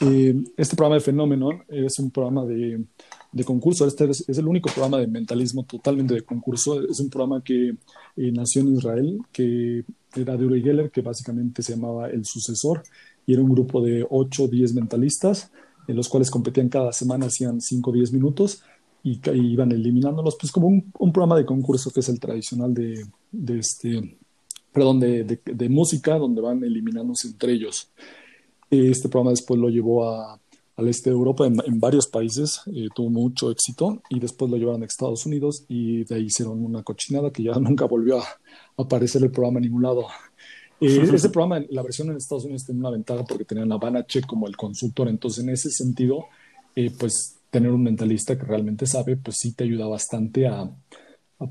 Eh, 0.00 0.34
este 0.56 0.74
programa 0.74 0.96
de 0.96 1.02
Fenómeno 1.02 1.50
es 1.68 1.98
un 2.00 2.10
programa 2.10 2.44
de, 2.44 2.84
de 3.36 3.44
concurso, 3.44 3.86
este 3.86 4.08
es, 4.08 4.26
el 4.26 4.48
único 4.48 4.70
programa 4.70 4.96
de 4.98 5.06
mentalismo 5.06 5.64
totalmente 5.64 6.14
de 6.14 6.22
concurso, 6.22 6.82
es 6.88 6.98
un 7.00 7.10
programa 7.10 7.44
que 7.44 7.68
eh, 8.16 8.32
nació 8.32 8.62
en 8.62 8.76
Israel, 8.76 9.18
que 9.30 9.84
era 10.14 10.38
de 10.38 10.46
Uri 10.46 10.62
Geller, 10.62 10.90
que 10.90 11.02
básicamente 11.02 11.62
se 11.62 11.74
llamaba 11.74 12.08
El 12.08 12.24
Sucesor, 12.24 12.82
y 13.26 13.34
era 13.34 13.42
un 13.42 13.50
grupo 13.50 13.82
de 13.82 14.06
8 14.08 14.44
o 14.44 14.48
10 14.48 14.72
mentalistas, 14.72 15.50
en 15.86 15.96
los 15.96 16.08
cuales 16.08 16.30
competían 16.30 16.70
cada 16.70 16.92
semana, 16.94 17.26
hacían 17.26 17.60
5 17.60 17.90
o 17.90 17.92
10 17.92 18.14
minutos 18.14 18.62
y, 19.02 19.20
iban 19.34 19.70
eliminándolos, 19.70 20.38
pues 20.40 20.50
como 20.50 20.68
un, 20.68 21.12
programa 21.12 21.36
de 21.36 21.44
concurso 21.44 21.90
que 21.90 22.00
es 22.00 22.08
el 22.08 22.18
tradicional 22.18 22.72
de, 22.72 23.04
de 23.32 23.58
este, 23.58 24.16
perdón, 24.72 24.98
de, 24.98 25.24
de, 25.44 25.68
música, 25.68 26.16
donde 26.16 26.40
van 26.40 26.64
eliminándose 26.64 27.28
entre 27.28 27.52
ellos. 27.52 27.90
Este 28.70 29.10
programa 29.10 29.32
después 29.32 29.60
lo 29.60 29.68
llevó 29.68 30.08
a, 30.08 30.40
al 30.76 30.88
este 30.88 31.10
de 31.10 31.16
Europa, 31.16 31.46
en, 31.46 31.80
varios 31.80 32.06
países, 32.06 32.60
eh, 32.66 32.88
tuvo 32.94 33.08
mucho 33.08 33.50
éxito 33.50 34.02
y 34.10 34.20
después 34.20 34.50
lo 34.50 34.58
llevaron 34.58 34.82
a 34.82 34.86
Estados 34.86 35.24
Unidos 35.24 35.64
y 35.68 36.04
de 36.04 36.16
ahí 36.16 36.24
hicieron 36.24 36.62
una 36.62 36.82
cochinada 36.82 37.30
que 37.30 37.42
ya 37.42 37.54
nunca 37.60 37.86
volvió 37.86 38.20
a 38.20 38.26
aparecer 38.76 39.22
el 39.22 39.30
programa 39.30 39.58
en 39.58 39.64
ningún 39.64 39.82
lado. 39.82 40.06
Eh, 40.80 41.08
ese 41.14 41.30
programa, 41.30 41.64
la 41.70 41.82
versión 41.82 42.10
en 42.10 42.16
Estados 42.16 42.44
Unidos 42.44 42.64
tiene 42.64 42.80
una 42.80 42.90
ventaja 42.90 43.24
porque 43.24 43.44
tenían 43.44 43.72
a 43.72 43.78
Banachek 43.78 44.26
como 44.26 44.46
el 44.46 44.56
consultor, 44.56 45.08
entonces 45.08 45.42
en 45.42 45.50
ese 45.50 45.70
sentido, 45.70 46.26
eh, 46.74 46.90
pues 46.98 47.36
tener 47.50 47.70
un 47.70 47.82
mentalista 47.82 48.36
que 48.36 48.44
realmente 48.44 48.86
sabe, 48.86 49.16
pues 49.16 49.38
sí 49.40 49.52
te 49.52 49.64
ayuda 49.64 49.86
bastante 49.86 50.46
a, 50.46 50.70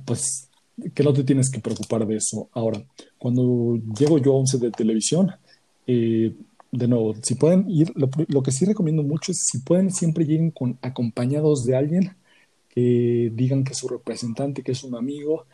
pues, 0.06 0.50
que 0.94 1.04
no 1.04 1.14
te 1.14 1.24
tienes 1.24 1.50
que 1.50 1.60
preocupar 1.60 2.06
de 2.06 2.18
eso. 2.18 2.50
Ahora, 2.52 2.84
cuando 3.18 3.80
llego 3.98 4.20
yo 4.20 4.34
a 4.34 4.40
un 4.40 4.46
set 4.46 4.62
de 4.62 4.72
televisión, 4.72 5.32
eh, 5.88 6.36
de 6.78 6.88
nuevo, 6.88 7.16
si 7.22 7.36
pueden 7.36 7.70
ir, 7.70 7.94
lo, 7.96 8.44
que 8.44 8.52
sí 8.52 8.66
recomiendo 8.66 9.04
mucho 9.04 9.32
es 9.32 9.48
si 9.48 9.60
pueden 9.60 9.92
siempre 9.92 10.26
lleguen 10.26 10.52
con 10.52 10.78
acompañados 10.82 11.66
de 11.66 11.76
alguien 11.76 12.16
que 12.70 13.32
digan 13.34 13.64
que 13.64 13.74
es 13.74 13.78
su 13.78 13.88
representante, 13.88 14.62
que 14.62 14.74
es 14.74 14.84
un 14.84 14.96
amigo, 14.96 15.46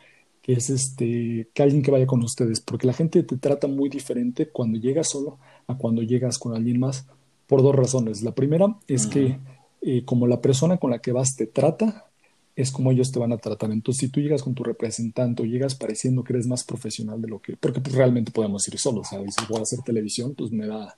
que 0.42 0.54
es 0.54 0.70
este, 0.70 1.48
que 1.54 1.62
alguien 1.62 1.82
que 1.82 1.90
vaya 1.90 2.06
con 2.06 2.22
ustedes, 2.22 2.60
porque 2.60 2.86
la 2.86 2.92
gente 2.92 3.22
te 3.22 3.36
trata 3.36 3.68
muy 3.68 3.88
diferente 3.88 4.48
cuando 4.48 4.78
llegas 4.78 5.08
solo 5.10 5.38
a 5.68 5.76
cuando 5.76 6.02
llegas 6.02 6.38
con 6.38 6.54
alguien 6.54 6.80
más, 6.80 7.06
por 7.46 7.62
dos 7.62 7.74
razones. 7.74 8.22
La 8.22 8.34
primera 8.34 8.76
es 8.88 9.06
que 9.06 9.38
eh, 9.82 10.04
como 10.04 10.26
la 10.26 10.40
persona 10.40 10.78
con 10.78 10.90
la 10.90 11.00
que 11.00 11.12
vas 11.12 11.36
te 11.36 11.46
trata, 11.46 12.06
es 12.54 12.70
como 12.70 12.90
ellos 12.90 13.12
te 13.12 13.18
van 13.18 13.32
a 13.32 13.38
tratar. 13.38 13.70
Entonces, 13.70 14.00
si 14.00 14.08
tú 14.08 14.20
llegas 14.20 14.42
con 14.42 14.54
tu 14.54 14.62
representante 14.62 15.42
o 15.42 15.46
llegas 15.46 15.74
pareciendo 15.74 16.22
que 16.22 16.34
eres 16.34 16.46
más 16.46 16.64
profesional 16.64 17.20
de 17.20 17.28
lo 17.28 17.40
que, 17.40 17.56
porque 17.56 17.80
pues, 17.80 17.94
realmente 17.94 18.32
podemos 18.32 18.66
ir 18.68 18.78
solos, 18.78 19.06
o 19.06 19.10
sea, 19.10 19.20
si 19.20 19.46
voy 19.48 19.58
a 19.58 19.62
hacer 19.62 19.80
televisión, 19.80 20.34
pues 20.34 20.50
me 20.50 20.66
da, 20.66 20.96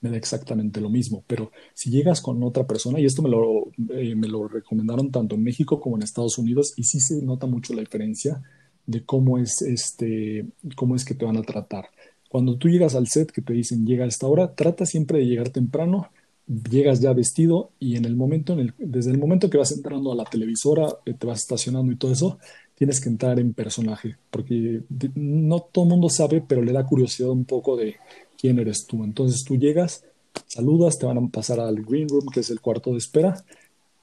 me 0.00 0.10
da 0.10 0.16
exactamente 0.16 0.80
lo 0.80 0.90
mismo. 0.90 1.24
Pero 1.26 1.52
si 1.74 1.90
llegas 1.90 2.20
con 2.20 2.42
otra 2.42 2.66
persona, 2.66 3.00
y 3.00 3.04
esto 3.04 3.22
me 3.22 3.28
lo, 3.28 3.68
eh, 3.90 4.14
me 4.14 4.28
lo 4.28 4.48
recomendaron 4.48 5.10
tanto 5.10 5.34
en 5.34 5.42
México 5.42 5.80
como 5.80 5.96
en 5.96 6.02
Estados 6.02 6.38
Unidos, 6.38 6.74
y 6.76 6.84
sí 6.84 7.00
se 7.00 7.22
nota 7.22 7.46
mucho 7.46 7.74
la 7.74 7.80
diferencia 7.80 8.42
de 8.86 9.04
cómo 9.04 9.38
es, 9.38 9.62
este, 9.62 10.46
cómo 10.76 10.96
es 10.96 11.04
que 11.04 11.14
te 11.14 11.24
van 11.24 11.36
a 11.36 11.42
tratar. 11.42 11.86
Cuando 12.28 12.56
tú 12.56 12.68
llegas 12.68 12.94
al 12.94 13.06
set 13.08 13.30
que 13.30 13.42
te 13.42 13.52
dicen 13.52 13.86
llega 13.86 14.04
a 14.04 14.08
esta 14.08 14.26
hora, 14.26 14.54
trata 14.54 14.86
siempre 14.86 15.18
de 15.18 15.26
llegar 15.26 15.50
temprano 15.50 16.10
llegas 16.46 17.00
ya 17.00 17.12
vestido 17.12 17.70
y 17.78 17.96
en 17.96 18.04
el 18.04 18.16
momento, 18.16 18.52
en 18.52 18.60
el, 18.60 18.74
desde 18.78 19.10
el 19.10 19.18
momento 19.18 19.50
que 19.50 19.58
vas 19.58 19.72
entrando 19.72 20.12
a 20.12 20.16
la 20.16 20.24
televisora, 20.24 20.86
te 21.04 21.26
vas 21.26 21.40
estacionando 21.40 21.92
y 21.92 21.96
todo 21.96 22.12
eso, 22.12 22.38
tienes 22.74 23.00
que 23.00 23.08
entrar 23.08 23.40
en 23.40 23.52
personaje, 23.52 24.16
porque 24.30 24.82
no 25.14 25.60
todo 25.60 25.84
el 25.84 25.90
mundo 25.90 26.08
sabe, 26.08 26.42
pero 26.46 26.62
le 26.62 26.72
da 26.72 26.86
curiosidad 26.86 27.30
un 27.30 27.44
poco 27.44 27.76
de 27.76 27.96
quién 28.38 28.58
eres 28.58 28.86
tú. 28.86 29.04
Entonces 29.04 29.44
tú 29.44 29.56
llegas, 29.56 30.04
saludas, 30.46 30.98
te 30.98 31.06
van 31.06 31.18
a 31.18 31.28
pasar 31.28 31.60
al 31.60 31.82
green 31.82 32.08
room, 32.08 32.26
que 32.32 32.40
es 32.40 32.50
el 32.50 32.60
cuarto 32.60 32.92
de 32.92 32.98
espera, 32.98 33.44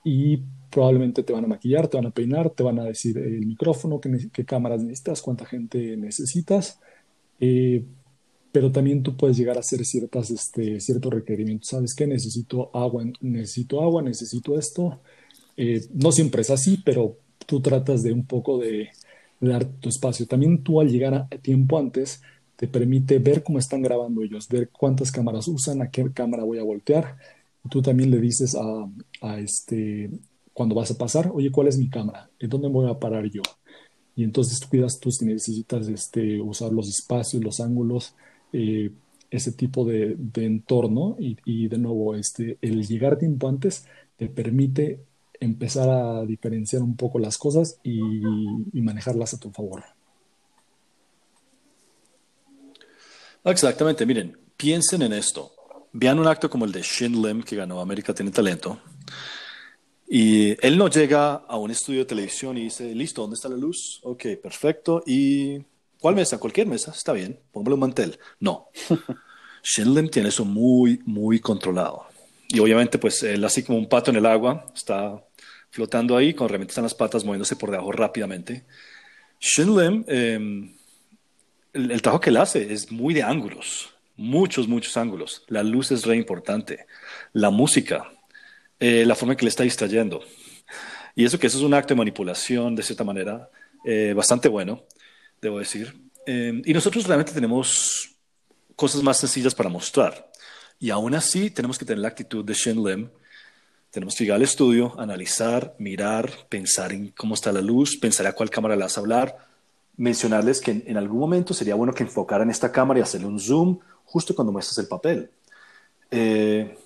y 0.04 0.42
probablemente 0.70 1.24
te 1.24 1.34
van 1.34 1.46
a 1.46 1.48
maquillar, 1.48 1.88
te 1.88 1.98
van 1.98 2.08
a 2.08 2.12
peinar, 2.12 2.50
te 2.50 2.64
van 2.64 2.80
a 2.80 2.84
decir 2.84 3.18
el 3.18 3.46
micrófono, 3.46 4.00
qué, 4.00 4.30
qué 4.32 4.46
cámaras 4.46 4.82
necesitas, 4.82 5.22
cuánta 5.22 5.46
gente 5.46 5.96
necesitas. 5.98 6.80
Eh, 7.40 7.84
pero 8.52 8.72
también 8.72 9.02
tú 9.02 9.16
puedes 9.18 9.38
llegar 9.38 9.58
a 9.58 9.62
hacer 9.62 9.84
ciertas, 9.86 10.30
este, 10.30 10.80
ciertos 10.80 11.12
requerimientos. 11.12 11.70
¿Sabes 11.70 11.96
qué? 11.96 12.06
Necesito 12.06 12.70
agua, 12.76 13.04
necesito 13.22 13.82
agua, 13.82 14.02
necesito 14.02 14.58
esto. 14.58 15.00
Eh, 15.58 15.82
no 15.94 16.12
siempre 16.12 16.42
es 16.42 16.50
así, 16.50 16.80
pero 16.84 17.18
tú 17.46 17.62
tratas 17.62 18.04
de 18.04 18.14
un 18.14 18.26
poco 18.26 18.60
de, 18.60 18.90
dar 19.50 19.66
tu 19.66 19.90
espacio. 19.90 20.26
También 20.26 20.64
tú 20.64 20.80
al 20.80 20.90
llegar 20.90 21.14
a 21.14 21.28
tiempo 21.28 21.78
antes 21.78 22.22
te 22.64 22.70
permite 22.70 23.20
ver 23.20 23.44
cómo 23.44 23.60
están 23.60 23.82
grabando 23.82 24.24
ellos, 24.24 24.48
ver 24.48 24.70
cuántas 24.70 25.12
cámaras 25.12 25.50
usan, 25.50 25.82
a 25.82 25.92
qué 25.92 26.10
cámara 26.14 26.46
voy 26.46 26.60
a 26.60 26.64
voltear. 26.64 27.18
tú 27.70 27.82
también 27.82 28.10
le 28.10 28.22
dices 28.22 28.56
a, 28.56 29.38
este, 29.38 30.10
cuando 30.54 30.74
vas 30.74 30.90
a 30.90 30.98
pasar, 30.98 31.30
oye, 31.34 31.52
¿cuál 31.52 31.68
es 31.68 31.78
mi 31.78 31.90
cámara? 31.90 32.30
¿En 32.40 32.50
dónde 32.50 32.70
voy 32.70 32.90
a 32.90 32.98
parar 32.98 33.30
yo? 33.30 33.42
Y 34.16 34.24
entonces 34.24 34.62
tú 34.62 34.70
cuidas, 34.70 34.98
tú 34.98 35.12
si 35.12 35.26
necesitas 35.26 35.90
este, 35.90 36.40
usar 36.40 36.72
los 36.72 36.88
espacios, 36.88 37.44
los 37.44 37.60
ángulos, 37.60 38.16
eh, 38.54 38.92
ese 39.30 39.52
tipo 39.52 39.84
de, 39.84 40.16
entorno 40.36 41.18
y, 41.20 41.68
de 41.68 41.78
nuevo 41.78 42.16
este, 42.16 42.60
el 42.62 42.88
llegar 42.88 43.18
tiempo 43.18 43.50
antes 43.50 43.88
te 44.16 44.30
permite 44.30 45.02
empezar 45.42 45.90
a 45.90 46.26
diferenciar 46.26 46.82
un 46.82 46.96
poco 46.96 47.20
las 47.20 47.38
cosas 47.38 47.78
y, 47.84 48.22
manejarlas 48.82 49.34
a 49.34 49.40
tu 49.40 49.50
favor. 49.50 49.84
Exactamente, 53.46 54.06
miren, 54.06 54.38
piensen 54.58 55.02
en 55.02 55.14
esto. 55.14 55.52
Vean 55.92 56.20
un 56.20 56.28
acto 56.28 56.50
como 56.50 56.66
el 56.66 56.72
de 56.72 56.82
Shin 56.82 57.22
Lim 57.22 57.44
que 57.44 57.56
ganó 57.56 57.80
América 57.80 58.14
Tiene 58.14 58.32
Talento. 58.32 58.80
Y 60.08 60.56
él 60.66 60.78
no 60.78 60.90
llega 60.90 61.34
a 61.36 61.58
un 61.58 61.72
estudio 61.72 62.00
de 62.00 62.06
televisión 62.06 62.58
y 62.58 62.64
dice, 62.64 62.94
listo, 62.94 63.22
¿dónde 63.22 63.36
está 63.36 63.50
la 63.50 63.58
luz? 63.58 64.00
Ok, 64.04 64.26
perfecto. 64.42 65.04
¿Y 65.06 65.60
¿Cuál 66.04 66.16
mesa? 66.16 66.38
Cualquier 66.38 66.68
mesa, 66.68 66.92
está 66.92 67.14
bien, 67.14 67.40
póngale 67.54 67.76
un 67.76 67.80
mantel. 67.80 68.20
No. 68.42 68.68
Shinlim 69.64 70.10
tiene 70.10 70.28
eso 70.28 70.44
muy, 70.44 71.00
muy 71.06 71.40
controlado. 71.40 72.08
Y 72.50 72.60
obviamente, 72.60 72.98
pues 72.98 73.24
él 73.24 73.42
así 73.46 73.64
como 73.64 73.78
un 73.78 73.88
pato 73.88 74.12
en 74.12 74.18
el 74.18 74.26
agua, 74.26 74.66
está 74.76 75.24
flotando 75.70 76.18
ahí, 76.18 76.34
con 76.34 76.50
realmente 76.50 76.72
están 76.72 76.84
las 76.84 76.94
patas 76.94 77.24
moviéndose 77.24 77.56
por 77.56 77.72
debajo 77.72 77.94
rápidamente. 77.94 78.66
Shinlim, 79.40 80.04
em, 80.10 80.76
el, 81.74 82.02
trabajo 82.02 82.22
que 82.22 82.30
él 82.30 82.38
hace 82.38 82.72
es 82.72 82.92
muy 82.92 83.14
de 83.14 83.24
ángulos, 83.24 83.94
muchos, 84.16 84.68
muchos 84.68 84.96
ángulos. 84.98 85.44
La 85.48 85.64
luz 85.64 85.92
es 85.92 86.06
re 86.06 86.16
importante. 86.16 86.86
La 87.34 87.50
música, 87.50 88.12
eh, 88.80 89.06
la 89.06 89.16
forma 89.16 89.34
en 89.34 89.38
que 89.38 89.46
le 89.46 89.50
está 89.50 89.64
distrayendo. 89.64 90.24
Y 91.16 91.26
eso 91.26 91.40
que 91.40 91.48
eso 91.48 91.58
es 91.58 91.64
un 91.64 91.74
acto 91.74 91.94
de 91.94 92.00
manipulación, 92.00 92.76
de 92.76 92.84
cierta 92.84 93.04
manera, 93.04 93.50
eh, 93.86 94.14
bastante 94.16 94.48
bueno 94.48 94.84
debo 95.42 95.60
decir. 95.60 95.94
Em, 96.26 96.62
y 96.66 96.74
nosotros 96.74 97.06
realmente 97.06 97.34
tenemos 97.34 98.16
cosas 98.76 99.04
más 99.04 99.18
sencillas 99.18 99.54
para 99.54 99.70
mostrar. 99.70 100.32
Y 100.80 100.90
aún 100.90 101.14
así 101.14 101.50
tenemos 101.50 101.78
que 101.78 101.86
tener 101.86 102.00
la 102.00 102.08
actitud 102.08 102.44
de 102.44 102.54
Shen 102.54 102.84
Lim. 102.84 103.10
Tenemos 103.92 104.16
que 104.16 104.24
llegar 104.24 104.38
al 104.38 104.44
estudio, 104.44 105.00
analizar, 105.00 105.76
mirar, 105.78 106.32
pensar 106.50 106.94
en 106.94 107.10
cómo 107.10 107.36
está 107.36 107.52
la 107.52 107.62
luz, 107.62 107.98
pensar 107.98 108.26
a 108.26 108.34
cuál 108.34 108.50
cámara 108.50 108.76
le 108.76 108.84
vas 108.84 108.98
a 108.98 109.02
hablar, 109.02 109.38
mencionarles 109.98 110.60
que 110.60 110.84
en, 110.86 110.98
algún 110.98 111.20
momento 111.20 111.54
sería 111.54 111.76
bueno 111.76 111.94
que 111.94 112.04
enfocaran 112.04 112.50
esta 112.50 112.72
cámara 112.72 113.00
y 113.00 113.04
hacerle 113.04 113.28
un 113.28 113.40
zoom 113.40 113.80
justo 114.06 114.36
cuando 114.36 114.52
muestras 114.52 114.78
el 114.80 114.88
papel. 114.88 115.30
Eh, 116.10 116.78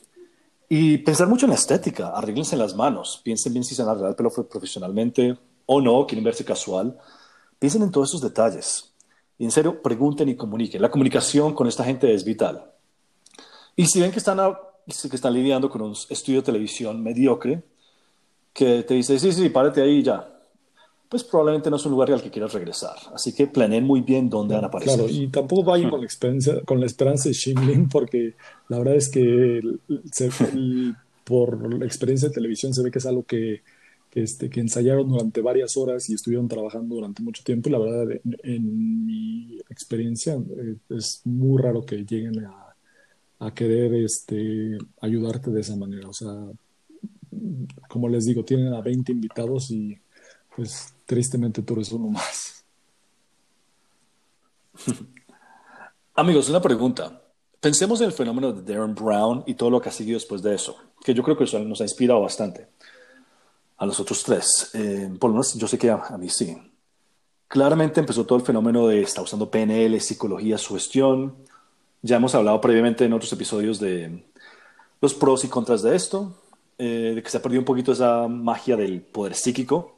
y 0.70 0.97
pensar 0.99 1.28
mucho 1.28 1.45
en 1.45 1.51
la 1.51 1.55
estética, 1.55 2.10
arreglense 2.10 2.58
las 2.58 2.76
manos, 2.76 3.22
piensen 3.24 3.53
bien 3.53 3.64
si 3.64 3.74
se 3.74 3.82
van 3.82 3.89
a 3.89 3.91
arreglar 3.91 4.12
el 4.12 4.16
pelo 4.16 4.30
profesionalmente 4.30 5.38
o 5.66 5.82
no, 5.82 6.05
quieren 6.05 6.24
verse 6.24 6.43
casual. 6.43 6.97
Piensen 7.60 7.84
en 7.84 7.91
todos 7.91 8.10
esos 8.10 8.22
detalles. 8.22 8.93
Y 9.38 9.45
en 9.45 9.51
serio, 9.51 9.82
pregunten 9.82 10.30
y 10.30 10.36
comuniquen. 10.36 10.82
La 10.82 10.89
comunicación 10.89 11.53
con 11.53 11.68
esta 11.68 11.84
gente 11.84 12.14
es 12.14 12.24
vital. 12.24 12.72
Y 13.76 13.86
si 13.86 14.01
ven 14.01 14.12
que 14.12 14.18
están, 14.18 14.39
que 14.86 15.16
están 15.16 15.34
lidiando 15.34 15.70
con 15.70 15.82
un 15.82 15.91
estudio 15.91 16.39
de 16.41 16.45
televisión 16.45 17.01
mediocre, 17.01 17.64
que 18.53 18.84
te 18.84 18.95
dice, 18.95 19.20
sí, 19.20 19.32
sí, 19.32 19.49
párate 19.49 19.82
ahí 19.82 19.99
y 19.99 20.03
ya, 20.03 20.36
pues 21.10 21.24
probablemente 21.24 21.70
no 21.70 21.78
es 21.78 21.86
un 21.86 21.91
lugar 21.93 22.12
al 22.12 22.22
que 22.22 22.30
quieras 22.30 22.53
regresar. 22.53 22.95
Así 23.14 23.34
que 23.34 23.47
planeen 23.47 23.86
muy 23.86 24.01
bien 24.01 24.30
dónde 24.30 24.55
van 24.55 24.66
a 24.66 24.68
aparecer. 24.68 24.95
Claro, 24.95 25.10
y 25.10 25.28
tampoco 25.28 25.64
vayan 25.64 25.89
con 25.89 26.01
la, 26.01 26.05
experiencia, 26.05 26.62
con 26.66 26.80
la 26.80 26.86
esperanza 26.86 27.30
de 27.30 27.34
Shimlin, 27.34 27.88
porque 27.89 28.36
la 28.68 28.80
verdad 28.80 28.95
es 28.95 29.10
que 29.10 29.62
por 31.24 31.74
la 31.74 31.86
experiencia 31.86 32.30
de 32.30 32.34
televisión 32.34 32.74
se 32.74 32.84
ve 32.84 32.91
que 32.91 32.99
es 32.99 33.05
algo 33.05 33.24
que 33.24 33.62
este, 34.14 34.49
que 34.49 34.62
ensayaron 34.62 35.08
durante 35.10 35.41
varias 35.41 35.78
horas 35.78 36.10
y 36.10 36.16
estuvieron 36.16 36.47
trabajando 36.47 36.95
durante 36.95 37.22
mucho 37.22 37.43
tiempo. 37.43 37.70
Y 37.70 37.72
la 37.72 37.80
verdad, 37.80 38.20
en, 38.43 39.05
mi 39.05 39.60
experiencia, 39.70 40.34
eh, 40.34 40.76
es 40.89 41.22
muy 41.24 41.62
raro 41.62 41.86
que 41.86 41.97
lleguen 41.97 42.43
a, 42.45 42.76
a, 43.39 43.53
querer 43.53 43.93
este, 43.93 44.78
ayudarte 45.01 45.51
de 45.51 45.62
esa 45.62 45.76
manera. 45.76 46.10
O 46.10 46.14
sea, 46.14 46.34
como 47.88 48.10
les 48.10 48.26
digo, 48.26 48.43
tienen 48.43 48.74
a 48.74 48.82
20 48.82 49.12
invitados 49.12 49.70
y 49.70 49.97
pues 50.55 50.95
tristemente 51.08 51.64
tú 51.64 51.74
eres 51.74 51.91
uno 51.91 52.10
más. 52.10 52.64
Amigos, 56.14 56.49
una 56.49 56.62
pregunta. 56.62 57.24
Pensemos 57.60 57.99
en 58.01 58.08
el 58.08 58.14
fenómeno 58.14 58.53
de 58.53 58.62
Darren 58.62 58.93
Brown 58.93 59.43
y 59.47 59.55
todo 59.55 59.72
lo 59.72 59.82
que 59.82 59.89
ha 59.89 59.91
seguido 59.91 60.18
después 60.18 60.43
de 60.43 60.53
eso, 60.53 60.78
que 61.03 61.16
yo 61.16 61.24
creo 61.24 61.36
que 61.36 61.45
eso 61.45 61.58
nos 61.60 61.82
ha 61.82 61.86
inspirado 61.86 62.22
bastante 62.22 62.68
a 63.78 63.86
los 63.86 63.99
otros 63.99 64.24
tres. 64.24 64.70
Eh, 64.74 65.10
por 65.20 65.32
lo 65.32 65.36
menos 65.36 65.55
yo 65.55 65.68
sé 65.68 65.78
que 65.78 65.89
a, 65.89 66.18
mí 66.20 66.30
sí. 66.30 66.55
Claramente 67.47 67.99
empezó 67.99 68.26
todo 68.26 68.38
el 68.38 68.45
fenómeno 68.45 68.88
de 68.88 69.01
estar 69.01 69.24
usando 69.24 69.49
PNL, 69.49 69.99
psicología, 70.01 70.58
sugestión. 70.58 71.36
Ya 72.01 72.18
hemos 72.18 72.36
hablado 72.36 72.60
previamente 72.62 73.05
en 73.05 73.14
otros 73.14 73.32
episodios 73.34 73.80
de 73.80 74.26
los 75.01 75.14
pros 75.14 75.43
y 75.45 75.47
contras 75.47 75.82
de 75.82 75.95
esto, 75.95 76.36
eh, 76.78 77.14
de 77.16 77.24
que 77.24 77.30
se 77.30 77.38
ha 77.38 77.41
perdido 77.41 77.62
un 77.62 77.66
poquito 77.66 77.93
esa 77.93 78.28
magia 78.28 78.76
del 78.76 79.01
poder 79.01 79.34
psíquico 79.34 79.96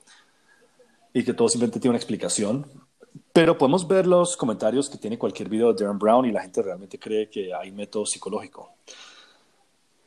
y 1.14 1.24
que 1.24 1.34
todo 1.34 1.49
simplemente 1.49 1.80
tiene 1.80 1.91
una 1.91 1.97
explicación. 1.97 2.66
Pero 3.34 3.57
podemos 3.57 3.88
ver 3.88 4.07
los 4.07 4.38
comentarios 4.38 4.89
que 4.89 4.97
tiene 4.97 5.18
cualquier 5.18 5.49
video 5.49 5.74
de 5.74 5.84
Darren 5.84 5.99
Brown 5.99 6.26
y 6.26 6.32
la 6.32 6.41
gente 6.41 6.62
realmente 6.62 6.99
cree 6.99 7.30
que 7.30 7.53
hay 7.53 7.72
método 7.72 8.05
psicológico. 8.05 8.72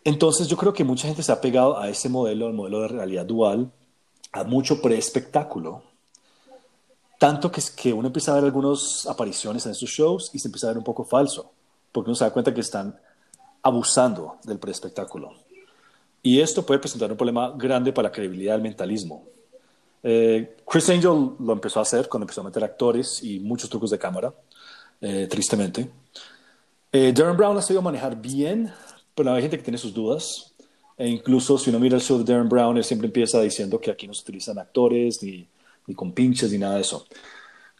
Entonces 0.04 0.48
yo 0.48 0.56
creo 0.56 0.72
que 0.72 0.84
mucha 0.84 1.06
gente 1.06 1.22
se 1.22 1.32
ha 1.32 1.40
pegado 1.40 1.78
a 1.78 1.88
ese 1.88 2.08
modelo, 2.08 2.48
el 2.48 2.54
modelo 2.54 2.82
de 2.82 2.88
realidad 2.88 3.24
dual, 3.24 3.70
a 4.32 4.44
mucho 4.44 4.80
pre-espectáculo. 4.80 5.82
Tanto 7.18 7.52
que, 7.52 7.62
que 7.76 7.92
uno 7.92 8.08
empieza 8.08 8.32
a 8.32 8.36
ver 8.36 8.44
algunas 8.44 9.06
apariciones 9.06 9.64
en 9.66 9.72
esos 9.72 9.88
shows 9.88 10.30
y 10.32 10.40
se 10.40 10.48
empieza 10.48 10.66
a 10.66 10.70
ver 10.70 10.78
un 10.78 10.84
poco 10.84 11.04
falso, 11.04 11.52
porque 11.92 12.10
uno 12.10 12.16
se 12.16 12.24
da 12.24 12.32
cuenta 12.32 12.52
que 12.52 12.60
están 12.60 12.98
abusando 13.62 14.38
del 14.42 14.58
pre-espectáculo. 14.58 15.34
Y 16.20 16.40
esto 16.40 16.66
puede 16.66 16.80
presentar 16.80 17.10
un 17.10 17.16
problema 17.16 17.52
grande 17.56 17.92
para 17.92 18.08
la 18.08 18.12
credibilidad 18.12 18.54
del 18.54 18.62
mentalismo. 18.62 19.24
Eh, 20.02 20.56
Chris 20.68 20.88
Angel 20.90 21.32
lo 21.38 21.52
empezó 21.52 21.78
a 21.78 21.82
hacer 21.82 22.08
cuando 22.08 22.24
empezó 22.24 22.40
a 22.40 22.44
meter 22.44 22.64
actores 22.64 23.22
y 23.22 23.38
muchos 23.40 23.70
trucos 23.70 23.90
de 23.90 23.98
cámara, 23.98 24.32
eh, 25.00 25.26
tristemente. 25.30 25.90
Eh, 26.90 27.12
Darren 27.14 27.36
Brown 27.36 27.56
ha 27.56 27.62
sabido 27.62 27.82
manejar 27.82 28.20
bien, 28.20 28.72
pero 29.14 29.32
hay 29.32 29.42
gente 29.42 29.58
que 29.58 29.64
tiene 29.64 29.78
sus 29.78 29.94
dudas. 29.94 30.54
E 30.96 31.08
incluso 31.08 31.56
si 31.58 31.70
uno 31.70 31.78
mira 31.78 31.96
el 31.96 32.02
show 32.02 32.18
de 32.18 32.24
Darren 32.24 32.48
Brown, 32.48 32.76
él 32.76 32.84
siempre 32.84 33.06
empieza 33.06 33.40
diciendo 33.40 33.80
que 33.80 33.90
aquí 33.90 34.06
no 34.06 34.14
se 34.14 34.22
utilizan 34.22 34.58
actores, 34.58 35.22
ni, 35.22 35.48
ni 35.86 35.94
con 35.94 36.12
pinches, 36.12 36.52
ni 36.52 36.58
nada 36.58 36.76
de 36.76 36.82
eso. 36.82 37.06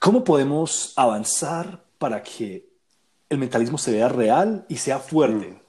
¿Cómo 0.00 0.24
podemos 0.24 0.92
avanzar 0.96 1.84
para 1.98 2.22
que 2.22 2.66
el 3.28 3.38
mentalismo 3.38 3.78
se 3.78 3.92
vea 3.92 4.08
real 4.08 4.64
y 4.68 4.76
sea 4.76 4.98
fuerte? 4.98 5.61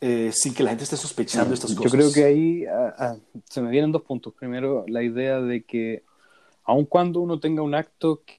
Eh, 0.00 0.30
sin 0.32 0.52
que 0.52 0.62
la 0.62 0.70
gente 0.70 0.84
esté 0.84 0.96
sospechando 0.96 1.54
estas 1.54 1.74
cosas. 1.74 1.90
Yo 1.90 1.98
creo 1.98 2.12
que 2.12 2.24
ahí 2.24 2.66
ah, 2.66 2.94
ah, 2.98 3.16
se 3.44 3.62
me 3.62 3.70
vienen 3.70 3.92
dos 3.92 4.02
puntos. 4.02 4.34
Primero, 4.34 4.84
la 4.88 5.02
idea 5.02 5.40
de 5.40 5.64
que 5.64 6.02
aun 6.64 6.84
cuando 6.84 7.20
uno 7.20 7.40
tenga 7.40 7.62
un 7.62 7.74
acto 7.74 8.22
que 8.24 8.38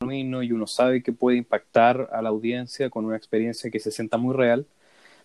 y 0.00 0.52
uno 0.52 0.66
sabe 0.66 1.02
que 1.02 1.12
puede 1.12 1.38
impactar 1.38 2.10
a 2.12 2.20
la 2.20 2.28
audiencia 2.28 2.90
con 2.90 3.06
una 3.06 3.16
experiencia 3.16 3.70
que 3.70 3.80
se 3.80 3.90
sienta 3.90 4.18
muy 4.18 4.34
real, 4.34 4.66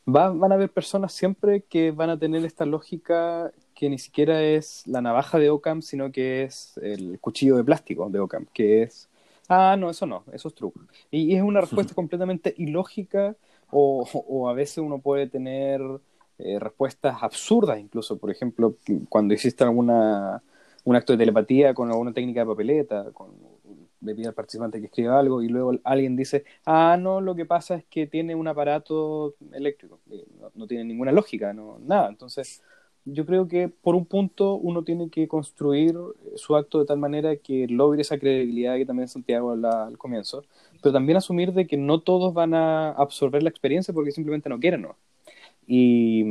van 0.05 0.51
a 0.51 0.55
haber 0.55 0.71
personas 0.71 1.13
siempre 1.13 1.61
que 1.61 1.91
van 1.91 2.09
a 2.09 2.17
tener 2.17 2.45
esta 2.45 2.65
lógica 2.65 3.51
que 3.75 3.89
ni 3.89 3.99
siquiera 3.99 4.41
es 4.41 4.83
la 4.87 5.01
navaja 5.01 5.39
de 5.39 5.49
Ockham, 5.49 5.81
sino 5.81 6.11
que 6.11 6.43
es 6.43 6.77
el 6.81 7.19
cuchillo 7.19 7.57
de 7.57 7.63
plástico 7.63 8.09
de 8.09 8.19
Ockham, 8.19 8.45
que 8.53 8.83
es, 8.83 9.09
ah, 9.49 9.75
no, 9.77 9.89
eso 9.89 10.05
no, 10.05 10.23
eso 10.31 10.47
es 10.47 10.55
truco. 10.55 10.79
Y, 11.11 11.35
es 11.35 11.43
una 11.43 11.61
respuesta 11.61 11.93
completamente 11.93 12.53
ilógica 12.57 13.35
o, 13.71 14.49
a 14.49 14.53
veces 14.53 14.79
uno 14.79 14.99
puede 14.99 15.27
tener 15.27 15.81
eh, 16.37 16.59
respuestas 16.59 17.17
absurdas 17.21 17.79
incluso, 17.79 18.17
por 18.17 18.31
ejemplo, 18.31 18.75
cuando 19.09 19.33
hiciste 19.33 19.63
alguna 19.63 20.41
un 20.83 20.95
acto 20.95 21.13
de 21.13 21.19
telepatía 21.19 21.73
con 21.73 21.89
alguna 21.89 22.11
técnica 22.11 22.41
de 22.41 22.47
papeleta, 22.47 23.11
con 23.11 23.29
le 24.01 24.15
pide 24.15 24.27
al 24.27 24.33
participante 24.33 24.79
que 24.79 24.87
escriba 24.87 25.19
algo 25.19 25.41
y 25.41 25.47
luego 25.47 25.73
alguien 25.83 26.15
dice, 26.15 26.43
ah, 26.65 26.97
no, 26.99 27.21
lo 27.21 27.35
que 27.35 27.45
pasa 27.45 27.75
es 27.75 27.85
que 27.85 28.07
tiene 28.07 28.35
un 28.35 28.47
aparato 28.47 29.35
eléctrico. 29.53 29.99
No, 30.55 30.67
tiene 30.67 30.83
ninguna 30.83 31.11
lógica, 31.11 31.53
no, 31.53 31.77
nada. 31.79 32.09
Entonces, 32.09 32.63
yo 33.05 33.25
creo 33.25 33.47
que 33.47 33.69
por 33.69 33.95
un 33.95 34.05
punto 34.05 34.55
uno 34.55 34.83
tiene 34.83 35.09
que 35.09 35.27
construir 35.27 35.95
su 36.35 36.55
acto 36.55 36.79
de 36.79 36.85
tal 36.85 36.97
manera 36.97 37.35
que 37.35 37.67
logre 37.67 38.01
esa 38.01 38.19
credibilidad 38.19 38.75
que 38.75 38.85
también 38.85 39.07
Santiago 39.07 39.51
habla 39.51 39.85
al 39.85 39.97
comienzo, 39.97 40.43
pero 40.81 40.93
también 40.93 41.17
asumir 41.17 41.53
de 41.53 41.67
que 41.67 41.77
no 41.77 42.01
todos 42.01 42.33
van 42.33 42.53
a 42.53 42.91
absorber 42.91 43.43
la 43.43 43.49
experiencia 43.49 43.93
porque 43.93 44.11
simplemente 44.11 44.49
no 44.49 44.59
quieren, 44.59 44.81
¿no? 44.83 44.97
Y, 45.67 46.25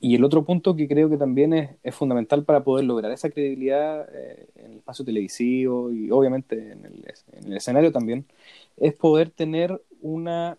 el 0.00 0.24
otro 0.24 0.44
punto 0.44 0.76
que 0.76 0.88
creo 0.88 1.10
que 1.10 1.16
también 1.16 1.52
es, 1.82 1.94
fundamental 1.94 2.44
para 2.44 2.62
poder 2.64 2.84
lograr 2.84 3.10
esa 3.12 3.30
credibilidad 3.30 4.08
eh, 4.14 4.46
en 4.56 4.72
el 4.72 4.78
espacio 4.78 5.04
televisivo 5.04 5.92
y 5.92 6.10
obviamente 6.10 6.72
en 6.72 6.84
el, 6.86 7.04
en 7.32 7.46
el 7.52 7.56
escenario 7.56 7.92
también, 7.92 8.24
es 8.76 8.94
poder 8.94 9.30
tener 9.30 9.82
una, 10.00 10.56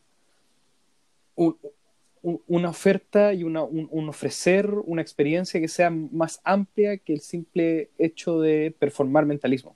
una 2.21 2.69
oferta 2.69 3.33
y 3.33 3.43
un, 3.43 3.55
ofrecer 4.07 4.69
una 4.85 5.01
experiencia 5.01 5.59
que 5.59 5.67
sea 5.67 5.89
más 5.89 6.41
amplia 6.43 6.97
que 6.97 7.13
el 7.13 7.21
simple 7.21 7.89
hecho 7.97 8.41
de 8.41 8.75
performar 8.77 9.25
mentalismo. 9.25 9.75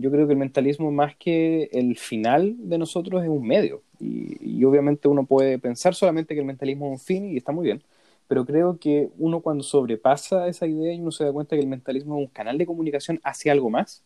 Yo 0.00 0.10
creo 0.10 0.26
que 0.26 0.32
el 0.34 0.38
mentalismo 0.38 0.90
más 0.92 1.16
que 1.16 1.68
el 1.72 1.96
final 1.98 2.54
de 2.58 2.78
nosotros 2.78 3.22
es 3.22 3.28
un 3.28 3.46
medio. 3.46 3.82
Y, 4.00 4.58
y 4.60 4.64
obviamente 4.64 5.08
uno 5.08 5.24
puede 5.26 5.58
pensar 5.58 5.94
solamente 5.94 6.34
que 6.34 6.40
el 6.40 6.46
mentalismo 6.46 6.86
es 6.86 6.92
un 7.00 7.04
fin 7.04 7.32
y 7.32 7.36
está 7.36 7.52
muy 7.52 7.64
bien 7.64 7.82
pero 8.28 8.44
creo 8.44 8.78
que 8.78 9.10
uno 9.18 9.40
cuando 9.40 9.64
sobrepasa 9.64 10.48
esa 10.48 10.66
idea 10.66 10.92
y 10.92 11.00
uno 11.00 11.10
se 11.10 11.24
da 11.24 11.32
cuenta 11.32 11.56
que 11.56 11.62
el 11.62 11.68
mentalismo 11.68 12.16
es 12.16 12.26
un 12.26 12.32
canal 12.32 12.58
de 12.58 12.66
comunicación 12.66 13.20
hacia 13.24 13.52
algo 13.52 13.70
más, 13.70 14.04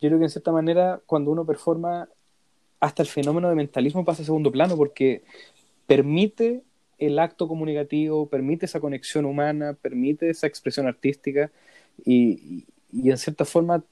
yo 0.00 0.08
creo 0.08 0.18
que 0.18 0.24
en 0.24 0.30
cierta 0.30 0.52
manera 0.52 1.00
cuando 1.06 1.30
uno 1.32 1.44
performa 1.44 2.08
hasta 2.80 3.02
el 3.02 3.08
fenómeno 3.08 3.48
de 3.48 3.56
mentalismo 3.56 4.04
pasa 4.04 4.22
a 4.22 4.26
segundo 4.26 4.52
plano 4.52 4.76
porque 4.76 5.24
permite 5.86 6.62
el 6.98 7.18
acto 7.18 7.48
comunicativo, 7.48 8.28
permite 8.28 8.66
esa 8.66 8.80
conexión 8.80 9.24
humana, 9.24 9.76
permite 9.80 10.30
esa 10.30 10.46
expresión 10.46 10.86
artística 10.86 11.50
y, 12.04 12.66
y 12.92 13.10
en 13.10 13.18
cierta 13.18 13.44
forma, 13.44 13.82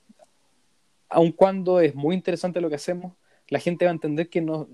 aun 1.13 1.33
cuando 1.33 1.81
es 1.81 1.95
muy 1.95 2.15
interesante 2.15 2.61
lo 2.61 2.69
que 2.69 2.77
hacemos, 2.77 3.13
la 3.49 3.61
gente 3.61 3.85
va 3.85 3.91
a 3.91 3.95
entender 3.95 4.29
que 4.29 4.41
no, 4.41 4.69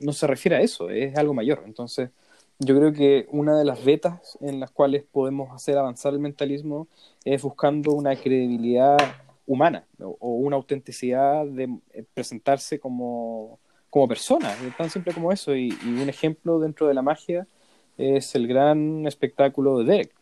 no 0.00 0.12
se 0.12 0.26
refiere 0.26 0.56
a 0.56 0.60
eso, 0.60 0.90
es 0.90 1.16
algo 1.16 1.34
mayor. 1.34 1.62
Entonces, 1.66 2.10
yo 2.58 2.74
creo 2.76 2.92
que 2.92 3.26
una 3.30 3.58
de 3.58 3.64
las 3.64 3.84
vetas 3.84 4.38
en 4.40 4.60
las 4.60 4.70
cuales 4.70 5.04
podemos 5.04 5.54
hacer 5.54 5.76
avanzar 5.76 6.14
el 6.14 6.20
mentalismo 6.20 6.88
es 7.24 7.42
buscando 7.42 7.92
una 7.92 8.16
credibilidad 8.16 8.96
humana 9.46 9.84
o 9.98 10.34
una 10.34 10.56
autenticidad 10.56 11.46
de 11.46 11.78
eh, 11.92 12.04
presentarse 12.14 12.80
como, 12.80 13.58
como 13.90 14.08
persona, 14.08 14.54
tan 14.76 14.90
simple 14.90 15.12
como 15.12 15.32
eso. 15.32 15.54
Y, 15.54 15.70
un 15.84 16.08
ejemplo 16.08 16.58
dentro 16.58 16.88
de 16.88 16.94
la 16.94 17.02
magia 17.02 17.46
es 17.98 18.34
el 18.34 18.46
gran 18.46 19.06
espectáculo 19.06 19.78
de 19.78 19.84
Derek, 19.84 20.14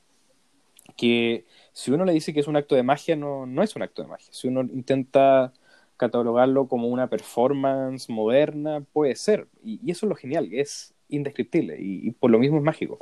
que 0.96 1.44
si 1.74 1.90
uno 1.90 2.04
le 2.04 2.12
dice 2.12 2.32
que 2.32 2.38
es 2.40 2.46
un 2.46 2.56
acto 2.56 2.76
de 2.76 2.84
magia, 2.84 3.16
no, 3.16 3.46
no 3.46 3.62
es 3.62 3.74
un 3.74 3.82
acto 3.82 4.00
de 4.00 4.08
magia. 4.08 4.28
Si 4.30 4.46
uno 4.46 4.60
intenta 4.60 5.52
catalogarlo 5.96 6.68
como 6.68 6.86
una 6.86 7.10
performance 7.10 8.08
moderna, 8.08 8.80
puede 8.92 9.16
ser. 9.16 9.48
Y, 9.62 9.80
y 9.84 9.90
eso 9.90 10.06
es 10.06 10.08
lo 10.08 10.14
genial, 10.14 10.48
es 10.52 10.94
indescriptible 11.08 11.76
y, 11.78 12.12
por 12.12 12.30
lo 12.30 12.38
mismo 12.38 12.58
es 12.58 12.62
mágico. 12.62 12.98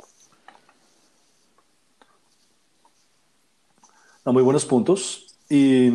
muy 4.25 4.41
buenos 4.41 4.65
puntos. 4.65 5.35
Y 5.49 5.91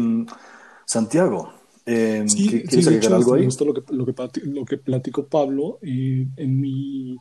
Santiago, 0.84 1.52
eh, 1.84 2.24
¿quieres 2.32 2.86
agregar 2.86 3.14
algo 3.14 3.34
ahí? 3.34 3.40
Me 3.40 3.46
gustó 3.46 3.64
lo 3.64 3.74
que, 3.74 3.82
lo 3.92 4.06
que, 4.06 4.14
lo 4.44 4.64
que 4.64 4.76
platicó 4.76 5.26
Pablo. 5.26 5.80
en, 5.82 6.60
mi, 6.60 7.16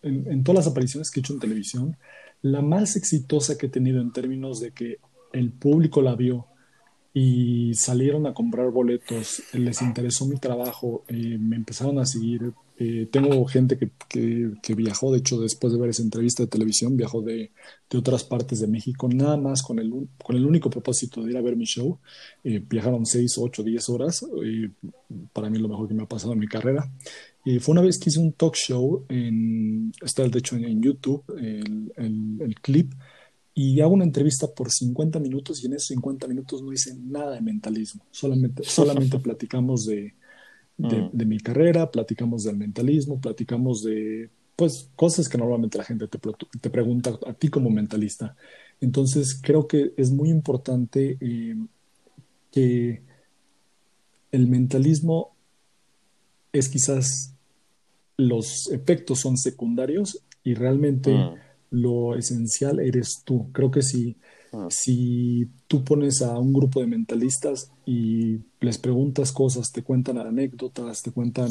en, 0.00 0.32
en, 0.32 0.42
todas 0.42 0.64
las 0.64 0.72
apariciones 0.72 1.10
que 1.10 1.20
he 1.20 1.22
hecho 1.22 1.34
en 1.34 1.40
televisión, 1.40 1.98
la 2.42 2.60
más 2.60 2.96
exitosa 2.96 3.56
que 3.56 3.66
he 3.66 3.70
tenido 3.70 4.00
en 4.00 4.12
términos 4.12 4.60
de 4.60 4.72
que 4.72 4.98
el 5.32 5.52
público 5.52 6.02
la 6.02 6.14
vio 6.14 6.46
y 7.14 7.74
salieron 7.74 8.26
a 8.26 8.34
comprar 8.34 8.70
boletos, 8.70 9.42
les 9.52 9.82
interesó 9.82 10.26
mi 10.26 10.38
trabajo, 10.38 11.04
eh, 11.08 11.36
me 11.38 11.56
empezaron 11.56 11.98
a 11.98 12.06
seguir 12.06 12.52
eh, 12.84 13.06
tengo 13.12 13.44
gente 13.44 13.78
que, 13.78 13.90
que, 14.60 14.74
viajó, 14.74 15.12
de 15.12 15.18
hecho, 15.18 15.38
después 15.38 15.72
de 15.72 15.78
ver 15.78 15.90
esa 15.90 16.02
entrevista 16.02 16.42
de 16.42 16.48
televisión, 16.48 16.96
viajó 16.96 17.22
de, 17.22 17.52
de 17.88 17.98
otras 17.98 18.24
partes 18.24 18.58
de 18.58 18.66
México, 18.66 19.08
nada 19.08 19.36
más 19.36 19.62
con 19.62 19.78
el, 19.78 20.08
con 20.20 20.34
el 20.34 20.44
único 20.44 20.68
propósito 20.68 21.22
de 21.22 21.30
ir 21.30 21.36
a 21.36 21.42
ver 21.42 21.54
mi 21.54 21.64
show. 21.64 22.00
Eh, 22.42 22.60
viajaron 22.68 23.06
6, 23.06 23.38
8, 23.38 23.62
10 23.62 23.88
horas. 23.88 24.26
Eh, 24.44 24.70
para 25.32 25.48
mí 25.48 25.58
lo 25.58 25.68
mejor 25.68 25.86
que 25.86 25.94
me 25.94 26.02
ha 26.02 26.08
pasado 26.08 26.32
en 26.32 26.40
mi 26.40 26.48
carrera. 26.48 26.90
Y 27.44 27.60
fue 27.60 27.74
una 27.74 27.82
vez 27.82 28.00
que 28.00 28.10
hice 28.10 28.18
un 28.18 28.32
talk 28.32 28.56
show, 28.56 29.04
en, 29.08 29.92
está 30.00 30.26
de 30.26 30.38
hecho 30.40 30.56
en, 30.56 30.82
YouTube, 30.82 31.22
el, 31.38 31.92
el, 31.96 32.40
el 32.40 32.54
clip, 32.60 32.94
y 33.54 33.80
hago 33.80 33.94
una 33.94 34.04
entrevista 34.04 34.46
por 34.46 34.70
50 34.70 35.18
minutos 35.20 35.62
y 35.62 35.66
en 35.66 35.74
esos 35.74 35.88
50 35.88 36.26
minutos 36.26 36.62
no 36.62 36.72
hice 36.72 36.94
nada 36.96 37.32
de 37.32 37.40
mentalismo, 37.40 38.04
solamente, 38.10 38.64
solamente 38.64 39.18
platicamos 39.20 39.86
de, 39.86 40.14
Mm. 40.78 41.10
de, 41.12 41.26
mi 41.26 41.38
carrera, 41.38 41.90
platicamos 41.90 42.44
del 42.44 42.56
mentalismo, 42.56 43.20
platicamos 43.20 43.82
de 43.82 44.30
pues 44.56 44.90
cosas 44.96 45.28
que 45.28 45.38
normalmente 45.38 45.78
la 45.78 45.84
gente 45.84 46.08
te, 46.08 46.18
te 46.60 46.70
pregunta 46.70 47.18
a 47.26 47.32
ti 47.34 47.48
como 47.48 47.70
mentalista. 47.70 48.36
Entonces 48.80 49.38
creo 49.40 49.66
que 49.66 49.92
es 49.96 50.10
muy 50.10 50.30
importante 50.30 51.16
eh, 51.20 51.56
que 52.50 53.02
el 54.30 54.46
mentalismo 54.46 55.34
es 56.52 56.68
quizás 56.68 57.34
los 58.16 58.70
efectos 58.70 59.20
son 59.20 59.36
secundarios 59.36 60.22
y 60.44 60.54
realmente 60.54 61.12
mm. 61.12 61.34
Lo 61.72 62.14
esencial 62.14 62.78
eres 62.78 63.22
tú. 63.24 63.50
Creo 63.52 63.70
que 63.70 63.82
si 63.82 64.16
Ah. 64.52 64.68
Si 64.70 65.48
tú 65.66 65.82
pones 65.82 66.20
a 66.20 66.38
un 66.38 66.52
grupo 66.52 66.80
de 66.80 66.86
mentalistas 66.86 67.70
y 67.86 68.40
les 68.60 68.76
preguntas 68.76 69.32
cosas, 69.32 69.72
te 69.72 69.82
cuentan 69.82 70.18
anécdotas, 70.18 71.02
te 71.02 71.10
cuentan 71.10 71.50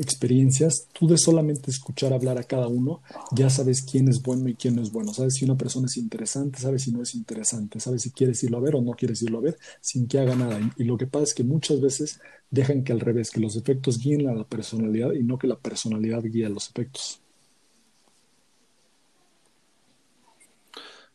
experiencias, 0.00 0.88
tú 0.92 1.06
de 1.06 1.16
solamente 1.16 1.70
escuchar 1.70 2.12
hablar 2.12 2.38
a 2.38 2.42
cada 2.42 2.66
uno, 2.66 3.02
ya 3.30 3.50
sabes 3.50 3.82
quién 3.82 4.08
es 4.08 4.20
bueno 4.20 4.48
y 4.48 4.54
quién 4.54 4.74
no 4.74 4.82
es 4.82 4.90
bueno. 4.90 5.14
Sabes 5.14 5.34
si 5.34 5.44
una 5.44 5.56
persona 5.56 5.86
es 5.86 5.96
interesante, 5.96 6.58
sabes 6.58 6.82
si 6.82 6.90
no 6.90 7.02
es 7.02 7.14
interesante, 7.14 7.78
sabes 7.78 8.02
si 8.02 8.10
quieres 8.10 8.42
irlo 8.42 8.56
a 8.56 8.62
ver 8.62 8.74
o 8.74 8.82
no 8.82 8.92
quieres 8.92 9.22
irlo 9.22 9.38
a 9.38 9.42
ver 9.42 9.58
sin 9.80 10.08
que 10.08 10.18
haga 10.18 10.34
nada. 10.34 10.58
Y 10.76 10.84
lo 10.84 10.96
que 10.96 11.06
pasa 11.06 11.24
es 11.24 11.34
que 11.34 11.44
muchas 11.44 11.80
veces 11.80 12.20
dejan 12.50 12.82
que 12.82 12.92
al 12.92 13.00
revés, 13.00 13.30
que 13.30 13.40
los 13.40 13.54
efectos 13.54 13.98
guíen 14.00 14.28
a 14.28 14.34
la 14.34 14.44
personalidad 14.44 15.12
y 15.12 15.22
no 15.22 15.38
que 15.38 15.46
la 15.46 15.58
personalidad 15.58 16.24
guíe 16.24 16.46
a 16.46 16.50
los 16.50 16.68
efectos. 16.68 17.20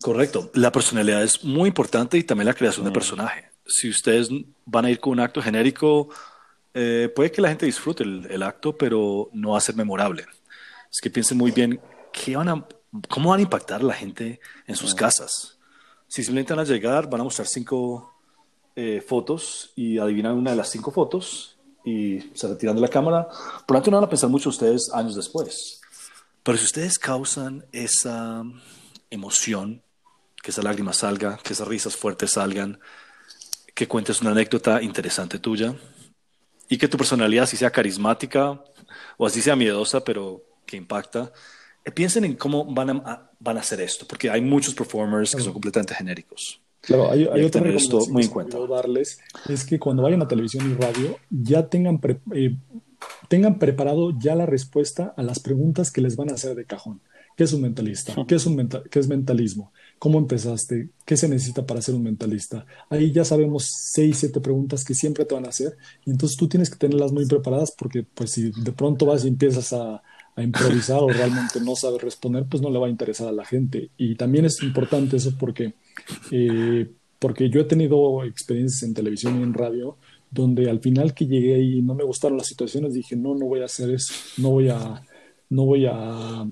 Correcto. 0.06 0.52
La 0.54 0.72
personalidad 0.72 1.24
es 1.24 1.44
muy 1.44 1.68
importante 1.70 2.16
y 2.16 2.24
también 2.24 2.46
la 2.46 2.54
creación 2.54 2.86
de 2.86 2.92
mm. 2.92 2.94
personaje. 2.94 3.50
Si 3.66 3.90
ustedes 3.90 4.30
van 4.64 4.86
a 4.86 4.92
ir 4.92 5.00
con 5.00 5.14
un 5.14 5.20
acto 5.20 5.42
genérico, 5.42 6.10
eh, 6.76 7.12
puede 7.16 7.32
que 7.32 7.42
la 7.42 7.50
gente 7.50 7.66
disfrute 7.66 8.04
el, 8.04 8.44
acto, 8.44 8.78
pero 8.78 9.32
no 9.34 9.54
va 9.54 9.58
a 9.58 9.62
ser 9.62 9.76
memorable. 9.76 10.28
Es 10.92 11.02
que 11.02 11.10
piensen 11.10 11.40
muy 11.40 11.50
bien 11.50 11.82
qué 12.14 12.36
van 12.36 12.50
a, 12.50 12.68
cómo 13.10 13.32
van 13.32 13.40
a 13.40 13.42
impactar 13.42 13.82
a 13.82 13.84
la 13.84 13.96
gente 13.96 14.40
en 14.68 14.76
sus 14.76 14.94
mm. 14.94 14.96
casas. 14.96 15.58
Si 16.08 16.22
simplemente 16.22 16.54
van 16.54 16.64
a 16.64 16.70
llegar, 16.70 17.10
van 17.10 17.22
a 17.22 17.24
mostrar 17.24 17.48
cinco 17.48 18.14
eh, 18.76 19.04
fotos 19.04 19.72
y 19.76 19.98
adivinan 19.98 20.34
una 20.34 20.52
de 20.52 20.58
las 20.58 20.70
cinco 20.70 20.92
fotos 20.92 21.58
y 21.84 22.20
se 22.36 22.48
retiran 22.48 22.76
de 22.76 22.82
la 22.82 22.90
cámara. 22.90 23.28
Por 23.66 23.76
lo 23.76 23.82
tanto, 23.82 23.90
no 23.90 23.98
van 23.98 24.04
a 24.04 24.10
pensar 24.10 24.30
mucho 24.30 24.50
ustedes 24.50 24.92
años 24.94 25.16
después. 25.16 25.82
Pero 26.44 26.60
si 26.60 26.66
ustedes 26.66 27.00
causan 27.00 27.66
esa 27.72 28.44
emoción, 29.10 29.82
que 30.46 30.52
esa 30.52 30.62
lágrima 30.62 30.94
salga, 30.94 31.40
que 31.44 31.54
esas 31.54 31.68
risas 31.68 31.96
fuertes 31.96 32.34
salgan, 32.34 32.78
que 33.74 33.88
cuentes 33.88 34.22
una 34.22 34.30
anécdota 34.30 34.80
interesante 34.80 35.40
tuya 35.40 35.74
y 36.70 36.78
que 36.78 36.88
tu 36.88 36.98
personalidad 36.98 37.46
así 37.46 37.58
sea 37.58 37.72
carismática 37.72 38.64
o 39.18 39.26
así 39.26 39.42
sea 39.42 39.56
miedosa, 39.56 40.04
pero 40.04 40.44
que 40.68 40.78
impacta, 40.78 41.32
eh, 41.84 41.90
piensen 41.90 42.26
en 42.26 42.36
cómo 42.36 42.64
van 42.64 42.92
a, 42.92 43.32
van 43.40 43.58
a 43.58 43.62
hacer 43.62 43.82
esto, 43.82 44.06
porque 44.08 44.30
hay 44.30 44.42
muchos 44.42 44.76
performers 44.76 45.34
que 45.34 45.42
son 45.42 45.52
completamente 45.52 45.96
genéricos. 45.96 46.62
Claro, 46.82 47.10
hay, 47.10 47.24
hay 47.24 47.44
otra 47.44 47.62
recomendación 47.62 48.14
muy 48.14 48.24
en 48.26 48.30
cuenta. 48.30 48.60
que 48.60 48.68
darles 48.68 49.20
es 49.50 49.66
que 49.66 49.80
cuando 49.80 50.04
vayan 50.04 50.22
a 50.22 50.28
televisión 50.28 50.70
y 50.70 50.76
radio 50.76 51.18
ya 51.32 51.70
tengan, 51.70 52.00
eh, 52.36 52.56
tengan 53.30 53.58
preparado 53.58 54.12
ya 54.20 54.36
la 54.36 54.46
respuesta 54.46 55.12
a 55.18 55.24
las 55.24 55.40
preguntas 55.40 55.90
que 55.90 56.02
les 56.02 56.16
van 56.16 56.30
a 56.30 56.36
hacer 56.36 56.54
de 56.54 56.66
cajón. 56.66 57.02
¿Qué 57.36 57.46
es 57.46 57.54
un 57.54 57.62
mentalista? 57.62 58.14
¿Qué 58.28 58.36
es, 58.36 58.46
un 58.46 58.70
¿Qué 58.92 59.00
es 59.00 59.08
mentalismo? 59.08 59.74
¿Cómo 60.00 60.20
empezaste? 60.20 60.90
¿Qué 61.06 61.18
se 61.18 61.28
necesita 61.28 61.66
para 61.66 61.82
ser 61.82 61.96
un 61.96 62.04
mentalista? 62.04 62.66
Ahí 62.90 63.12
ya 63.12 63.26
sabemos 63.26 63.68
seis, 63.94 64.18
siete 64.20 64.40
preguntas 64.40 64.84
que 64.84 64.94
siempre 64.94 65.26
te 65.26 65.36
van 65.36 65.46
a 65.46 65.50
hacer 65.50 65.78
y 66.06 66.12
entonces 66.12 66.38
tú 66.38 66.48
tienes 66.48 66.70
que 66.70 66.78
tenerlas 66.78 67.12
muy 67.12 67.26
preparadas 67.26 67.72
porque 67.72 68.04
pues 68.04 68.32
si 68.32 68.52
de 68.52 68.72
pronto 68.72 69.06
vas 69.06 69.26
y 69.26 69.30
empiezas 69.30 69.74
a, 69.74 70.02
improvisar 70.38 71.00
o 71.02 71.08
realmente 71.08 71.62
no 71.62 71.78
sabes 71.78 72.02
responder, 72.02 72.46
pues 72.50 72.62
no 72.62 72.70
le 72.70 72.78
va 72.78 72.88
a 72.88 72.90
interesar 72.90 73.30
a 73.30 73.32
la 73.32 73.46
gente. 73.46 73.90
Y 73.96 74.16
también 74.16 74.44
es 74.44 74.62
importante 74.64 75.16
eso 75.16 75.32
porque 75.40 75.76
eh, 76.30 76.92
porque 77.20 77.50
yo 77.50 77.62
he 77.62 77.64
tenido 77.64 78.24
experiencias 78.24 78.84
en 78.84 78.94
televisión 78.94 79.40
y 79.40 79.44
en 79.44 79.54
radio 79.54 79.98
donde 80.30 80.70
al 80.70 80.80
final 80.80 81.14
que 81.14 81.26
llegué 81.26 81.60
y 81.62 81.82
no 81.82 81.96
me 81.96 82.04
gustaron 82.04 82.38
las 82.38 82.48
situaciones, 82.48 82.94
dije, 82.94 83.16
no, 83.16 83.36
no 83.36 83.46
voy 83.46 83.62
a 83.62 83.66
hacer 83.66 83.90
eso, 83.90 84.14
no 84.38 84.52
voy 84.52 84.70
a, 84.70 85.02
no 85.50 85.66
voy 85.66 85.86
a, 85.86 86.46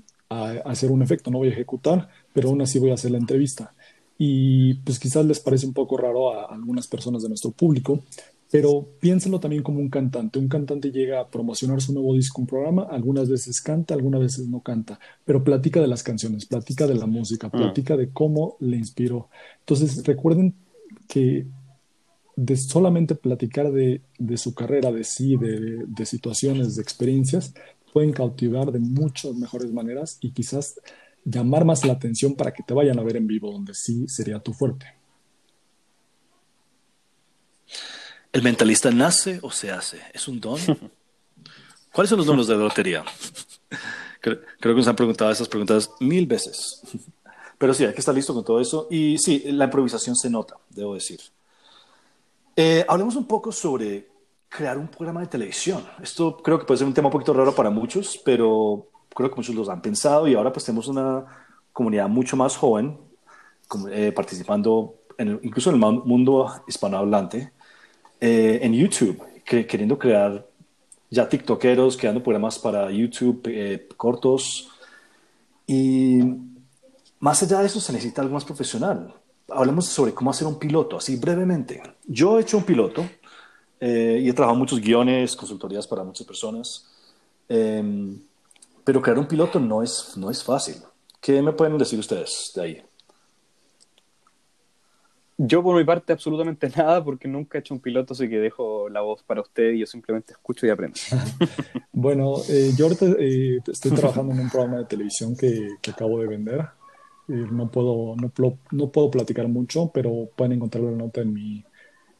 hacer 0.66 0.90
un 0.90 1.04
efecto, 1.04 1.30
no 1.30 1.38
voy 1.38 1.50
a 1.50 1.52
ejecutar, 1.52 2.10
pero 2.34 2.50
aún 2.50 2.62
así 2.62 2.80
voy 2.80 2.92
a 2.92 2.96
hacer 2.96 3.12
la 3.12 3.18
entrevista. 3.18 3.74
Y 4.18 4.76
pues 4.76 5.00
quizás 5.00 5.26
les 5.26 5.40
parece 5.40 5.66
un 5.66 5.74
poco 5.74 5.98
raro 5.98 6.34
a 6.34 6.46
algunas 6.46 6.88
personas 6.88 7.24
de 7.24 7.30
nuestro 7.30 7.52
público, 7.52 8.04
pero 8.52 8.88
piénsenlo 9.00 9.40
también 9.40 9.64
como 9.64 9.80
un 9.80 9.90
cantante. 9.90 10.38
Un 10.38 10.48
cantante 10.48 10.92
llega 10.92 11.20
a 11.20 11.28
promocionar 11.28 11.82
su 11.82 11.94
nuevo 11.94 12.14
disco, 12.14 12.42
un 12.42 12.48
programa, 12.48 12.84
algunas 12.84 13.28
veces 13.28 13.62
canta, 13.62 13.96
algunas 13.96 14.22
veces 14.22 14.48
no 14.48 14.62
canta, 14.62 15.00
pero 15.26 15.44
platica 15.44 15.82
de 15.82 15.88
las 15.88 16.04
canciones, 16.04 16.46
platica 16.46 16.86
de 16.86 16.96
la 16.96 17.08
música, 17.08 17.48
ah. 17.48 17.52
platica 17.52 17.98
de 17.98 18.10
cómo 18.10 18.58
le 18.60 18.78
inspiró. 18.78 19.30
Entonces, 19.62 20.06
recuerden 20.06 20.54
que 21.08 21.48
de 22.36 22.58
solamente 22.58 23.16
platicar 23.16 23.72
de, 23.72 24.02
su 24.38 24.54
carrera, 24.54 24.92
de 24.92 25.04
sí, 25.04 25.36
de, 25.38 25.86
de 25.88 26.06
situaciones, 26.06 26.76
de 26.76 26.82
experiencias, 26.82 27.54
pueden 27.92 28.12
cautivar 28.12 28.72
de 28.72 28.80
muchas 28.80 29.36
mejores 29.36 29.72
maneras 29.72 30.18
y 30.20 30.32
quizás 30.32 30.80
llamar 31.26 31.66
más 31.66 31.86
la 31.86 31.94
atención 31.94 32.36
para 32.36 32.54
que 32.54 32.64
te 32.64 32.74
vayan 32.74 33.00
a 33.00 33.04
ver 33.04 33.18
en 33.18 33.28
vivo, 33.28 33.52
donde 33.52 33.74
sí 33.74 34.08
sería 34.08 34.40
tu 34.40 34.54
fuerte. 34.54 34.86
¿El 38.32 38.42
mentalista 38.42 38.90
nace 38.92 39.40
o 39.44 39.52
se 39.52 39.72
hace? 39.72 40.02
¿Es 40.14 40.28
un 40.28 40.40
don? 40.40 40.60
¿Cuáles 41.92 42.10
son 42.10 42.18
los 42.18 42.26
dones 42.26 42.48
de 42.48 42.56
la 42.56 42.64
lotería? 42.64 43.06
Creo, 44.20 44.40
que 44.60 44.74
nos 44.74 44.88
han 44.88 44.96
preguntado 44.96 45.32
esas 45.32 45.48
preguntas 45.48 45.92
mil 46.00 46.26
veces. 46.26 46.82
Pero 47.58 47.74
sí, 47.74 47.86
hay 47.86 47.94
que 47.94 48.00
estar 48.00 48.16
listo 48.16 48.34
con 48.34 48.44
todo 48.44 48.60
eso. 48.60 48.88
Y 48.90 49.18
sí, 49.18 49.44
la 49.52 49.66
improvisación 49.66 50.16
se 50.16 50.30
nota, 50.30 50.58
debo 50.70 50.96
decir. 50.96 51.20
Eh, 52.56 52.86
hablemos 52.88 53.16
un 53.16 53.28
poco 53.28 53.52
sobre 53.52 54.08
crear 54.50 54.78
un 54.78 54.88
programa 54.88 55.22
de 55.22 55.28
televisión. 55.28 55.86
Esto 56.02 56.38
creo 56.38 56.58
que 56.58 56.66
puede 56.66 56.80
ser 56.80 56.88
un 56.88 56.94
tema 56.94 57.10
un 57.10 57.12
poquito 57.12 57.34
raro 57.34 57.54
para 57.54 57.70
muchos, 57.70 58.20
pero 58.24 58.88
creo 59.14 59.30
que 59.30 59.36
muchos 59.36 59.56
los 59.56 59.70
han 59.70 59.82
pensado 59.82 60.28
y 60.28 60.36
ahora 60.36 60.52
pues 60.52 60.66
tenemos 60.66 60.88
una 60.88 61.26
comunidad 61.72 62.08
mucho 62.10 62.36
más 62.38 62.56
joven 62.56 62.98
eh, 63.92 64.12
participando 64.12 64.96
en 65.18 65.40
incluso 65.44 65.70
en 65.70 65.76
el 65.76 65.82
mundo 65.82 66.52
hispanohablante 66.68 67.52
eh, 68.20 68.60
en 68.62 68.74
YouTube, 68.74 69.22
queriendo 69.44 69.98
crear 69.98 70.48
ya 71.10 71.28
TikTokeros, 71.28 71.98
creando 71.98 72.24
programas 72.24 72.58
para 72.58 72.90
YouTube 72.90 73.42
eh, 73.48 73.88
cortos. 73.98 74.70
Y 75.68 76.22
más 77.20 77.44
allá 77.44 77.60
de 77.60 77.68
eso 77.68 77.80
se 77.80 77.92
necesita 77.94 78.22
algo 78.22 78.34
más 78.34 78.46
profesional. 78.46 79.14
Hablemos 79.50 79.88
sobre 79.88 80.14
cómo 80.14 80.32
hacer 80.32 80.48
un 80.48 80.58
piloto, 80.58 80.98
así 80.98 81.18
brevemente. 81.18 81.84
Yo 82.06 82.38
he 82.38 82.42
hecho 82.42 82.58
un 82.58 82.64
piloto 82.64 83.06
eh, 83.80 84.22
y 84.24 84.30
he 84.30 84.34
trabajado 84.34 84.58
muchos 84.58 84.80
guiones, 84.80 85.36
consultorías 85.36 85.86
para 85.86 86.04
muchas 86.04 86.26
personas. 86.26 86.90
Pero 88.84 89.02
crear 89.02 89.20
un 89.20 89.28
piloto 89.28 89.60
no 89.60 89.82
es, 89.82 90.14
no 90.18 90.30
es 90.30 90.44
fácil. 90.44 90.76
¿Qué 91.22 91.42
me 91.42 91.54
pueden 91.54 91.78
decir 91.78 92.00
ustedes 92.00 92.52
de 92.56 92.62
ahí? 92.62 92.84
Yo 95.38 95.64
por 95.64 95.76
mi 95.76 95.84
parte 95.84 96.14
absolutamente 96.14 96.70
nada 96.78 97.04
porque 97.04 97.28
nunca 97.28 97.58
he 97.58 97.62
hecho 97.62 97.74
un 97.74 97.80
piloto, 97.80 98.14
así 98.14 98.30
que 98.30 98.40
dejo 98.40 98.90
la 98.90 99.02
voz 99.02 99.24
para 99.24 99.42
usted 99.42 99.72
y 99.72 99.80
yo 99.80 99.86
simplemente 99.86 100.34
escucho 100.34 100.66
y 100.66 100.70
aprendo. 100.70 101.00
bueno, 101.92 102.36
eh, 102.50 102.72
yo 102.78 102.86
ahorita 102.86 103.06
eh, 103.20 103.60
estoy 103.66 103.92
trabajando 103.92 104.34
en 104.34 104.42
un 104.42 104.50
programa 104.50 104.78
de 104.78 104.86
televisión 104.86 105.36
que, 105.36 105.70
acabo 105.90 106.20
de 106.20 106.28
vender. 106.28 106.62
Eh, 107.30 107.48
no, 107.52 107.72
puedo, 107.72 108.16
no, 108.16 108.32
no, 108.72 108.92
puedo 108.92 109.10
platicar 109.10 109.48
mucho, 109.48 109.92
pero 109.94 110.30
pueden 110.36 110.54
encontrar 110.54 110.84
la 110.84 110.92
nota 110.92 111.22
en 111.22 111.34
mi, 111.34 111.64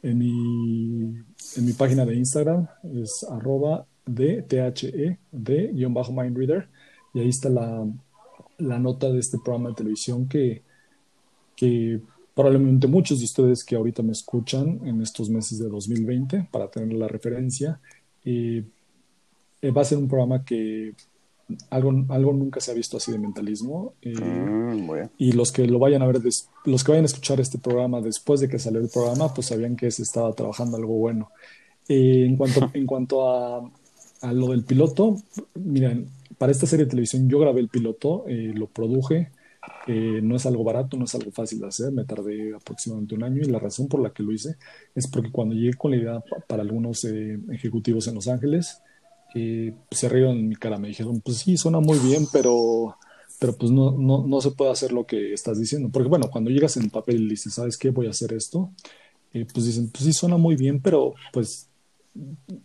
en 0.02 0.18
mi, 0.18 1.24
en 1.56 1.66
mi 1.66 1.72
página 1.74 2.04
de 2.04 2.16
Instagram. 2.16 2.66
Es 3.02 3.24
arroba 3.30 3.86
de 4.06 4.42
THE 4.42 5.18
de 5.32 5.68
guion 5.72 5.94
bajo 5.94 6.12
Mindreader. 6.12 6.68
Y 7.12 7.20
ahí 7.20 7.28
está 7.28 7.48
la, 7.48 7.86
la 8.58 8.78
nota 8.78 9.10
de 9.10 9.18
este 9.18 9.38
programa 9.38 9.70
de 9.70 9.76
televisión 9.76 10.28
que, 10.28 10.62
que 11.56 12.00
probablemente 12.34 12.86
muchos 12.86 13.20
de 13.20 13.24
ustedes 13.24 13.64
que 13.64 13.76
ahorita 13.76 14.02
me 14.02 14.12
escuchan 14.12 14.80
en 14.84 15.00
estos 15.02 15.30
meses 15.30 15.58
de 15.58 15.68
2020, 15.68 16.48
para 16.50 16.68
tener 16.68 16.92
la 16.94 17.08
referencia, 17.08 17.80
eh, 18.24 18.64
va 19.64 19.82
a 19.82 19.84
ser 19.84 19.98
un 19.98 20.08
programa 20.08 20.44
que 20.44 20.94
algo, 21.70 21.92
algo 22.08 22.32
nunca 22.32 22.60
se 22.60 22.70
ha 22.70 22.74
visto 22.74 22.96
así 22.96 23.12
de 23.12 23.18
mentalismo. 23.18 23.94
Eh, 24.02 24.18
mm, 24.18 24.90
y 25.18 25.32
los 25.32 25.52
que 25.52 25.66
lo 25.66 25.78
vayan 25.78 26.02
a 26.02 26.06
ver, 26.06 26.20
los 26.64 26.84
que 26.84 26.92
vayan 26.92 27.04
a 27.04 27.06
escuchar 27.06 27.40
este 27.40 27.58
programa 27.58 28.00
después 28.00 28.40
de 28.40 28.48
que 28.48 28.58
salió 28.58 28.80
el 28.80 28.88
programa, 28.88 29.32
pues 29.32 29.48
sabían 29.48 29.76
que 29.76 29.90
se 29.90 30.02
estaba 30.02 30.32
trabajando 30.32 30.76
algo 30.76 30.94
bueno. 30.94 31.30
Eh, 31.88 32.24
en 32.26 32.36
cuanto, 32.36 32.70
en 32.72 32.86
cuanto 32.86 33.28
a, 33.28 33.70
a, 34.26 34.32
lo 34.32 34.48
del 34.48 34.64
piloto, 34.64 35.16
miren, 35.54 36.08
para 36.38 36.52
esta 36.52 36.66
serie 36.66 36.86
de 36.86 36.90
televisión 36.90 37.28
yo 37.28 37.38
grabé 37.38 37.60
el 37.60 37.68
piloto, 37.68 38.24
lo 38.26 38.66
produje, 38.66 39.30
eh, 39.86 40.20
no 40.22 40.36
es 40.36 40.46
algo 40.46 40.64
barato, 40.64 40.96
no 40.96 41.04
es 41.04 41.14
algo 41.14 41.30
fácil 41.30 41.60
de 41.60 41.66
hacer, 41.66 41.92
me 41.92 42.04
tardé 42.04 42.54
aproximadamente 42.54 43.14
un 43.14 43.22
año 43.22 43.42
y 43.42 43.50
la 43.50 43.58
razón 43.58 43.88
por 43.88 44.00
la 44.00 44.10
que 44.10 44.22
lo 44.22 44.32
hice 44.32 44.56
es 44.94 45.06
porque 45.06 45.30
cuando 45.30 45.54
llegué 45.54 45.74
con 45.74 45.90
la 45.90 45.96
idea 45.98 46.24
para 46.46 46.62
algunos 46.62 47.04
eh, 47.04 47.38
ejecutivos 47.52 48.06
en 48.08 48.14
Los 48.14 48.28
Ángeles, 48.28 48.80
eh, 49.34 49.74
se 49.90 50.08
rieron 50.08 50.38
en 50.38 50.48
mi 50.48 50.56
cara, 50.56 50.78
me 50.78 50.88
dijeron, 50.88 51.20
pues 51.20 51.38
sí, 51.38 51.56
suena 51.56 51.80
muy 51.80 51.98
bien, 51.98 52.26
pero, 52.32 52.96
pero 53.38 53.56
pues 53.56 53.70
no, 53.72 53.92
no, 53.92 54.26
no 54.26 54.40
se 54.40 54.52
puede 54.52 54.70
hacer 54.70 54.92
lo 54.92 55.06
que 55.06 55.32
estás 55.32 55.58
diciendo. 55.58 55.90
Porque 55.92 56.08
bueno, 56.08 56.30
cuando 56.30 56.50
llegas 56.50 56.76
en 56.76 56.84
el 56.84 56.90
papel 56.90 57.22
y 57.22 57.30
dices, 57.30 57.54
¿sabes 57.54 57.76
qué? 57.76 57.90
Voy 57.90 58.06
a 58.06 58.10
hacer 58.10 58.32
esto, 58.32 58.70
pues 59.32 59.66
dicen, 59.66 59.90
pues 59.90 60.04
sí, 60.04 60.12
suena 60.12 60.36
muy 60.36 60.56
bien, 60.56 60.80
pero 60.80 61.14
pues 61.32 61.68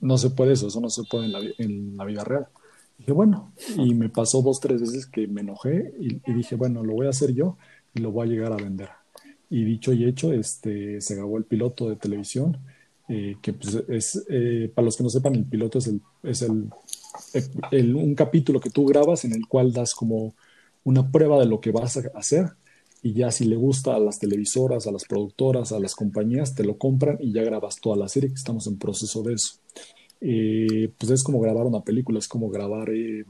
no 0.02 0.18
se 0.18 0.30
puede 0.30 0.54
eso, 0.54 0.68
eso 0.68 0.82
no 0.82 0.90
se 0.90 1.04
puede 1.04 1.26
en 1.26 1.32
la, 1.32 1.40
en 1.58 1.98
vida 2.08 2.24
real. 2.24 2.48
Dije, 2.98 3.12
bueno, 3.12 3.54
y 3.78 3.94
me 3.94 4.10
pasó 4.10 4.42
dos, 4.42 4.60
tres 4.60 4.82
veces 4.82 5.06
que 5.06 5.28
me 5.28 5.42
enojé 5.42 5.94
y, 6.00 6.20
dije, 6.34 6.56
bueno, 6.56 6.84
lo 6.84 6.94
voy 6.94 7.08
a 7.08 7.12
hacer 7.12 7.34
yo 7.34 7.58
y 7.94 8.02
lo 8.02 8.12
voy 8.12 8.28
a 8.28 8.32
llegar 8.32 8.52
a 8.52 8.58
vender. 8.58 8.90
Y 9.50 9.64
dicho 9.64 9.94
y 9.94 10.06
hecho, 10.06 10.34
este, 10.34 11.00
se 11.02 11.16
grabó 11.16 11.38
el 11.38 11.46
piloto 11.46 11.90
de 11.90 11.96
televisión, 11.96 12.58
eh, 13.08 13.38
que 13.42 13.54
pues 13.54 13.84
es, 13.88 14.26
eh, 14.30 14.72
para 14.76 14.86
los 14.86 14.98
que 14.98 15.04
no 15.04 15.10
sepan, 15.10 15.34
el 15.36 15.46
piloto 15.46 15.80
es, 15.80 15.88
el, 15.88 16.02
es 16.24 16.42
el, 17.72 17.96
un 17.96 18.16
capítulo 18.16 18.60
que 18.60 18.70
tú 18.70 18.86
grabas 18.86 19.26
en 19.26 19.34
el 19.34 19.48
cual 19.48 19.72
das 19.72 19.96
como 19.96 20.36
una 20.84 21.10
prueba 21.10 21.40
de 21.40 21.46
lo 21.46 21.62
que 21.62 21.72
vas 21.72 21.98
a 21.98 22.02
hacer 22.16 22.52
y 23.02 23.14
ya 23.14 23.32
si 23.32 23.46
le 23.46 23.56
gusta 23.56 23.96
a 23.96 24.00
las 24.00 24.20
televisoras, 24.20 24.88
a 24.88 24.92
las 24.92 25.06
productoras, 25.06 25.72
a 25.72 25.80
las 25.80 25.96
compañías, 25.96 26.54
te 26.54 26.64
lo 26.64 26.78
compran 26.78 27.18
y 27.22 27.32
ya 27.32 27.44
grabas 27.44 27.78
toda 27.80 27.96
la 27.96 28.10
serie, 28.10 28.30
que 28.30 28.36
estamos 28.36 28.68
en 28.68 28.78
proceso 28.78 29.24
de 29.24 29.34
eso. 29.34 29.54
Eh, 30.22 30.92
pues 30.98 31.12
es 31.12 31.24
como 31.24 31.40
grabar 31.40 31.66
una 31.66 31.82
película, 31.82 32.20
es 32.20 32.28
como 32.28 32.50
grabar, 32.50 32.90
eh, 32.90 33.26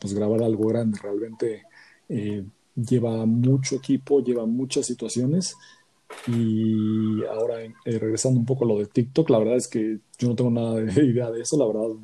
pues 0.00 0.14
grabar 0.14 0.42
algo 0.42 0.68
grande, 0.68 0.98
realmente 1.00 1.62
eh, 2.08 2.44
lleva 2.74 3.24
mucho 3.26 3.76
equipo, 3.76 4.20
lleva 4.20 4.44
muchas 4.44 4.86
situaciones. 4.86 5.54
Y 6.26 7.24
ahora 7.26 7.56
regresando 7.84 8.38
un 8.38 8.46
poco 8.46 8.64
a 8.64 8.68
lo 8.68 8.78
de 8.78 8.86
TikTok, 8.86 9.30
la 9.30 9.38
verdad 9.38 9.56
es 9.56 9.68
que 9.68 9.98
yo 10.18 10.28
no 10.28 10.34
tengo 10.34 10.50
nada 10.50 10.74
de 10.74 11.04
idea 11.04 11.30
de 11.30 11.42
eso, 11.42 11.56
la 11.56 11.66
verdad 11.66 11.96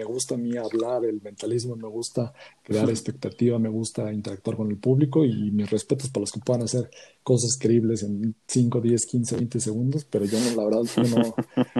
me 0.00 0.04
gusta 0.04 0.34
a 0.34 0.38
mí 0.38 0.56
hablar, 0.56 1.04
el 1.04 1.20
mentalismo, 1.20 1.76
me 1.76 1.86
gusta 1.86 2.32
crear 2.62 2.88
expectativa, 2.88 3.58
me 3.58 3.68
gusta 3.68 4.10
interactuar 4.10 4.56
con 4.56 4.70
el 4.70 4.78
público 4.78 5.26
y 5.26 5.50
mis 5.50 5.68
respetos 5.68 6.08
para 6.08 6.22
los 6.22 6.32
que 6.32 6.40
puedan 6.40 6.62
hacer 6.62 6.90
cosas 7.22 7.58
creíbles 7.60 8.02
en 8.02 8.34
5, 8.46 8.80
10, 8.80 9.04
15, 9.04 9.36
20 9.36 9.60
segundos, 9.60 10.06
pero 10.06 10.24
yo 10.24 10.40
no, 10.40 10.56
la 10.56 10.64
verdad, 10.64 10.90
yo 10.96 11.16
no, 11.16 11.34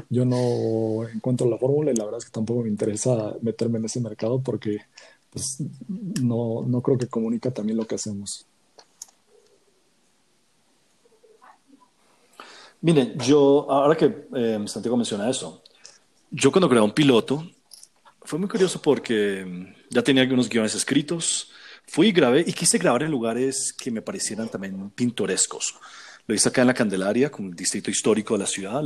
yo 0.10 0.24
no 0.26 1.08
encuentro 1.08 1.48
la 1.48 1.56
fórmula 1.56 1.92
y 1.92 1.94
la 1.94 2.04
verdad 2.04 2.18
es 2.18 2.26
que 2.26 2.30
tampoco 2.30 2.62
me 2.62 2.68
interesa 2.68 3.36
meterme 3.40 3.78
en 3.78 3.86
ese 3.86 4.02
mercado 4.02 4.38
porque 4.42 4.80
pues 5.30 5.62
no, 6.20 6.62
no 6.66 6.82
creo 6.82 6.98
que 6.98 7.06
comunica 7.06 7.50
también 7.50 7.78
lo 7.78 7.86
que 7.86 7.94
hacemos. 7.94 8.46
Miren, 12.82 13.18
yo, 13.18 13.66
ahora 13.70 13.96
que 13.96 14.26
eh, 14.34 14.58
Santiago 14.66 14.98
menciona 14.98 15.30
eso, 15.30 15.62
yo 16.30 16.52
cuando 16.52 16.68
grabé 16.68 16.84
un 16.84 16.92
piloto, 16.92 17.44
fue 18.30 18.38
muy 18.38 18.48
curioso 18.48 18.80
porque 18.80 19.44
mm, 19.44 19.74
ya 19.90 20.02
tenía 20.04 20.22
algunos 20.22 20.48
guiones 20.48 20.76
escritos, 20.76 21.50
fui 21.88 22.10
y 22.10 22.12
grabé 22.12 22.44
y 22.46 22.52
quise 22.52 22.78
grabar 22.78 23.02
en 23.02 23.10
lugares 23.10 23.72
que 23.76 23.90
me 23.90 24.02
parecieran 24.02 24.48
también 24.48 24.90
pintorescos. 24.90 25.74
Lo 26.28 26.34
hice 26.36 26.48
acá 26.48 26.60
en 26.60 26.68
la 26.68 26.74
Candelaria, 26.74 27.28
como 27.28 27.48
el 27.48 27.56
distrito 27.56 27.90
histórico 27.90 28.34
de 28.34 28.44
la 28.44 28.46
ciudad, 28.46 28.84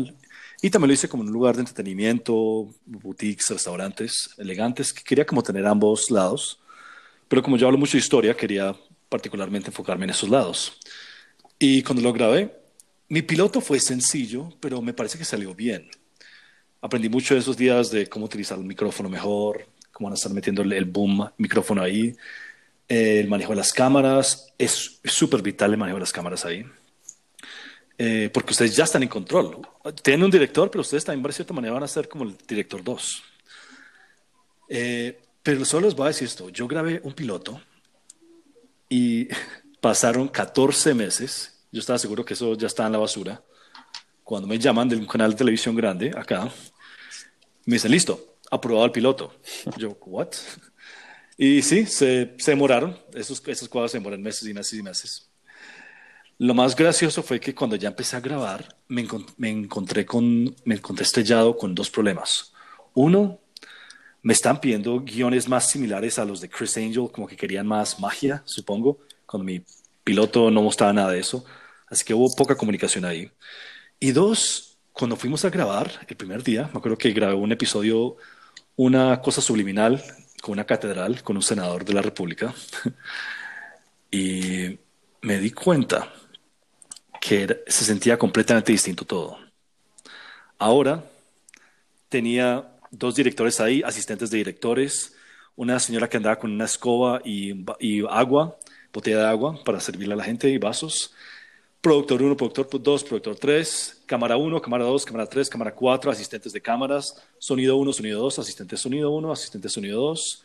y 0.62 0.70
también 0.70 0.88
lo 0.88 0.94
hice 0.94 1.10
como 1.10 1.24
un 1.24 1.30
lugar 1.30 1.56
de 1.56 1.60
entretenimiento, 1.60 2.74
boutiques, 2.86 3.50
restaurantes 3.50 4.30
elegantes, 4.38 4.94
que 4.94 5.04
quería 5.04 5.26
como 5.26 5.42
tener 5.42 5.66
ambos 5.66 6.10
lados. 6.10 6.58
Pero 7.28 7.42
como 7.42 7.58
yo 7.58 7.66
hablo 7.66 7.76
mucho 7.76 7.98
de 7.98 7.98
historia, 7.98 8.34
quería 8.34 8.74
particularmente 9.10 9.68
enfocarme 9.68 10.04
en 10.04 10.10
esos 10.12 10.30
lados. 10.30 10.78
Y 11.58 11.82
cuando 11.82 12.02
lo 12.02 12.14
grabé, 12.14 12.50
mi 13.08 13.20
piloto 13.20 13.60
fue 13.60 13.78
sencillo, 13.78 14.54
pero 14.58 14.80
me 14.80 14.94
parece 14.94 15.18
que 15.18 15.26
salió 15.26 15.54
bien. 15.54 15.90
Aprendí 16.84 17.08
mucho 17.08 17.32
de 17.32 17.40
esos 17.40 17.56
días 17.56 17.90
de 17.90 18.06
cómo 18.06 18.26
utilizar 18.26 18.58
el 18.58 18.64
micrófono 18.64 19.08
mejor, 19.08 19.66
cómo 19.90 20.08
van 20.08 20.12
a 20.12 20.16
estar 20.16 20.30
metiendo 20.32 20.60
el 20.60 20.84
boom 20.84 21.30
micrófono 21.38 21.80
ahí, 21.80 22.14
el 22.86 23.26
manejo 23.26 23.52
de 23.52 23.56
las 23.56 23.72
cámaras. 23.72 24.52
Es 24.58 25.00
súper 25.02 25.40
vital 25.40 25.70
el 25.70 25.78
manejo 25.78 25.96
de 25.96 26.00
las 26.00 26.12
cámaras 26.12 26.44
ahí. 26.44 26.66
Eh, 27.96 28.28
porque 28.34 28.50
ustedes 28.50 28.76
ya 28.76 28.84
están 28.84 29.02
en 29.02 29.08
control. 29.08 29.66
Tienen 30.02 30.24
un 30.24 30.30
director, 30.30 30.70
pero 30.70 30.82
ustedes 30.82 31.06
también, 31.06 31.22
de 31.22 31.32
cierta 31.32 31.54
manera, 31.54 31.72
van 31.72 31.84
a 31.84 31.88
ser 31.88 32.06
como 32.06 32.24
el 32.24 32.36
director 32.46 32.84
2. 32.84 33.22
Eh, 34.68 35.22
pero 35.42 35.64
solo 35.64 35.86
les 35.86 35.96
voy 35.96 36.04
a 36.04 36.08
decir 36.08 36.28
esto. 36.28 36.50
Yo 36.50 36.68
grabé 36.68 37.00
un 37.02 37.14
piloto 37.14 37.62
y 38.90 39.28
pasaron 39.80 40.28
14 40.28 40.92
meses 40.92 41.54
yo 41.74 41.80
estaba 41.80 41.98
seguro 41.98 42.24
que 42.24 42.34
eso 42.34 42.54
ya 42.54 42.68
está 42.68 42.86
en 42.86 42.92
la 42.92 42.98
basura. 42.98 43.42
Cuando 44.22 44.46
me 44.46 44.60
llaman 44.60 44.88
de 44.88 44.94
un 44.94 45.06
canal 45.06 45.32
de 45.32 45.36
televisión 45.36 45.74
grande 45.74 46.12
acá, 46.16 46.48
me 47.66 47.74
dicen, 47.74 47.90
listo, 47.90 48.36
aprobado 48.50 48.86
el 48.86 48.92
piloto. 48.92 49.34
Yo, 49.76 49.96
¿what? 50.06 50.28
Y 51.36 51.62
sí, 51.62 51.86
se, 51.86 52.34
se 52.38 52.50
demoraron. 52.50 52.98
Esos, 53.14 53.42
esas 53.46 53.68
cosas 53.68 53.92
se 53.92 53.98
demoran 53.98 54.22
meses 54.22 54.48
y 54.48 54.54
meses 54.54 54.78
y 54.78 54.82
meses. 54.82 55.30
Lo 56.38 56.54
más 56.54 56.74
gracioso 56.74 57.22
fue 57.22 57.38
que 57.38 57.54
cuando 57.54 57.76
ya 57.76 57.88
empecé 57.88 58.16
a 58.16 58.20
grabar, 58.20 58.76
me, 58.88 59.06
me, 59.36 59.50
encontré, 59.50 60.04
con, 60.04 60.54
me 60.64 60.74
encontré 60.74 61.04
estrellado 61.04 61.56
con 61.56 61.74
dos 61.74 61.90
problemas. 61.90 62.52
Uno, 62.94 63.40
me 64.22 64.32
están 64.32 64.60
pidiendo 64.60 65.00
guiones 65.00 65.48
más 65.48 65.70
similares 65.70 66.18
a 66.18 66.24
los 66.24 66.40
de 66.40 66.48
Chris 66.48 66.76
Angel, 66.76 67.08
como 67.12 67.26
que 67.26 67.36
querían 67.36 67.66
más 67.66 68.00
magia, 68.00 68.42
supongo, 68.46 68.98
cuando 69.26 69.44
mi 69.44 69.62
piloto 70.02 70.50
no 70.50 70.62
mostraba 70.62 70.92
nada 70.92 71.12
de 71.12 71.20
eso. 71.20 71.44
Así 71.86 72.04
que 72.04 72.14
hubo 72.14 72.34
poca 72.34 72.56
comunicación 72.56 73.04
ahí. 73.04 73.30
Y 74.00 74.10
dos, 74.12 74.73
cuando 74.94 75.16
fuimos 75.16 75.44
a 75.44 75.50
grabar 75.50 75.90
el 76.06 76.16
primer 76.16 76.44
día, 76.44 76.70
me 76.72 76.78
acuerdo 76.78 76.96
que 76.96 77.12
grabé 77.12 77.34
un 77.34 77.50
episodio, 77.50 78.16
una 78.76 79.20
cosa 79.20 79.40
subliminal 79.40 80.02
con 80.40 80.52
una 80.52 80.64
catedral, 80.64 81.20
con 81.24 81.36
un 81.36 81.42
senador 81.42 81.84
de 81.84 81.94
la 81.94 82.00
República. 82.00 82.54
y 84.12 84.78
me 85.20 85.38
di 85.38 85.50
cuenta 85.50 86.12
que 87.20 87.64
se 87.66 87.84
sentía 87.84 88.16
completamente 88.16 88.70
distinto 88.70 89.04
todo. 89.04 89.36
Ahora 90.58 91.04
tenía 92.08 92.64
dos 92.92 93.16
directores 93.16 93.60
ahí, 93.60 93.82
asistentes 93.84 94.30
de 94.30 94.38
directores, 94.38 95.16
una 95.56 95.80
señora 95.80 96.08
que 96.08 96.18
andaba 96.18 96.38
con 96.38 96.52
una 96.52 96.66
escoba 96.66 97.20
y, 97.24 97.64
y 97.80 98.04
agua, 98.08 98.56
botella 98.92 99.18
de 99.18 99.26
agua 99.26 99.58
para 99.64 99.80
servirle 99.80 100.14
a 100.14 100.18
la 100.18 100.24
gente 100.24 100.48
y 100.48 100.58
vasos, 100.58 101.12
productor 101.84 102.22
1, 102.22 102.34
productor 102.34 102.82
2, 102.82 103.04
productor 103.04 103.36
3, 103.36 104.04
cámara 104.06 104.38
1, 104.38 104.62
cámara 104.62 104.84
2, 104.84 105.04
cámara 105.04 105.26
3, 105.26 105.50
cámara 105.50 105.74
4, 105.74 106.10
asistentes 106.10 106.50
de 106.54 106.62
cámaras, 106.62 107.22
sonido 107.38 107.76
1, 107.76 107.92
sonido 107.92 108.22
2, 108.22 108.38
asistente 108.38 108.78
sonido 108.78 109.10
1, 109.10 109.30
asistente 109.30 109.68
sonido 109.68 110.00
2, 110.00 110.44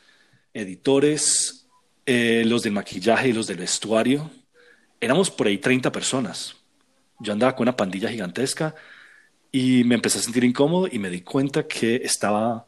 editores, 0.54 1.66
eh, 2.06 2.44
los 2.46 2.64
del 2.64 2.74
maquillaje 2.74 3.30
y 3.30 3.32
los 3.32 3.48
del 3.48 3.56
vestuario. 3.56 4.30
Éramos 5.00 5.32
por 5.32 5.48
ahí 5.48 5.58
30 5.58 5.90
personas. 5.94 6.58
Yo 7.20 7.32
andaba 7.32 7.56
con 7.56 7.64
una 7.64 7.78
pandilla 7.78 8.10
gigantesca 8.10 8.76
y 9.50 9.86
me 9.86 9.96
empecé 9.96 10.20
a 10.20 10.22
sentir 10.22 10.44
incómodo 10.44 10.90
y 10.92 11.00
me 11.00 11.10
di 11.10 11.22
cuenta 11.22 11.66
que 11.66 12.02
estaba, 12.04 12.68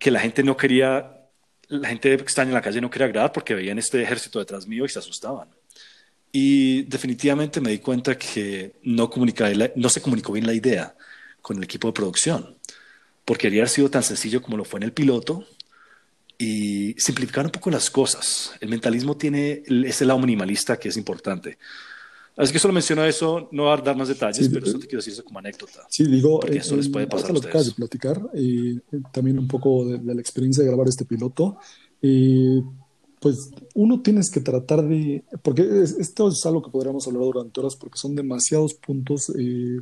que 0.00 0.10
la 0.10 0.18
gente 0.18 0.42
no 0.42 0.56
quería, 0.56 1.28
la 1.68 1.88
gente 1.88 2.14
estaba 2.14 2.48
en 2.48 2.54
la 2.54 2.60
calle 2.60 2.80
no 2.80 2.90
quería 2.90 3.06
grabar 3.06 3.30
porque 3.30 3.54
veían 3.54 3.78
este 3.78 4.02
ejército 4.02 4.40
detrás 4.40 4.66
mío 4.66 4.84
y 4.84 4.88
se 4.88 4.98
asustaban. 4.98 5.61
Y 6.32 6.82
definitivamente 6.84 7.60
me 7.60 7.70
di 7.70 7.78
cuenta 7.78 8.16
que 8.16 8.72
no, 8.82 9.10
no 9.76 9.88
se 9.90 10.00
comunicó 10.00 10.32
bien 10.32 10.46
la 10.46 10.54
idea 10.54 10.96
con 11.42 11.58
el 11.58 11.64
equipo 11.64 11.88
de 11.88 11.92
producción, 11.92 12.56
porque 13.26 13.48
haber 13.48 13.68
sido 13.68 13.90
tan 13.90 14.02
sencillo 14.02 14.40
como 14.40 14.56
lo 14.56 14.64
fue 14.64 14.78
en 14.78 14.84
el 14.84 14.92
piloto 14.92 15.44
y 16.38 16.94
simplificar 16.94 17.44
un 17.44 17.52
poco 17.52 17.70
las 17.70 17.90
cosas. 17.90 18.52
El 18.60 18.70
mentalismo 18.70 19.16
tiene 19.16 19.62
ese 19.84 20.06
lado 20.06 20.18
minimalista 20.20 20.78
que 20.78 20.88
es 20.88 20.96
importante. 20.96 21.58
Así 22.34 22.50
que 22.50 22.58
solo 22.58 22.72
menciono 22.72 23.04
eso, 23.04 23.50
no 23.52 23.64
voy 23.64 23.78
a 23.78 23.82
dar 23.82 23.94
más 23.94 24.08
detalles, 24.08 24.48
pero 24.48 24.64
eso 24.64 24.78
te 24.78 24.86
quiero 24.86 25.00
decir 25.00 25.12
eso 25.12 25.22
como 25.22 25.38
anécdota. 25.38 25.86
Sí, 25.90 26.04
digo, 26.06 26.40
porque 26.40 26.58
eso 26.58 26.76
les 26.76 26.88
puede 26.88 27.06
pasar 27.06 27.30
a 27.30 27.34
ustedes. 27.34 27.54
Lo 27.54 27.60
que 27.62 27.68
de 27.68 27.74
platicar, 27.74 28.22
y 28.34 28.80
también 29.12 29.38
un 29.38 29.46
poco 29.46 29.84
de, 29.84 29.98
de, 29.98 30.14
la 30.14 30.20
experiencia 30.20 30.64
de 30.64 30.70
grabar 30.70 30.88
este 30.88 31.04
piloto. 31.04 31.58
Y 32.00 32.62
pues 33.22 33.52
uno 33.74 34.02
tienes 34.02 34.30
que 34.30 34.40
tratar 34.40 34.82
de, 34.82 35.24
porque 35.42 35.62
esto 35.84 36.28
es 36.28 36.44
algo 36.44 36.60
que 36.60 36.72
podríamos 36.72 37.06
hablar 37.06 37.22
durante 37.22 37.60
horas 37.60 37.76
porque 37.76 37.96
son 37.96 38.16
demasiados 38.16 38.74
puntos 38.74 39.32
eh, 39.38 39.80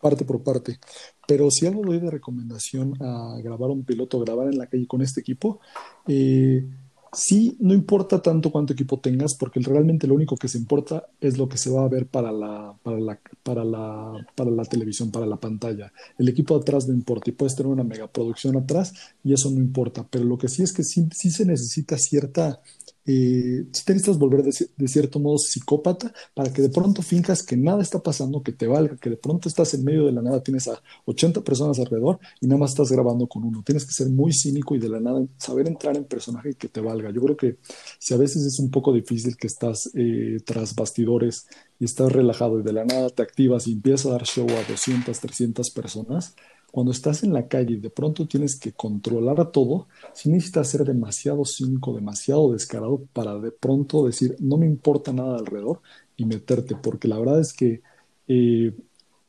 parte 0.00 0.24
por 0.24 0.44
parte, 0.44 0.78
pero 1.26 1.50
si 1.50 1.66
algo 1.66 1.82
doy 1.82 1.98
de 1.98 2.12
recomendación 2.12 2.94
a 3.02 3.38
grabar 3.42 3.70
un 3.70 3.84
piloto, 3.84 4.20
grabar 4.20 4.46
en 4.46 4.56
la 4.56 4.68
calle 4.68 4.86
con 4.86 5.02
este 5.02 5.20
equipo, 5.20 5.58
eh, 6.06 6.64
sí, 7.12 7.56
no 7.60 7.74
importa 7.74 8.22
tanto 8.22 8.50
cuánto 8.50 8.72
equipo 8.72 8.98
tengas, 9.00 9.34
porque 9.34 9.60
realmente 9.60 10.06
lo 10.06 10.14
único 10.14 10.36
que 10.36 10.48
se 10.48 10.58
importa 10.58 11.06
es 11.20 11.38
lo 11.38 11.48
que 11.48 11.58
se 11.58 11.70
va 11.70 11.84
a 11.84 11.88
ver 11.88 12.06
para 12.06 12.32
la, 12.32 12.74
para 12.82 13.00
la, 13.00 13.18
para 13.42 13.64
la, 13.64 14.26
para 14.34 14.50
la 14.50 14.64
televisión, 14.64 15.10
para 15.10 15.26
la 15.26 15.36
pantalla. 15.36 15.92
El 16.18 16.28
equipo 16.28 16.56
atrás 16.56 16.86
no 16.88 16.94
importa 16.94 17.30
y 17.30 17.32
puedes 17.32 17.56
tener 17.56 17.72
una 17.72 17.84
megaproducción 17.84 18.56
atrás 18.56 18.92
y 19.24 19.32
eso 19.32 19.50
no 19.50 19.58
importa, 19.58 20.06
pero 20.08 20.24
lo 20.24 20.38
que 20.38 20.48
sí 20.48 20.62
es 20.62 20.72
que 20.72 20.84
sí, 20.84 21.08
sí 21.12 21.30
se 21.30 21.44
necesita 21.44 21.98
cierta 21.98 22.60
eh, 23.06 23.66
si 23.72 23.84
te 23.84 23.92
necesitas 23.92 24.18
volver 24.18 24.42
de, 24.42 24.88
cierto 24.88 25.18
modo 25.18 25.38
psicópata 25.38 26.12
para 26.34 26.52
que 26.52 26.62
de 26.62 26.68
pronto 26.68 27.02
fincas 27.02 27.42
que 27.42 27.56
nada 27.56 27.82
está 27.82 28.02
pasando, 28.02 28.42
que 28.42 28.52
te 28.52 28.66
valga, 28.66 28.96
que 28.96 29.10
de 29.10 29.16
pronto 29.16 29.48
estás 29.48 29.72
en 29.74 29.84
medio 29.84 30.06
de 30.06 30.12
la 30.12 30.22
nada, 30.22 30.42
tienes 30.42 30.68
a 30.68 30.82
80 31.06 31.42
personas 31.42 31.78
alrededor 31.78 32.18
y 32.40 32.46
nada 32.46 32.60
más 32.60 32.70
estás 32.70 32.90
grabando 32.92 33.26
con 33.26 33.44
uno. 33.44 33.62
Tienes 33.64 33.86
que 33.86 33.92
ser 33.92 34.08
muy 34.10 34.32
cínico 34.32 34.74
y 34.74 34.78
de 34.78 34.88
la 34.88 35.00
nada 35.00 35.24
saber 35.38 35.66
entrar 35.68 35.96
en 35.96 36.04
personaje 36.04 36.50
y 36.50 36.54
que 36.54 36.68
te 36.68 36.80
valga. 36.80 37.10
Yo 37.10 37.20
creo 37.22 37.36
que 37.36 37.56
si 37.98 38.14
a 38.14 38.16
veces 38.16 38.44
es 38.44 38.58
un 38.58 38.70
poco 38.70 38.92
difícil 38.92 39.36
que 39.36 39.46
estás 39.46 39.90
eh, 39.94 40.38
tras 40.44 40.74
bastidores 40.74 41.46
y 41.78 41.86
estás 41.86 42.12
relajado 42.12 42.60
y 42.60 42.62
de 42.62 42.72
la 42.72 42.84
nada 42.84 43.08
te 43.10 43.22
activas 43.22 43.66
y 43.66 43.72
empiezas 43.72 44.06
a 44.06 44.10
dar 44.10 44.24
show 44.24 44.46
a 44.50 44.70
200, 44.70 45.18
300 45.18 45.70
personas, 45.70 46.34
cuando 46.70 46.92
estás 46.92 47.22
en 47.22 47.32
la 47.32 47.48
calle 47.48 47.74
y 47.74 47.80
de 47.80 47.90
pronto 47.90 48.26
tienes 48.26 48.58
que 48.58 48.72
controlar 48.72 49.40
a 49.40 49.50
todo, 49.50 49.88
si 50.14 50.30
necesitas 50.30 50.68
ser 50.68 50.84
demasiado 50.84 51.44
cínico, 51.44 51.94
demasiado 51.94 52.52
descarado 52.52 53.02
para 53.12 53.38
de 53.38 53.50
pronto 53.50 54.06
decir, 54.06 54.36
no 54.40 54.56
me 54.56 54.66
importa 54.66 55.12
nada 55.12 55.38
alrededor 55.38 55.80
y 56.16 56.24
meterte, 56.24 56.76
porque 56.76 57.08
la 57.08 57.18
verdad 57.18 57.40
es 57.40 57.52
que 57.52 57.82
eh, 58.28 58.72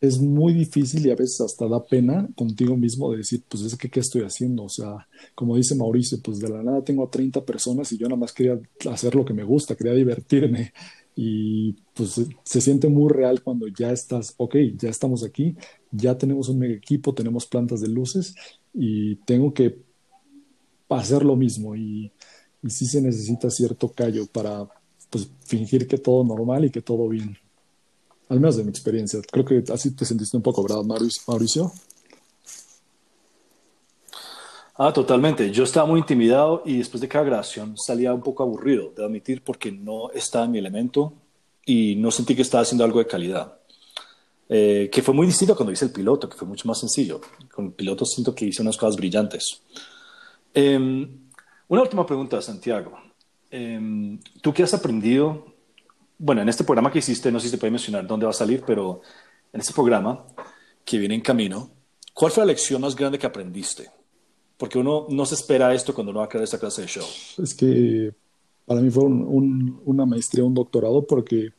es 0.01 0.19
muy 0.19 0.53
difícil 0.53 1.05
y 1.05 1.11
a 1.11 1.15
veces 1.15 1.41
hasta 1.41 1.67
da 1.67 1.83
pena 1.85 2.27
contigo 2.35 2.75
mismo 2.75 3.11
de 3.11 3.17
decir, 3.17 3.43
pues 3.47 3.63
es 3.63 3.77
que, 3.77 3.89
¿qué 3.89 3.99
estoy 3.99 4.23
haciendo? 4.23 4.63
O 4.63 4.69
sea, 4.69 5.07
como 5.35 5.55
dice 5.55 5.75
Mauricio, 5.75 6.17
pues 6.23 6.39
de 6.39 6.49
la 6.49 6.63
nada 6.63 6.83
tengo 6.83 7.05
a 7.05 7.11
30 7.11 7.45
personas 7.45 7.91
y 7.91 7.97
yo 7.97 8.07
nada 8.07 8.19
más 8.19 8.33
quería 8.33 8.59
hacer 8.91 9.13
lo 9.13 9.23
que 9.23 9.33
me 9.33 9.43
gusta, 9.43 9.75
quería 9.75 9.93
divertirme 9.93 10.73
y 11.15 11.73
pues 11.93 12.21
se 12.43 12.61
siente 12.61 12.87
muy 12.87 13.11
real 13.11 13.43
cuando 13.43 13.67
ya 13.67 13.91
estás, 13.91 14.33
ok, 14.37 14.55
ya 14.77 14.89
estamos 14.89 15.23
aquí, 15.23 15.55
ya 15.91 16.17
tenemos 16.17 16.49
un 16.49 16.59
mega 16.59 16.73
equipo, 16.73 17.13
tenemos 17.13 17.45
plantas 17.45 17.81
de 17.81 17.89
luces 17.89 18.35
y 18.73 19.15
tengo 19.17 19.53
que 19.53 19.81
hacer 20.89 21.23
lo 21.23 21.35
mismo 21.35 21.75
y, 21.75 22.11
y 22.63 22.69
sí 22.69 22.85
se 22.85 23.01
necesita 23.01 23.49
cierto 23.49 23.91
callo 23.91 24.25
para 24.27 24.67
pues, 25.09 25.29
fingir 25.45 25.87
que 25.87 25.97
todo 25.97 26.23
normal 26.23 26.65
y 26.65 26.71
que 26.71 26.81
todo 26.81 27.07
bien. 27.09 27.37
Al 28.29 28.39
menos 28.39 28.55
de 28.55 28.63
mi 28.63 28.69
experiencia. 28.69 29.19
Creo 29.29 29.43
que 29.43 29.63
así 29.73 29.91
te 29.91 30.05
sentiste 30.05 30.37
un 30.37 30.43
poco, 30.43 30.63
¿verdad, 30.63 30.83
Mauricio? 31.27 31.71
Ah, 34.75 34.93
totalmente. 34.93 35.51
Yo 35.51 35.63
estaba 35.63 35.85
muy 35.85 35.99
intimidado 35.99 36.63
y 36.65 36.77
después 36.77 37.01
de 37.01 37.07
cada 37.07 37.25
grabación 37.25 37.77
salía 37.77 38.13
un 38.13 38.21
poco 38.21 38.43
aburrido, 38.43 38.93
de 38.95 39.03
admitir, 39.03 39.43
porque 39.43 39.71
no 39.71 40.09
estaba 40.11 40.45
en 40.45 40.51
mi 40.51 40.59
elemento 40.59 41.13
y 41.65 41.95
no 41.95 42.09
sentí 42.09 42.35
que 42.35 42.41
estaba 42.41 42.63
haciendo 42.63 42.83
algo 42.83 42.99
de 42.99 43.07
calidad. 43.07 43.57
Eh, 44.49 44.89
que 44.91 45.01
fue 45.01 45.13
muy 45.13 45.27
distinto 45.27 45.55
cuando 45.55 45.71
hice 45.71 45.85
el 45.85 45.91
piloto, 45.91 46.27
que 46.27 46.37
fue 46.37 46.47
mucho 46.47 46.67
más 46.67 46.79
sencillo. 46.79 47.21
Con 47.53 47.67
el 47.67 47.71
piloto 47.73 48.05
siento 48.05 48.33
que 48.33 48.45
hice 48.45 48.61
unas 48.61 48.77
cosas 48.77 48.95
brillantes. 48.95 49.61
Em, 50.53 51.09
una 51.67 51.81
última 51.81 52.05
pregunta, 52.05 52.41
Santiago. 52.41 52.97
Em, 53.49 54.19
¿Tú 54.41 54.53
qué 54.53 54.63
has 54.63 54.73
aprendido? 54.73 55.45
Bueno, 56.17 56.41
en 56.41 56.49
este 56.49 56.63
programa 56.63 56.91
que 56.91 56.99
hiciste, 56.99 57.31
no 57.31 57.39
sé 57.39 57.47
si 57.47 57.51
te 57.51 57.57
puede 57.57 57.71
mencionar 57.71 58.05
dónde 58.05 58.25
va 58.25 58.31
a 58.31 58.33
salir, 58.33 58.63
pero 58.65 59.01
en 59.53 59.61
este 59.61 59.73
programa 59.73 60.25
que 60.83 60.97
viene 60.97 61.15
en 61.15 61.21
camino, 61.21 61.69
¿cuál 62.13 62.31
fue 62.31 62.43
la 62.43 62.47
lección 62.47 62.81
más 62.81 62.95
grande 62.95 63.19
que 63.19 63.27
aprendiste? 63.27 63.89
Porque 64.61 64.77
uno 64.77 65.07
no 65.09 65.25
se 65.25 65.33
espera 65.33 65.73
esto 65.73 65.91
cuando 65.91 66.11
uno 66.11 66.19
va 66.19 66.27
a 66.27 66.29
crear 66.29 66.43
esta 66.43 66.59
clase 66.59 66.83
de 66.83 66.87
show. 66.87 67.07
Es 67.41 67.55
que 67.55 68.13
para 68.63 68.79
mí 68.79 68.91
fue 68.91 69.05
una 69.05 70.05
maestría, 70.05 70.43
un 70.43 70.53
doctorado, 70.53 71.03
porque 71.07 71.49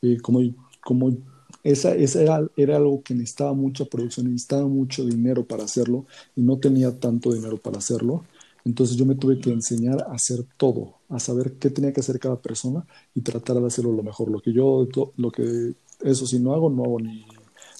eh, 0.00 0.16
como, 0.22 0.40
como 0.82 1.14
esa, 1.62 1.94
esa 1.94 2.22
era, 2.22 2.48
era, 2.56 2.76
algo 2.76 3.02
que 3.02 3.12
necesitaba 3.12 3.52
mucha 3.52 3.84
producción, 3.84 4.32
necesitaba 4.32 4.66
mucho 4.66 5.04
dinero 5.04 5.44
para 5.44 5.64
hacerlo 5.64 6.06
y 6.34 6.40
no 6.40 6.56
tenía 6.56 6.98
tanto 6.98 7.30
dinero 7.30 7.58
para 7.58 7.76
hacerlo. 7.76 8.24
Entonces 8.64 8.96
yo 8.96 9.04
me 9.04 9.16
tuve 9.16 9.38
que 9.38 9.50
enseñar 9.50 10.06
a 10.08 10.14
hacer 10.14 10.46
todo, 10.56 10.94
a 11.10 11.20
saber 11.20 11.58
qué 11.58 11.68
tenía 11.68 11.92
que 11.92 12.00
hacer 12.00 12.18
cada 12.18 12.40
persona 12.40 12.86
y 13.14 13.20
tratar 13.20 13.60
de 13.60 13.66
hacerlo 13.66 13.92
lo 13.92 14.02
mejor. 14.02 14.30
Lo 14.30 14.40
que 14.40 14.54
yo, 14.54 14.88
lo 15.18 15.30
que, 15.30 15.74
eso 16.00 16.26
sí 16.26 16.38
no 16.38 16.54
hago, 16.54 16.70
no 16.70 16.84
hago 16.84 17.00
ni, 17.00 17.22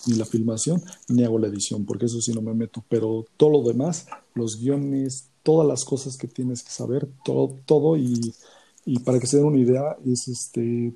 ni 0.07 0.17
la 0.17 0.25
filmación, 0.25 0.83
ni 1.09 1.25
hago 1.25 1.39
la 1.39 1.49
edición, 1.49 1.85
porque 1.85 2.07
eso 2.07 2.21
sí 2.21 2.33
no 2.33 2.43
me 2.43 2.55
meto. 2.55 2.85
Pero 2.89 3.25
todo 3.37 3.51
lo 3.51 3.63
demás, 3.63 4.07
los 4.35 4.61
guiones, 4.61 5.29
todas 5.43 5.67
las 5.67 5.85
cosas 5.85 6.17
que 6.17 6.29
tienes 6.29 6.63
que 6.63 6.71
saber, 6.71 7.09
todo, 7.25 7.57
todo 7.67 7.97
y, 7.97 8.33
y 8.85 8.99
para 9.01 9.19
que 9.19 9.27
se 9.27 9.39
den 9.39 9.47
una 9.47 9.59
idea, 9.59 9.97
es 10.07 10.29
este, 10.29 10.93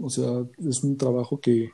o 0.00 0.10
sea, 0.10 0.44
es 0.66 0.82
un 0.82 0.96
trabajo 0.96 1.40
que, 1.40 1.70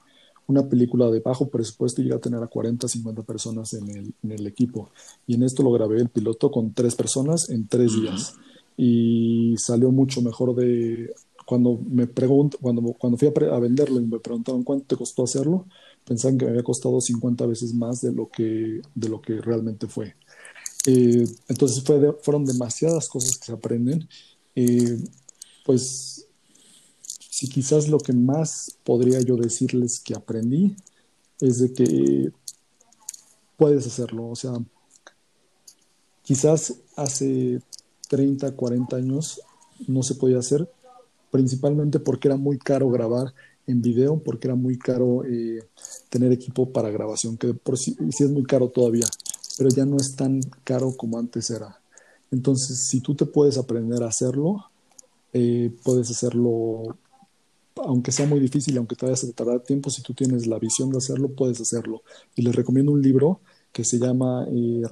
una 0.47 0.69
película 0.69 1.11
de 1.11 1.21
bajo 1.21 1.49
presupuesto 1.49 2.03
llega 2.03 2.17
a 2.17 2.21
tener 2.21 2.43
a 2.43 2.47
40, 2.47 2.87
50 2.87 3.23
personas 3.23 3.73
en 3.75 3.89
el, 3.89 4.15
en 4.23 4.33
el 4.33 4.47
equipo. 4.47 4.91
Y 5.27 5.35
en 5.35 5.43
esto 5.43 5.63
lo 5.63 5.73
grabé 5.73 5.99
el 5.99 6.09
piloto 6.09 6.51
con 6.51 6.73
tres 6.75 6.95
personas 6.95 7.49
en 7.49 7.67
tres 7.67 7.93
días. 7.99 8.35
Y 8.77 9.55
salió 9.57 9.91
mucho 9.91 10.21
mejor 10.21 10.55
de 10.55 11.15
cuando 11.47 11.79
me 11.89 12.07
pregunto, 12.07 12.59
cuando, 12.61 12.83
cuando 12.99 13.19
fui 13.19 13.29
a, 13.29 13.59
venderlo 13.59 14.01
y 14.01 14.07
me 14.07 14.19
preguntaron 14.19 14.63
cuánto 14.63 14.87
te 14.87 14.97
costó 14.97 15.25
hacerlo, 15.25 15.67
pensaban 16.05 16.39
que 16.39 16.45
me 16.45 16.53
había 16.53 16.63
costado 16.63 17.01
50 17.01 17.47
veces 17.47 17.75
más 17.75 18.01
de 18.01 18.13
lo 18.13 18.29
que, 18.29 18.83
de 18.95 19.09
lo 19.09 19.21
que 19.21 19.41
realmente 19.41 19.87
fue. 19.87 20.15
Eh, 20.87 21.27
entonces 21.49 21.83
fue 21.83 22.15
fueron 22.23 22.45
demasiadas 22.45 23.09
cosas 23.09 23.39
que 23.39 23.47
se 23.47 23.53
aprenden. 23.53 24.09
Eh, 24.55 24.99
pues 25.65 26.27
si 27.31 27.49
quizás 27.49 27.89
lo 27.89 27.99
que 27.99 28.13
más 28.13 28.77
podría 28.85 29.21
yo 29.21 29.37
decirles 29.37 29.99
que 29.99 30.15
aprendí 30.15 30.77
es 31.41 31.59
de 31.59 31.73
que 31.73 32.33
puedes 33.57 33.87
hacerlo. 33.87 34.29
O 34.29 34.37
sea, 34.37 34.53
quizás 36.23 36.75
hace 36.97 37.61
30, 38.09 38.55
40 38.55 38.97
años 38.97 39.41
no 39.89 40.03
se 40.03 40.15
podía 40.15 40.39
hacer, 40.39 40.71
principalmente 41.31 41.99
porque 41.99 42.29
era 42.29 42.37
muy 42.37 42.59
caro 42.59 42.91
grabar 42.91 43.35
en 43.67 43.83
video, 43.83 44.19
porque 44.19 44.49
era 44.49 44.55
muy 44.55 44.79
caro 44.79 45.25
eh, 45.25 45.61
tener 46.09 46.33
equipo 46.33 46.71
para 46.71 46.91
grabación, 46.91 47.37
que 47.37 47.55
por 47.55 47.79
sí, 47.79 47.97
es 47.99 48.31
muy 48.31 48.45
caro 48.45 48.69
todavía, 48.69 49.07
pero 49.59 49.71
ya 49.71 49.85
no 49.85 49.97
es 49.97 50.15
tan 50.17 50.41
caro 50.65 50.95
como 50.97 51.19
antes 51.19 51.51
era. 51.51 51.81
Entonces, 52.31 52.89
si 52.89 53.01
tú 53.01 53.15
te 53.15 53.27
puedes 53.27 53.59
aprender 53.59 54.03
a 54.03 54.09
hacerlo, 54.09 54.67
eh, 55.33 55.73
puedes 55.83 56.11
hacerlo 56.11 56.97
aunque 57.77 58.13
sea 58.13 58.27
muy 58.27 58.41
difícil, 58.41 58.77
aunque 58.79 58.97
te 58.97 59.07
vayas 59.07 59.25
a 59.25 59.33
tardar 59.33 59.61
tiempo, 59.61 59.91
si 59.91 60.03
tú 60.03 60.15
tienes 60.15 60.47
la 60.47 60.59
visión 60.59 60.91
de 60.91 60.99
hacerlo, 60.99 61.29
puedes 61.29 61.61
hacerlo. 61.61 62.03
Y 62.37 62.43
les 62.43 62.55
recomiendo 62.55 62.93
un 62.93 63.03
libro 63.03 63.41
que 63.73 63.85
se 63.85 63.99
llama, 63.99 64.47
eh, 64.49 64.83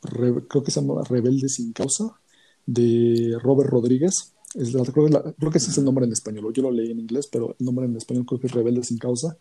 creo 0.00 0.62
que 0.62 0.70
se 0.70 0.80
llama 0.80 1.02
Rebelde 1.04 1.48
sin 1.48 1.72
causa, 1.72 2.18
de 2.66 3.36
Robert 3.42 3.70
Rodríguez. 3.70 4.32
Es 4.58 4.72
creo, 4.72 5.52
que 5.52 5.58
ese 5.58 5.70
es 5.70 5.78
el 5.78 5.84
nombre 5.84 6.04
en 6.04 6.12
español. 6.12 6.52
Yo 6.52 6.62
lo 6.64 6.72
leí 6.72 6.90
en 6.90 6.98
inglés, 6.98 7.28
pero 7.30 7.54
el 7.60 7.64
nombre 7.64 7.86
en 7.86 7.96
español 7.96 8.26
creo 8.26 8.40
que 8.40 8.48
es 8.48 8.52
Rebelde 8.52 8.82
sin 8.82 8.98
causa. 8.98 9.36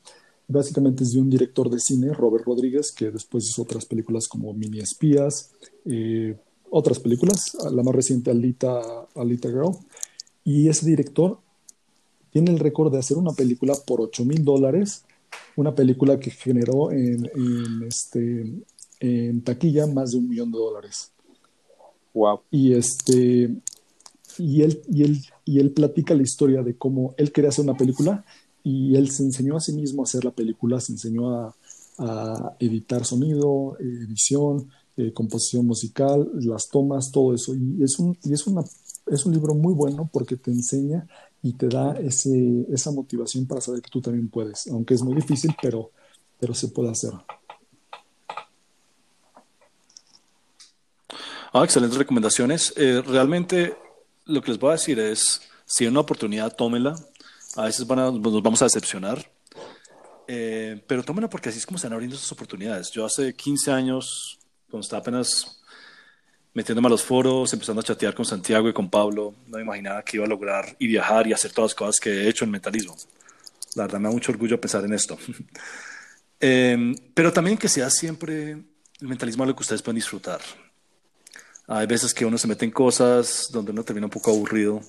Básicamente 0.48 1.04
es 1.04 1.14
de 1.14 1.20
un 1.20 1.30
director 1.30 1.72
de 1.72 1.80
cine, 1.80 2.14
Robert 2.14 2.46
Rodríguez, 2.46 2.92
que 2.92 3.10
después 3.10 3.50
hizo 3.50 3.64
otras 3.64 3.86
películas 3.86 4.28
como 4.28 4.54
Mini 4.54 4.80
Espías, 4.80 5.50
eh, 5.86 6.38
otras 6.70 7.00
películas, 7.00 7.58
la 7.72 7.82
más 7.82 7.96
reciente 7.96 8.30
Alita, 8.30 9.08
Alita 9.16 9.50
Girl. 9.50 9.76
Y 10.44 10.70
ese 10.70 10.86
director 10.86 11.40
tiene 12.32 12.52
el 12.52 12.60
récord 12.60 12.92
de 12.92 13.00
hacer 13.00 13.18
una 13.18 13.32
película 13.32 13.74
por 13.88 14.00
8 14.00 14.24
mil 14.24 14.46
dólares, 14.46 15.04
una 15.56 15.74
película 15.74 16.20
que 16.20 16.30
generó 16.30 16.92
en, 16.92 17.28
este, 17.88 18.46
en 19.00 19.42
taquilla 19.42 19.88
más 19.88 20.12
de 20.12 20.20
un 20.20 20.30
millón 20.30 20.52
de 20.52 20.60
dólares. 20.60 21.12
Wow. 22.14 22.42
Y 22.52 22.74
este 22.74 23.58
y 24.38 24.62
él, 24.62 24.82
y 24.90 25.04
él, 25.04 25.22
y 25.46 25.60
él 25.60 25.72
platica 25.72 26.14
la 26.16 26.24
historia 26.24 26.64
de 26.64 26.76
cómo 26.76 27.14
él 27.18 27.32
quería 27.32 27.50
hacer 27.50 27.64
una 27.64 27.78
película 27.78 28.26
y 28.64 28.96
él 28.96 29.10
se 29.12 29.24
enseñó 29.24 29.58
a 29.58 29.62
sí 29.62 29.74
mismo 29.74 30.02
a 30.02 30.06
hacer 30.06 30.26
la 30.26 30.32
película, 30.32 30.80
se 30.80 30.94
enseñó 30.94 31.30
a, 31.32 31.56
editar 32.60 33.04
sonido, 33.06 33.76
edición, 33.80 34.70
eh, 34.98 35.12
composición 35.14 35.66
musical, 35.66 36.30
las 36.36 36.70
tomas, 36.70 37.12
todo 37.12 37.34
eso. 37.34 37.56
Y 37.56 37.82
es 37.82 37.98
un, 37.98 38.16
y 38.24 38.34
es 38.34 38.46
una 38.46 38.62
es 39.12 39.26
un 39.26 39.34
libro 39.34 39.54
muy 39.54 39.74
bueno 39.74 40.10
porque 40.12 40.36
te 40.36 40.52
enseña 40.52 41.08
y 41.42 41.54
te 41.54 41.68
da 41.68 41.94
ese, 41.94 42.66
esa 42.70 42.92
motivación 42.92 43.46
para 43.46 43.62
saber 43.62 43.82
que 43.82 43.90
tú 43.90 44.02
también 44.02 44.28
puedes, 44.28 44.68
aunque 44.68 44.94
es 44.94 45.02
muy 45.02 45.16
difícil, 45.16 45.56
pero, 45.62 45.92
pero 46.40 46.54
se 46.54 46.70
puede 46.70 46.90
hacer. 46.90 47.12
Ah, 51.54 51.64
excelentes 51.64 51.98
recomendaciones. 51.98 52.74
Eh, 52.76 53.02
realmente 53.06 53.76
lo 54.28 54.42
que 54.42 54.52
les 54.52 54.60
voy 54.60 54.70
a 54.70 54.74
decir 54.74 55.00
es, 55.00 55.42
si 55.66 55.84
hay 55.84 55.90
una 55.90 56.02
oportunidad, 56.02 56.56
tómenla. 56.56 56.96
A 57.56 57.66
veces 57.66 57.88
van 57.88 58.22
nos 58.22 58.44
vamos 58.44 58.62
a 58.62 58.66
decepcionar, 58.66 59.30
eh, 60.28 60.82
pero 60.86 61.04
tómenla 61.04 61.30
porque 61.30 61.50
así 61.50 61.58
es 61.58 61.66
como 61.66 61.78
se 61.78 61.88
están 61.88 61.94
abriendo 61.94 62.16
esas 62.16 62.32
oportunidades. 62.32 62.92
Yo 62.92 63.06
hace 63.06 63.34
15 63.34 63.72
años, 63.72 64.40
cuando 64.70 64.84
estaba 64.84 65.00
apenas 65.00 65.62
metiéndome 66.54 66.88
a 66.88 66.92
los 66.92 67.04
foros, 67.04 67.54
empezando 67.54 67.82
a 67.82 67.84
chatear 67.84 68.14
con 68.14 68.26
Santiago 68.26 68.68
y 68.68 68.74
con 68.74 68.90
Pablo, 68.90 69.36
no 69.48 69.58
me 69.58 69.64
imaginaba 69.64 70.04
que 70.04 70.18
iba 70.18 70.26
a 70.26 70.30
lograr 70.30 70.76
y 70.80 70.88
viajar 70.88 71.28
y 71.28 71.34
hacer 71.34 71.52
todas 71.52 71.72
las 71.72 71.76
cosas 71.76 72.00
que 72.00 72.10
he 72.10 72.30
hecho 72.30 72.46
en 72.46 72.52
mentalismo. 72.52 72.96
La 73.76 73.84
verdad 73.84 74.00
me 74.00 74.08
da 74.08 74.14
mucho 74.14 74.32
orgullo 74.32 74.60
pensar 74.60 74.84
en 74.84 74.94
esto. 74.94 75.18
Em, 76.40 76.94
pero 77.16 77.34
también 77.34 77.58
que 77.58 77.68
sea 77.68 77.90
siempre 77.90 78.52
el 78.52 79.08
mentalismo 79.08 79.42
algo 79.42 79.56
que 79.56 79.64
ustedes 79.64 79.82
pueden 79.82 79.96
disfrutar. 79.96 80.40
Hay 81.68 81.86
veces 81.86 82.14
que 82.14 82.26
uno 82.26 82.38
se 82.38 82.48
mete 82.48 82.66
en 82.66 82.72
cosas 82.72 83.48
donde 83.52 83.72
uno 83.72 83.84
termina 83.84 84.08
un 84.08 84.12
poco 84.12 84.32
aburrido 84.32 84.82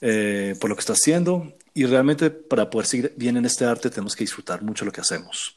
eh, 0.00 0.54
por 0.60 0.70
lo 0.70 0.76
que 0.76 0.80
está 0.80 0.94
haciendo 0.94 1.54
y 1.74 1.84
realmente 1.84 2.30
para 2.30 2.68
poder 2.70 2.86
seguir 2.86 3.14
bien 3.16 3.36
en 3.36 3.44
este 3.44 3.64
arte 3.66 3.90
tenemos 3.90 4.16
que 4.16 4.24
disfrutar 4.24 4.62
mucho 4.62 4.84
lo 4.84 4.92
que 4.92 5.02
hacemos. 5.02 5.54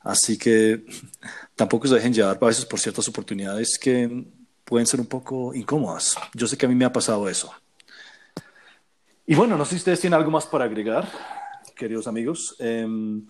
Así 0.00 0.38
que 0.38 0.84
tampoco 1.54 1.86
se 1.86 1.94
dejen 1.94 2.14
llevar 2.14 2.38
a 2.40 2.46
veces 2.46 2.64
por 2.64 2.80
ciertas 2.80 3.06
oportunidades 3.08 3.78
que 3.78 4.24
pueden 4.64 4.86
ser 4.86 5.00
un 5.00 5.06
poco 5.06 5.54
incómodas. 5.54 6.16
Yo 6.32 6.46
sé 6.46 6.56
que 6.56 6.64
a 6.64 6.68
mí 6.68 6.74
me 6.74 6.86
ha 6.86 6.92
pasado 6.92 7.28
eso. 7.28 7.52
Y 9.26 9.34
bueno, 9.34 9.56
no 9.56 9.64
sé 9.64 9.72
si 9.72 9.76
ustedes 9.76 10.00
tienen 10.00 10.18
algo 10.18 10.30
más 10.30 10.46
para 10.46 10.64
agregar, 10.64 11.08
queridos 11.76 12.06
amigos. 12.06 12.56
Em, 12.58 13.26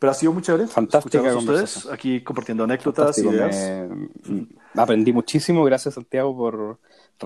pero 0.00 0.10
ha 0.10 0.14
sido 0.14 0.32
muy 0.32 0.42
chévere. 0.42 0.66
Fantástica 0.66 1.36
ustedes 1.36 1.86
aquí 1.86 2.20
compartiendo 2.22 2.64
anécdotas, 2.64 3.16
y 3.18 3.28
ideas. 3.28 3.88
Aprendí 4.74 5.12
muchísimo. 5.12 5.62
Gracias, 5.64 5.94
Santiago, 5.94 6.36
por 6.36 6.80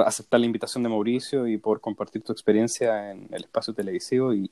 aceptar 0.05 0.41
la 0.41 0.47
invitación 0.47 0.83
de 0.83 0.91
Mauricio 0.91 1.47
y 1.47 1.57
por 1.57 1.81
compartir 1.81 2.23
tu 2.23 2.33
experiencia 2.33 3.11
en 3.11 3.29
el 3.31 3.45
espacio 3.45 3.73
televisivo 3.73 4.35
y 4.35 4.51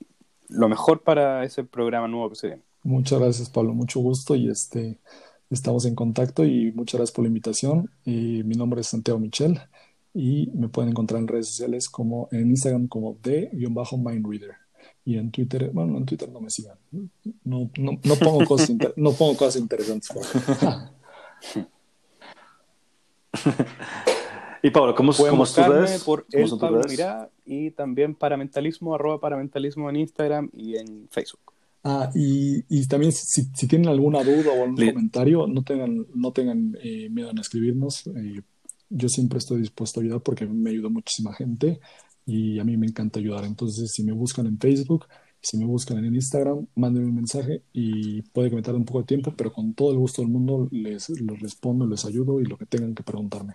lo 0.48 0.68
mejor 0.70 1.02
para 1.02 1.44
ese 1.44 1.64
programa 1.64 2.08
nuevo 2.08 2.30
que 2.30 2.36
se 2.36 2.46
viene. 2.46 2.62
Muchas 2.82 3.20
gracias, 3.20 3.50
Pablo. 3.50 3.74
Mucho 3.74 4.00
gusto 4.00 4.34
y 4.34 4.48
este 4.48 4.98
Estamos 5.52 5.84
en 5.84 5.94
contacto 5.94 6.46
y 6.46 6.72
muchas 6.72 6.98
gracias 6.98 7.14
por 7.14 7.24
la 7.24 7.28
invitación. 7.28 7.90
Y 8.06 8.42
mi 8.42 8.54
nombre 8.54 8.80
es 8.80 8.86
Santiago 8.86 9.20
Michel 9.20 9.60
y 10.14 10.50
me 10.54 10.70
pueden 10.70 10.92
encontrar 10.92 11.20
en 11.20 11.28
redes 11.28 11.48
sociales 11.48 11.90
como 11.90 12.26
en 12.32 12.48
Instagram 12.48 12.88
como 12.88 13.18
de-mindreader 13.22 14.61
y 15.04 15.16
en 15.16 15.30
Twitter, 15.30 15.70
bueno, 15.72 15.98
en 15.98 16.06
Twitter 16.06 16.28
no 16.30 16.40
me 16.40 16.50
sigan. 16.50 16.76
No, 17.44 17.70
no, 17.76 17.92
no 18.02 18.16
pongo, 18.16 18.44
cosas 18.44 18.72
no 18.96 19.12
pongo 19.12 19.36
cosas 19.36 19.60
interesantes. 19.60 20.10
y 24.62 24.70
Pablo, 24.70 24.94
¿cómo, 24.94 25.12
¿cómo 25.12 25.44
redes? 25.44 26.04
por 26.04 26.24
el 26.30 26.48
Pablo 26.58 26.80
Mirá 26.88 27.28
y 27.44 27.72
también 27.72 28.14
paramentalismo, 28.14 28.94
arroba 28.94 29.20
paramentalismo 29.20 29.90
en 29.90 29.96
Instagram 29.96 30.48
y 30.52 30.76
en 30.76 31.08
Facebook. 31.10 31.40
Ah, 31.84 32.10
y, 32.14 32.64
y 32.68 32.86
también 32.86 33.10
si, 33.10 33.42
si, 33.52 33.66
tienen 33.66 33.88
alguna 33.88 34.22
duda 34.22 34.52
o 34.52 34.62
algún 34.62 34.76
comentario, 34.76 35.48
no 35.48 35.64
tengan, 35.64 36.06
no 36.14 36.32
tengan 36.32 36.78
eh, 36.80 37.08
miedo 37.10 37.30
en 37.30 37.38
escribirnos. 37.38 38.06
Eh, 38.06 38.40
yo 38.88 39.08
siempre 39.08 39.38
estoy 39.38 39.62
dispuesto 39.62 39.98
a 39.98 40.04
ayudar 40.04 40.20
porque 40.20 40.46
me 40.46 40.70
ayuda 40.70 40.90
muchísima 40.90 41.34
gente 41.34 41.80
y 42.26 42.58
a 42.58 42.64
mí 42.64 42.76
me 42.76 42.86
encanta 42.86 43.18
ayudar. 43.18 43.44
Entonces, 43.44 43.90
si 43.92 44.02
me 44.04 44.12
buscan 44.12 44.46
en 44.46 44.58
Facebook, 44.58 45.06
si 45.40 45.56
me 45.56 45.64
buscan 45.64 46.04
en 46.04 46.14
Instagram, 46.14 46.66
mándenme 46.76 47.08
un 47.08 47.16
mensaje 47.16 47.62
y 47.72 48.22
puede 48.22 48.50
que 48.50 48.56
me 48.56 48.62
tarde 48.62 48.78
un 48.78 48.84
poco 48.84 49.00
de 49.00 49.06
tiempo, 49.06 49.34
pero 49.36 49.52
con 49.52 49.74
todo 49.74 49.90
el 49.90 49.98
gusto 49.98 50.22
del 50.22 50.30
mundo 50.30 50.68
les, 50.70 51.10
les 51.10 51.40
respondo, 51.40 51.86
les 51.86 52.04
ayudo 52.04 52.40
y 52.40 52.44
lo 52.44 52.56
que 52.56 52.66
tengan 52.66 52.94
que 52.94 53.02
preguntarme. 53.02 53.54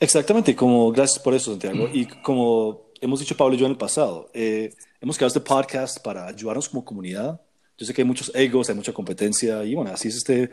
Exactamente, 0.00 0.54
como 0.54 0.90
gracias 0.92 1.22
por 1.22 1.34
eso, 1.34 1.50
Santiago. 1.50 1.88
Y 1.92 2.06
como 2.06 2.86
hemos 3.00 3.20
dicho 3.20 3.36
Pablo 3.36 3.54
y 3.54 3.58
yo 3.58 3.66
en 3.66 3.72
el 3.72 3.78
pasado, 3.78 4.30
eh, 4.32 4.74
hemos 5.00 5.16
creado 5.16 5.28
este 5.28 5.40
podcast 5.40 6.02
para 6.02 6.26
ayudarnos 6.26 6.68
como 6.68 6.84
comunidad. 6.84 7.40
Yo 7.78 7.84
sé 7.84 7.92
que 7.92 8.02
hay 8.02 8.08
muchos 8.08 8.32
egos, 8.34 8.70
hay 8.70 8.74
mucha 8.74 8.92
competencia 8.92 9.62
y 9.64 9.74
bueno, 9.74 9.90
así 9.90 10.08
es 10.08 10.16
este 10.16 10.50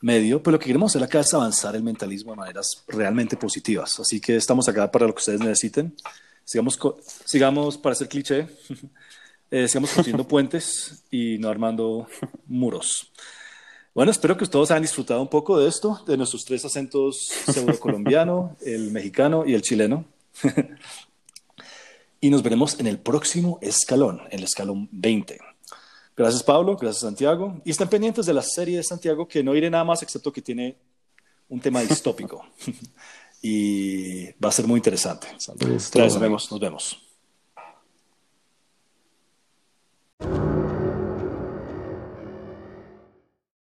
medio, 0.00 0.42
pero 0.42 0.52
lo 0.52 0.58
que 0.58 0.66
queremos 0.66 0.92
hacer 0.92 1.02
acá 1.02 1.20
es 1.20 1.32
avanzar 1.34 1.76
el 1.76 1.82
mentalismo 1.82 2.32
de 2.32 2.38
maneras 2.38 2.84
realmente 2.88 3.36
positivas. 3.36 4.00
Así 4.00 4.20
que 4.20 4.36
estamos 4.36 4.68
acá 4.68 4.90
para 4.90 5.06
lo 5.06 5.14
que 5.14 5.20
ustedes 5.20 5.40
necesiten. 5.40 5.94
Sigamos, 6.44 6.78
sigamos 7.24 7.78
para 7.78 7.92
hacer 7.92 8.08
cliché, 8.08 8.48
eh, 9.50 9.68
sigamos 9.68 9.90
construyendo 9.90 10.26
puentes 10.28 11.04
y 11.10 11.38
no 11.38 11.48
armando 11.48 12.08
muros. 12.46 13.12
Bueno, 13.94 14.12
espero 14.12 14.36
que 14.36 14.46
todos 14.46 14.70
hayan 14.70 14.82
disfrutado 14.82 15.20
un 15.20 15.28
poco 15.28 15.58
de 15.58 15.68
esto, 15.68 16.02
de 16.06 16.16
nuestros 16.16 16.44
tres 16.44 16.64
acentos 16.64 17.28
pseudo-colombiano, 17.46 18.56
el 18.64 18.90
mexicano 18.90 19.44
y 19.44 19.54
el 19.54 19.62
chileno. 19.62 20.04
y 22.20 22.30
nos 22.30 22.42
veremos 22.42 22.78
en 22.78 22.86
el 22.86 22.98
próximo 22.98 23.58
escalón, 23.60 24.22
el 24.30 24.44
escalón 24.44 24.88
20. 24.92 25.49
Gracias 26.16 26.42
Pablo, 26.42 26.76
gracias 26.76 27.00
Santiago. 27.00 27.60
Y 27.64 27.70
están 27.70 27.88
pendientes 27.88 28.26
de 28.26 28.34
la 28.34 28.42
serie 28.42 28.76
de 28.76 28.82
Santiago, 28.82 29.26
que 29.26 29.42
no 29.42 29.54
iré 29.54 29.70
nada 29.70 29.84
más, 29.84 30.02
excepto 30.02 30.32
que 30.32 30.42
tiene 30.42 30.76
un 31.48 31.60
tema 31.60 31.80
distópico. 31.82 32.44
y 33.42 34.26
va 34.32 34.48
a 34.48 34.52
ser 34.52 34.66
muy 34.66 34.78
interesante. 34.78 35.28
Saludos. 35.38 35.94
Nos 35.94 36.20
vemos. 36.20 36.50
Nos 36.50 36.60
vemos. 36.60 36.98